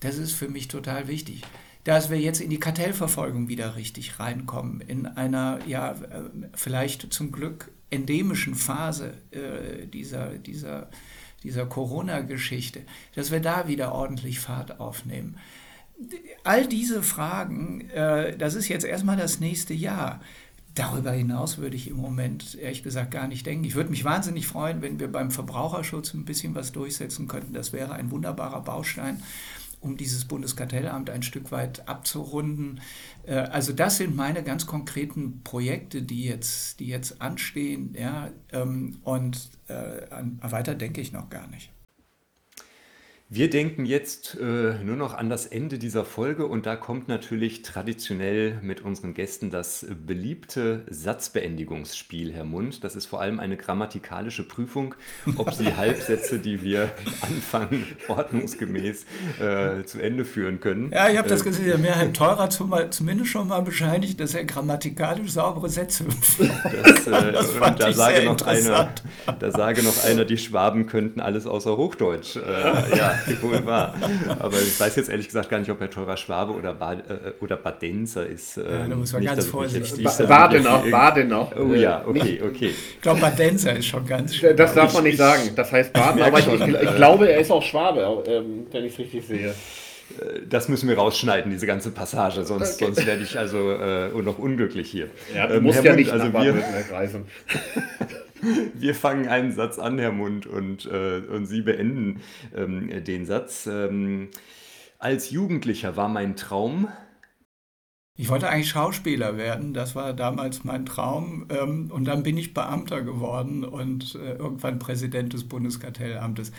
das 0.00 0.16
ist 0.16 0.32
für 0.32 0.48
mich 0.48 0.68
total 0.68 1.08
wichtig. 1.08 1.42
Dass 1.84 2.10
wir 2.10 2.18
jetzt 2.18 2.40
in 2.40 2.50
die 2.50 2.58
Kartellverfolgung 2.58 3.48
wieder 3.48 3.76
richtig 3.76 4.18
reinkommen, 4.18 4.80
in 4.80 5.06
einer, 5.06 5.60
ja, 5.66 5.92
äh, 5.92 6.22
vielleicht 6.54 7.12
zum 7.12 7.30
Glück 7.30 7.70
endemischen 7.90 8.54
Phase 8.54 9.14
äh, 9.30 9.86
dieser, 9.86 10.30
dieser 10.30 10.88
dieser 11.46 11.66
Corona-Geschichte, 11.66 12.80
dass 13.14 13.30
wir 13.30 13.38
da 13.40 13.68
wieder 13.68 13.92
ordentlich 13.92 14.40
Fahrt 14.40 14.80
aufnehmen. 14.80 15.36
All 16.42 16.66
diese 16.66 17.04
Fragen, 17.04 17.88
äh, 17.90 18.36
das 18.36 18.56
ist 18.56 18.68
jetzt 18.68 18.84
erstmal 18.84 19.16
das 19.16 19.38
nächste 19.38 19.72
Jahr. 19.72 20.20
Darüber 20.74 21.12
hinaus 21.12 21.58
würde 21.58 21.76
ich 21.76 21.88
im 21.88 21.96
Moment 21.96 22.56
ehrlich 22.56 22.82
gesagt 22.82 23.12
gar 23.12 23.28
nicht 23.28 23.46
denken. 23.46 23.64
Ich 23.64 23.76
würde 23.76 23.90
mich 23.90 24.04
wahnsinnig 24.04 24.46
freuen, 24.46 24.82
wenn 24.82 24.98
wir 24.98 25.10
beim 25.10 25.30
Verbraucherschutz 25.30 26.12
ein 26.14 26.24
bisschen 26.24 26.54
was 26.56 26.72
durchsetzen 26.72 27.28
könnten. 27.28 27.54
Das 27.54 27.72
wäre 27.72 27.92
ein 27.92 28.10
wunderbarer 28.10 28.62
Baustein 28.62 29.22
um 29.86 29.96
dieses 29.96 30.24
Bundeskartellamt 30.24 31.10
ein 31.10 31.22
Stück 31.22 31.52
weit 31.52 31.88
abzurunden. 31.88 32.80
Äh, 33.24 33.36
also 33.36 33.72
das 33.72 33.98
sind 33.98 34.16
meine 34.16 34.42
ganz 34.42 34.66
konkreten 34.66 35.42
Projekte, 35.44 36.02
die 36.02 36.24
jetzt, 36.24 36.80
die 36.80 36.88
jetzt 36.88 37.22
anstehen. 37.22 37.94
Ja, 37.98 38.30
ähm, 38.52 38.98
und 39.04 39.50
äh, 39.68 40.02
weiter 40.42 40.74
denke 40.74 41.00
ich 41.00 41.12
noch 41.12 41.30
gar 41.30 41.46
nicht. 41.46 41.70
Wir 43.28 43.50
denken 43.50 43.86
jetzt 43.86 44.38
äh, 44.40 44.74
nur 44.84 44.94
noch 44.94 45.12
an 45.12 45.28
das 45.28 45.46
Ende 45.46 45.78
dieser 45.78 46.04
Folge 46.04 46.46
und 46.46 46.64
da 46.64 46.76
kommt 46.76 47.08
natürlich 47.08 47.62
traditionell 47.62 48.60
mit 48.62 48.82
unseren 48.82 49.14
Gästen 49.14 49.50
das 49.50 49.84
beliebte 50.06 50.84
Satzbeendigungsspiel, 50.88 52.32
Herr 52.32 52.44
Mund. 52.44 52.84
Das 52.84 52.94
ist 52.94 53.06
vor 53.06 53.20
allem 53.20 53.40
eine 53.40 53.56
grammatikalische 53.56 54.46
Prüfung, 54.46 54.94
ob 55.34 55.52
Sie 55.52 55.74
Halbsätze, 55.76 56.38
die 56.38 56.62
wir 56.62 56.92
anfangen, 57.20 57.84
ordnungsgemäß 58.06 59.06
äh, 59.40 59.82
zu 59.82 59.98
Ende 59.98 60.24
führen 60.24 60.60
können. 60.60 60.92
Ja, 60.92 61.08
ich 61.08 61.18
habe 61.18 61.28
das 61.28 61.40
äh, 61.40 61.46
gesehen. 61.46 61.66
Der 61.66 61.78
Mehrheit 61.78 62.14
Teurer 62.14 62.48
zum, 62.48 62.72
zumindest 62.90 63.30
schon 63.30 63.48
mal 63.48 63.62
bescheinigt, 63.62 64.20
dass 64.20 64.34
er 64.34 64.44
grammatikalisch 64.44 65.32
saubere 65.32 65.68
Sätze 65.68 66.04
das, 66.84 67.06
äh, 67.08 67.32
das 67.32 67.50
fand 67.50 67.82
da, 67.82 67.92
sage 67.92 68.24
noch 68.24 68.40
einer, 68.42 68.94
da 69.40 69.50
sage 69.50 69.82
noch 69.82 70.04
einer, 70.04 70.24
die 70.24 70.38
Schwaben 70.38 70.86
könnten 70.86 71.18
alles 71.18 71.48
außer 71.48 71.76
Hochdeutsch. 71.76 72.36
Äh, 72.36 72.96
ja, 72.96 73.15
wohl 73.42 73.64
wahr. 73.66 73.94
Aber 74.38 74.58
ich 74.60 74.78
weiß 74.78 74.96
jetzt 74.96 75.08
ehrlich 75.08 75.26
gesagt 75.26 75.48
gar 75.50 75.58
nicht, 75.58 75.70
ob 75.70 75.80
er 75.80 75.90
teurer 75.90 76.16
Schwabe 76.16 76.52
oder, 76.52 76.74
Bad, 76.74 77.10
äh, 77.10 77.32
oder 77.40 77.56
Badenser 77.56 78.26
ist. 78.26 78.56
Äh, 78.56 78.62
ja, 78.62 78.88
da 78.88 78.96
muss 78.96 79.12
man 79.12 79.22
nicht, 79.22 79.34
ganz 79.34 79.46
vorsichtig 79.46 80.08
sein. 80.08 80.28
Badenau, 80.28 80.82
Badenau. 80.90 81.52
Oh 81.58 81.74
ja, 81.74 82.04
okay, 82.06 82.40
okay. 82.44 82.74
Ich 82.94 83.00
glaube, 83.00 83.20
Badenser 83.20 83.76
ist 83.76 83.86
schon 83.86 84.06
ganz 84.06 84.34
schön. 84.34 84.56
Das 84.56 84.74
darf 84.74 84.92
man 84.94 85.04
nicht 85.04 85.18
sagen. 85.18 85.50
Das 85.54 85.72
heißt 85.72 85.92
Baden, 85.92 86.22
aber 86.22 86.38
ich, 86.38 86.46
ich, 86.46 86.60
ich, 86.60 86.74
äh, 86.74 86.94
glaube, 86.96 87.30
er 87.30 87.40
ist 87.40 87.50
auch 87.50 87.62
Schwabe, 87.62 88.24
ähm, 88.26 88.66
wenn 88.70 88.84
ich 88.84 88.92
es 88.92 88.98
richtig 88.98 89.26
sehe. 89.26 89.48
Äh, 89.48 90.40
das 90.48 90.68
müssen 90.68 90.88
wir 90.88 90.96
rausschneiden, 90.96 91.50
diese 91.50 91.66
ganze 91.66 91.90
Passage, 91.90 92.44
sonst, 92.44 92.74
okay. 92.74 92.86
sonst 92.86 93.06
werde 93.06 93.22
ich 93.22 93.38
also 93.38 93.72
äh, 93.72 94.08
noch 94.22 94.38
unglücklich 94.38 94.90
hier. 94.90 95.08
Ja, 95.34 95.46
du 95.46 95.54
ähm, 95.54 95.64
musst 95.64 95.78
Herr 95.78 95.84
ja 95.84 95.90
Mund, 95.92 96.00
nicht 96.00 96.12
also 96.12 96.26
nach 96.26 96.42
wir, 96.42 96.54
reisen. 96.92 97.26
wir 98.74 98.94
fangen 98.94 99.28
einen 99.28 99.52
Satz 99.52 99.78
an, 99.78 99.98
Herr 99.98 100.12
Mund, 100.12 100.46
und, 100.46 100.86
äh, 100.86 101.22
und 101.28 101.46
Sie 101.46 101.62
beenden 101.62 102.20
ähm, 102.54 103.04
den 103.04 103.26
Satz. 103.26 103.66
Ähm, 103.66 104.28
als 104.98 105.30
Jugendlicher 105.30 105.96
war 105.96 106.08
mein 106.08 106.36
Traum. 106.36 106.88
Ich 108.18 108.30
wollte 108.30 108.48
eigentlich 108.48 108.70
Schauspieler 108.70 109.36
werden, 109.36 109.74
das 109.74 109.94
war 109.94 110.14
damals 110.14 110.64
mein 110.64 110.86
Traum. 110.86 111.46
Ähm, 111.50 111.90
und 111.90 112.06
dann 112.06 112.22
bin 112.22 112.38
ich 112.38 112.54
Beamter 112.54 113.02
geworden 113.02 113.64
und 113.64 114.14
äh, 114.14 114.34
irgendwann 114.34 114.78
Präsident 114.78 115.34
des 115.34 115.44
Bundeskartellamtes. 115.44 116.52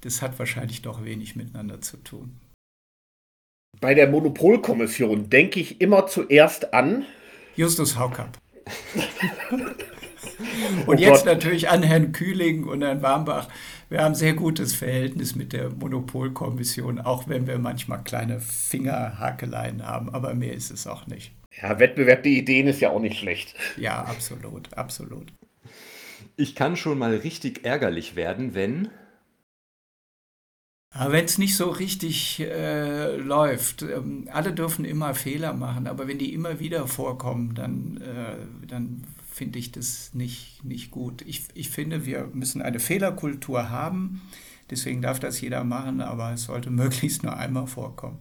Das 0.00 0.22
hat 0.22 0.38
wahrscheinlich 0.38 0.82
doch 0.82 1.04
wenig 1.04 1.36
miteinander 1.36 1.80
zu 1.80 1.98
tun. 1.98 2.40
Bei 3.80 3.94
der 3.94 4.08
Monopolkommission 4.08 5.28
denke 5.28 5.60
ich 5.60 5.80
immer 5.80 6.06
zuerst 6.06 6.72
an 6.72 7.04
Justus 7.56 7.98
Haukapp. 7.98 8.38
und 10.86 10.98
oh 10.98 11.00
jetzt 11.00 11.24
Gott. 11.24 11.34
natürlich 11.34 11.68
an 11.68 11.82
Herrn 11.82 12.12
Kühling 12.12 12.64
und 12.64 12.82
Herrn 12.82 13.02
Warmbach. 13.02 13.48
Wir 13.88 14.02
haben 14.02 14.14
sehr 14.14 14.34
gutes 14.34 14.74
Verhältnis 14.74 15.34
mit 15.34 15.52
der 15.52 15.70
Monopolkommission, 15.70 17.00
auch 17.00 17.28
wenn 17.28 17.46
wir 17.46 17.58
manchmal 17.58 18.02
kleine 18.02 18.40
Fingerhakeleien 18.40 19.86
haben, 19.86 20.14
aber 20.14 20.34
mehr 20.34 20.54
ist 20.54 20.70
es 20.70 20.86
auch 20.86 21.06
nicht. 21.06 21.32
Ja, 21.60 21.78
Wettbewerb 21.78 22.22
der 22.22 22.32
Ideen 22.32 22.66
ist 22.66 22.80
ja 22.80 22.90
auch 22.90 23.00
nicht 23.00 23.18
schlecht. 23.18 23.54
Ja, 23.76 24.02
absolut, 24.04 24.72
absolut. 24.74 25.32
Ich 26.36 26.54
kann 26.54 26.76
schon 26.76 26.98
mal 26.98 27.14
richtig 27.14 27.64
ärgerlich 27.64 28.16
werden, 28.16 28.54
wenn 28.54 28.88
wenn 30.94 31.24
es 31.24 31.38
nicht 31.38 31.56
so 31.56 31.70
richtig 31.70 32.40
äh, 32.40 33.16
läuft, 33.16 33.82
ähm, 33.82 34.28
alle 34.30 34.52
dürfen 34.52 34.84
immer 34.84 35.14
Fehler 35.14 35.54
machen, 35.54 35.86
aber 35.86 36.06
wenn 36.06 36.18
die 36.18 36.34
immer 36.34 36.60
wieder 36.60 36.86
vorkommen, 36.86 37.54
dann, 37.54 37.96
äh, 38.02 38.66
dann 38.66 39.04
finde 39.42 39.58
ich 39.58 39.72
das 39.72 40.14
nicht, 40.14 40.64
nicht 40.64 40.92
gut. 40.92 41.22
Ich, 41.22 41.46
ich 41.54 41.68
finde, 41.68 42.06
wir 42.06 42.28
müssen 42.32 42.62
eine 42.62 42.78
Fehlerkultur 42.78 43.70
haben, 43.70 44.22
deswegen 44.70 45.02
darf 45.02 45.18
das 45.18 45.40
jeder 45.40 45.64
machen, 45.64 46.00
aber 46.00 46.32
es 46.32 46.44
sollte 46.44 46.70
möglichst 46.82 47.24
nur 47.24 47.36
einmal 47.36 47.66
vorkommen. 47.66 48.20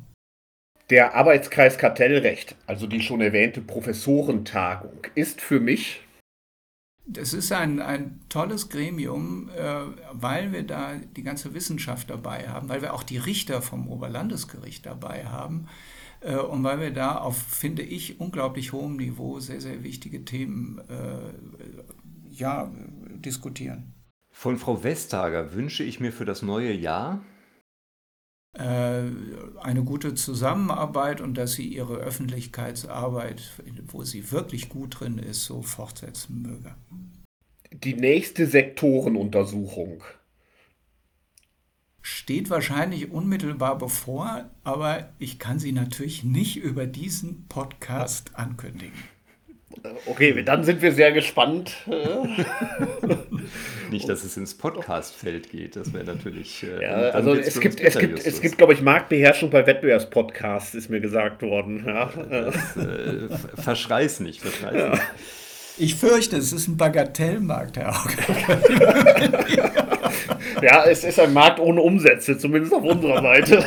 Der 0.90 1.14
Arbeitskreis 1.14 1.78
Kartellrecht, 1.78 2.56
also 2.66 2.88
die 2.88 3.02
schon 3.02 3.22
erwähnte 3.22 3.62
Professorentagung, 3.62 4.98
ist 5.14 5.42
für 5.42 5.60
mich 5.60 6.02
das 7.06 7.34
ist 7.34 7.52
ein, 7.52 7.82
ein 7.82 8.22
tolles 8.30 8.70
Gremium, 8.70 9.50
äh, 9.50 9.82
weil 10.14 10.54
wir 10.54 10.64
da 10.64 10.94
die 10.96 11.24
ganze 11.24 11.54
Wissenschaft 11.54 12.10
dabei 12.10 12.48
haben, 12.48 12.70
weil 12.70 12.82
wir 12.82 12.94
auch 12.94 13.04
die 13.04 13.18
Richter 13.18 13.62
vom 13.62 13.90
Oberlandesgericht 13.90 14.86
dabei 14.86 15.26
haben 15.26 15.68
und 16.22 16.64
weil 16.64 16.80
wir 16.80 16.92
da 16.92 17.18
auf, 17.18 17.38
finde 17.38 17.82
ich, 17.82 18.20
unglaublich 18.20 18.74
hohem 18.74 18.98
Niveau 18.98 19.40
sehr, 19.40 19.62
sehr 19.62 19.84
wichtige 19.84 20.24
Themen 20.24 20.80
äh, 20.88 21.34
ja, 22.30 22.72
diskutieren. 23.26 23.94
Von 24.32 24.58
Frau 24.58 24.84
Vestager 24.84 25.54
wünsche 25.54 25.84
ich 25.84 26.00
mir 26.00 26.12
für 26.12 26.26
das 26.26 26.42
neue 26.42 26.74
Jahr 26.74 27.24
äh, 28.54 29.04
eine 29.62 29.84
gute 29.84 30.14
Zusammenarbeit 30.14 31.22
und 31.22 31.38
dass 31.38 31.54
sie 31.54 31.68
ihre 31.68 31.96
Öffentlichkeitsarbeit, 31.96 33.42
wo 33.88 34.04
sie 34.04 34.32
wirklich 34.32 34.70
gut 34.70 35.00
drin 35.00 35.18
ist, 35.18 35.46
so 35.46 35.62
fortsetzen 35.62 36.42
möge. 36.42 36.76
Die 37.72 37.94
nächste 37.94 38.48
Sektorenuntersuchung 38.48 40.04
steht 42.02 42.50
wahrscheinlich 42.50 43.12
unmittelbar 43.12 43.78
bevor, 43.78 44.50
aber 44.64 45.10
ich 45.20 45.40
kann 45.40 45.60
sie 45.60 45.72
natürlich 45.72 46.24
nicht 46.24 46.58
über 46.58 46.86
diesen 46.88 47.48
Podcast 47.48 48.32
ankündigen. 48.36 48.98
Okay, 50.06 50.44
dann 50.44 50.64
sind 50.64 50.82
wir 50.82 50.92
sehr 50.92 51.12
gespannt. 51.12 51.76
Nicht, 53.90 54.08
dass 54.08 54.24
es 54.24 54.38
ins 54.38 54.54
Podcast-Feld 54.54 55.50
geht, 55.50 55.76
das 55.76 55.94
wäre 55.94 56.04
natürlich. 56.04 56.64
Äh, 56.64 56.84
ja, 56.84 56.92
also 57.12 57.34
es 57.34 57.60
gibt, 57.60 57.80
es 57.80 57.98
gibt, 57.98 58.26
es 58.26 58.42
gibt, 58.42 58.58
glaube 58.58 58.74
ich, 58.74 58.82
Marktbeherrschung 58.82 59.50
bei 59.50 59.66
Wettbewerbspodcasts, 59.66 60.76
ist 60.76 60.90
mir 60.90 61.02
gesagt 61.02 61.42
worden. 61.42 61.84
Ja. 61.86 62.10
Das, 62.30 62.78
äh, 62.78 63.30
verschreiß 63.56 64.20
nicht, 64.22 64.42
verschreiß 64.42 64.76
ja. 64.76 64.90
nicht. 64.90 65.02
Ich 65.78 65.96
fürchte, 65.96 66.38
es 66.38 66.54
ist 66.54 66.68
ein 66.68 66.78
Bagatellmarkt, 66.78 67.78
Herr 67.78 67.98
Auge. 67.98 68.18
ja, 70.66 70.86
es 70.86 71.04
ist 71.04 71.20
ein 71.20 71.34
Markt 71.34 71.60
ohne 71.60 71.82
Umsätze, 71.82 72.38
zumindest 72.38 72.74
auf 72.74 72.84
unserer 72.84 73.22
Seite. 73.22 73.66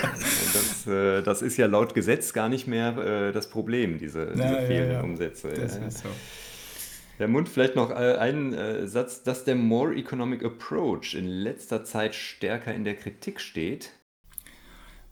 Das, 0.52 0.86
äh, 0.86 1.22
das 1.22 1.42
ist 1.42 1.56
ja 1.56 1.66
laut 1.66 1.94
Gesetz 1.94 2.32
gar 2.32 2.48
nicht 2.48 2.66
mehr 2.66 2.96
äh, 2.96 3.32
das 3.32 3.48
Problem, 3.50 3.98
diese, 3.98 4.32
diese 4.32 4.42
ja, 4.42 4.60
fehlenden 4.62 4.90
ja, 4.90 4.98
ja. 4.98 5.02
Umsätze. 5.02 5.48
Das 5.48 5.76
ist 5.76 5.98
so. 5.98 6.08
Herr 7.16 7.28
Mund, 7.28 7.48
vielleicht 7.48 7.76
noch 7.76 7.90
äh, 7.90 8.16
einen 8.16 8.88
Satz, 8.88 9.22
dass 9.22 9.44
der 9.44 9.54
More 9.54 9.94
Economic 9.94 10.44
Approach 10.44 11.14
in 11.14 11.26
letzter 11.26 11.84
Zeit 11.84 12.14
stärker 12.14 12.74
in 12.74 12.84
der 12.84 12.96
Kritik 12.96 13.40
steht. 13.40 13.90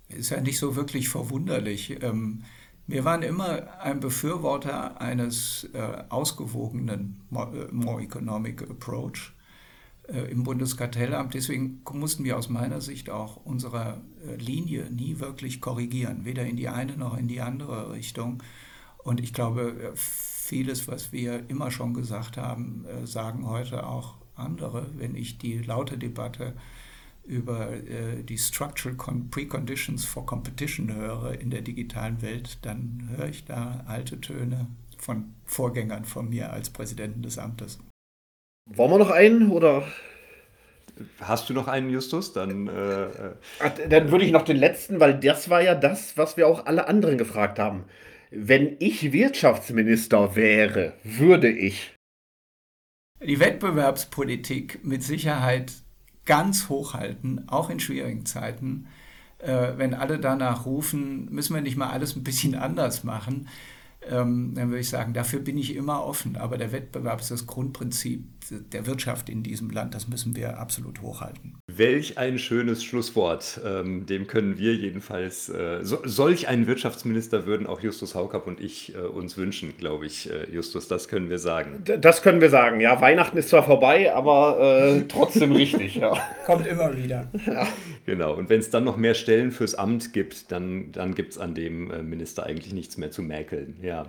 Ist 0.09 0.31
ja 0.31 0.41
nicht 0.41 0.59
so 0.59 0.75
wirklich 0.77 1.09
verwunderlich. 1.09 2.03
Ähm, 2.03 2.43
wir 2.89 3.05
waren 3.05 3.23
immer 3.23 3.81
ein 3.81 4.01
Befürworter 4.01 5.01
eines 5.01 5.69
äh, 5.73 5.79
ausgewogenen 6.09 7.23
More 7.31 8.03
Economic 8.03 8.63
Approach 8.63 9.33
äh, 9.37 9.42
im 10.21 10.43
Bundeskartellamt. 10.43 11.35
Deswegen 11.35 11.83
mussten 11.93 12.25
wir 12.25 12.37
aus 12.37 12.49
meiner 12.49 12.81
Sicht 12.81 13.11
auch 13.11 13.37
unsere 13.45 14.01
äh, 14.27 14.37
Linie 14.37 14.91
nie 14.91 15.21
wirklich 15.21 15.61
korrigieren, 15.61 16.25
weder 16.25 16.45
in 16.45 16.57
die 16.57 16.69
eine 16.69 16.97
noch 16.97 17.17
in 17.17 17.29
die 17.29 17.41
andere 17.41 17.93
Richtung. 17.93 18.43
Und 18.99 19.21
ich 19.21 19.33
glaube, 19.33 19.93
äh, 19.93 19.97
vieles, 19.97 20.89
was 20.89 21.13
wir 21.13 21.49
immer 21.49 21.71
schon 21.71 21.95
gesagt 21.95 22.37
haben, 22.37 22.85
sagen 23.05 23.47
heute 23.47 23.87
auch 23.87 24.17
andere. 24.35 24.87
Wenn 24.99 25.15
ich 25.15 25.39
die 25.39 25.59
laute 25.59 25.97
Debatte 25.97 26.55
über 27.25 27.71
die 28.29 28.37
Structural 28.37 28.97
Preconditions 29.31 30.05
for 30.05 30.27
Competition 30.27 30.93
höre 30.93 31.41
in 31.41 31.51
der 31.51 31.63
digitalen 31.63 32.21
Welt, 32.21 32.59
dann 32.63 33.09
höre 33.17 33.29
ich 33.29 33.45
da 33.45 33.85
alte 33.87 34.21
Töne 34.21 34.67
von 34.99 35.33
Vorgängern 35.47 36.05
von 36.05 36.29
mir 36.29 36.53
als 36.53 36.69
Präsidenten 36.69 37.23
des 37.23 37.39
Amtes. 37.39 37.79
Wollen 38.67 38.91
wir 38.91 38.99
noch 38.99 39.11
einen 39.11 39.51
oder? 39.51 39.85
Hast 41.21 41.49
du 41.49 41.55
noch 41.55 41.69
einen, 41.69 41.91
Justus? 41.91 42.33
Dann, 42.33 42.69
äh, 42.69 43.05
äh, 43.05 43.89
dann 43.89 44.11
würde 44.11 44.25
ich 44.25 44.33
noch 44.33 44.45
den 44.45 44.57
letzten, 44.57 45.01
weil 45.01 45.19
das 45.19 45.51
war 45.51 45.61
ja 45.63 45.75
das, 45.75 46.17
was 46.17 46.37
wir 46.37 46.47
auch 46.47 46.67
alle 46.67 46.87
anderen 46.87 47.19
gefragt 47.19 47.59
haben. 47.59 47.85
Wenn 48.31 48.77
ich 48.79 49.13
Wirtschaftsminister 49.13 50.37
wäre, 50.37 50.95
würde 51.03 51.51
ich. 51.51 51.97
Die 53.25 53.41
Wettbewerbspolitik 53.41 54.85
mit 54.85 55.03
Sicherheit 55.03 55.73
ganz 56.25 56.69
hochhalten, 56.69 57.49
auch 57.49 57.69
in 57.69 57.81
schwierigen 57.81 58.27
Zeiten. 58.27 58.87
Äh, 59.39 59.73
wenn 59.77 59.95
alle 59.95 60.19
danach 60.19 60.67
rufen, 60.67 61.27
müssen 61.31 61.55
wir 61.55 61.63
nicht 61.63 61.77
mal 61.77 61.91
alles 61.91 62.17
ein 62.17 62.25
bisschen 62.25 62.55
anders 62.55 63.03
machen 63.03 63.49
ähm, 64.09 64.53
dann 64.55 64.69
würde 64.69 64.81
ich 64.81 64.89
sagen, 64.89 65.13
dafür 65.13 65.41
bin 65.41 65.59
ich 65.59 65.75
immer 65.75 66.05
offen. 66.05 66.37
Aber 66.37 66.59
der 66.59 66.73
Wettbewerb 66.73 67.21
ist 67.21 67.31
das 67.31 67.47
Grundprinzip 67.47 68.25
der 68.51 68.87
Wirtschaft 68.87 69.29
in 69.29 69.43
diesem 69.43 69.71
Land. 69.71 69.95
Das 69.95 70.09
müssen 70.09 70.37
wir 70.37 70.59
absolut 70.59 71.01
hochhalten. 71.01 71.57
Welch 71.67 72.19
ein 72.19 72.39
schönes 72.39 72.85
Schlusswort. 72.85 73.61
Ähm, 73.65 74.07
dem 74.07 74.27
können 74.27 74.59
wir 74.59 74.75
jedenfalls, 74.75 75.49
äh, 75.49 75.81
so, 75.83 75.99
solch 76.05 76.49
einen 76.49 76.67
Wirtschaftsminister 76.67 77.47
würden 77.47 77.67
auch 77.67 77.81
Justus 77.81 78.15
Haukapp 78.15 78.47
und 78.47 78.61
ich 78.61 78.95
äh, 78.95 78.99
uns 78.99 79.37
wünschen, 79.37 79.77
glaube 79.79 80.07
ich, 80.07 80.31
äh, 80.31 80.51
Justus, 80.53 80.89
das 80.89 81.09
können 81.09 81.31
wir 81.31 81.39
sagen. 81.39 81.83
Das 82.01 82.23
können 82.23 82.41
wir 82.41 82.51
sagen, 82.51 82.81
ja. 82.81 83.01
Weihnachten 83.01 83.37
ist 83.37 83.49
zwar 83.49 83.63
vorbei, 83.63 84.15
aber 84.15 84.59
äh, 84.61 85.03
trotzdem 85.09 85.53
richtig, 85.53 85.97
ja. 85.97 86.13
Kommt 86.47 86.67
immer 86.67 86.97
wieder. 86.97 87.29
Ja. 87.47 87.67
Genau, 88.07 88.35
und 88.35 88.49
wenn 88.49 88.61
es 88.61 88.71
dann 88.71 88.85
noch 88.85 88.97
mehr 88.97 89.15
Stellen 89.15 89.53
fürs 89.53 89.75
Amt 89.75 90.13
gibt, 90.13 90.51
dann, 90.51 90.93
dann 90.93 91.15
gibt 91.15 91.33
es 91.33 91.39
an 91.39 91.55
dem 91.55 92.09
Minister 92.09 92.45
eigentlich 92.45 92.73
nichts 92.73 92.97
mehr 92.97 93.11
zu 93.11 93.23
mäkeln, 93.23 93.77
ja. 93.83 94.07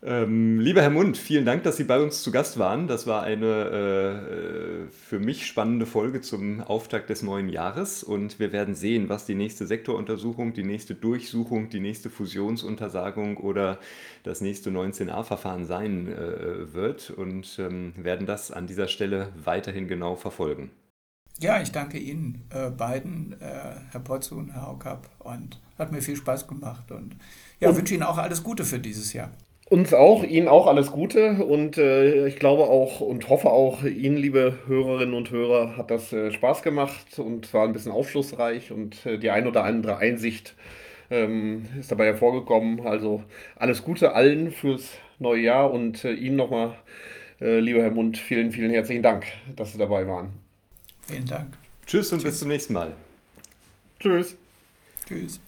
Ähm, 0.00 0.60
lieber 0.60 0.80
Herr 0.80 0.90
Mund, 0.90 1.16
vielen 1.16 1.44
Dank, 1.44 1.64
dass 1.64 1.76
Sie 1.76 1.82
bei 1.82 2.00
uns 2.00 2.22
zu 2.22 2.30
Gast 2.30 2.56
waren. 2.56 2.86
Das 2.86 3.08
war 3.08 3.24
eine 3.24 4.86
äh, 4.86 4.92
für 4.92 5.18
mich 5.18 5.46
spannende 5.46 5.86
Folge 5.86 6.20
zum 6.20 6.60
Auftakt 6.60 7.10
des 7.10 7.24
neuen 7.24 7.48
Jahres 7.48 8.04
und 8.04 8.38
wir 8.38 8.52
werden 8.52 8.76
sehen, 8.76 9.08
was 9.08 9.26
die 9.26 9.34
nächste 9.34 9.66
Sektoruntersuchung, 9.66 10.52
die 10.52 10.62
nächste 10.62 10.94
Durchsuchung, 10.94 11.68
die 11.68 11.80
nächste 11.80 12.10
Fusionsuntersagung 12.10 13.38
oder 13.38 13.80
das 14.22 14.40
nächste 14.40 14.70
19a-Verfahren 14.70 15.64
sein 15.64 16.06
äh, 16.06 16.72
wird 16.72 17.10
und 17.10 17.58
ähm, 17.58 17.92
werden 17.96 18.24
das 18.24 18.52
an 18.52 18.68
dieser 18.68 18.86
Stelle 18.86 19.32
weiterhin 19.44 19.88
genau 19.88 20.14
verfolgen. 20.14 20.70
Ja, 21.40 21.60
ich 21.60 21.72
danke 21.72 21.98
Ihnen 21.98 22.44
äh, 22.50 22.70
beiden, 22.70 23.32
äh, 23.40 23.74
Herr 23.90 24.00
Potzu 24.00 24.36
und 24.36 24.52
Herr 24.52 24.66
Haukapp, 24.66 25.08
und 25.18 25.60
hat 25.76 25.90
mir 25.90 26.02
viel 26.02 26.16
Spaß 26.16 26.46
gemacht 26.46 26.92
und 26.92 27.16
ja, 27.58 27.74
wünsche 27.76 27.94
Ihnen 27.94 28.04
auch 28.04 28.18
alles 28.18 28.44
Gute 28.44 28.64
für 28.64 28.78
dieses 28.78 29.12
Jahr. 29.12 29.30
Uns 29.70 29.92
auch, 29.92 30.24
Ihnen 30.24 30.48
auch 30.48 30.66
alles 30.66 30.90
Gute 30.92 31.44
und 31.44 31.76
äh, 31.76 32.26
ich 32.26 32.36
glaube 32.36 32.62
auch 32.64 33.00
und 33.00 33.28
hoffe 33.28 33.50
auch, 33.50 33.84
Ihnen, 33.84 34.16
liebe 34.16 34.58
Hörerinnen 34.66 35.14
und 35.14 35.30
Hörer, 35.30 35.76
hat 35.76 35.90
das 35.90 36.10
äh, 36.10 36.32
Spaß 36.32 36.62
gemacht 36.62 37.18
und 37.18 37.52
war 37.52 37.64
ein 37.64 37.74
bisschen 37.74 37.92
aufschlussreich 37.92 38.72
und 38.72 39.04
äh, 39.04 39.18
die 39.18 39.28
ein 39.28 39.46
oder 39.46 39.64
andere 39.64 39.98
Einsicht 39.98 40.54
ähm, 41.10 41.66
ist 41.78 41.90
dabei 41.90 42.06
hervorgekommen. 42.06 42.86
Also 42.86 43.22
alles 43.56 43.84
Gute 43.84 44.14
allen 44.14 44.52
fürs 44.52 44.92
neue 45.18 45.42
Jahr 45.42 45.70
und 45.70 46.02
äh, 46.02 46.14
Ihnen 46.14 46.36
nochmal, 46.36 46.74
äh, 47.38 47.60
lieber 47.60 47.82
Herr 47.82 47.90
Mund, 47.90 48.16
vielen, 48.16 48.52
vielen 48.52 48.70
herzlichen 48.70 49.02
Dank, 49.02 49.26
dass 49.54 49.72
Sie 49.72 49.78
dabei 49.78 50.06
waren. 50.06 50.30
Vielen 51.02 51.26
Dank. 51.26 51.58
Tschüss 51.86 52.10
und 52.10 52.20
Tschüss. 52.20 52.30
bis 52.30 52.38
zum 52.38 52.48
nächsten 52.48 52.72
Mal. 52.72 52.92
Tschüss. 54.00 54.34
Tschüss. 55.06 55.40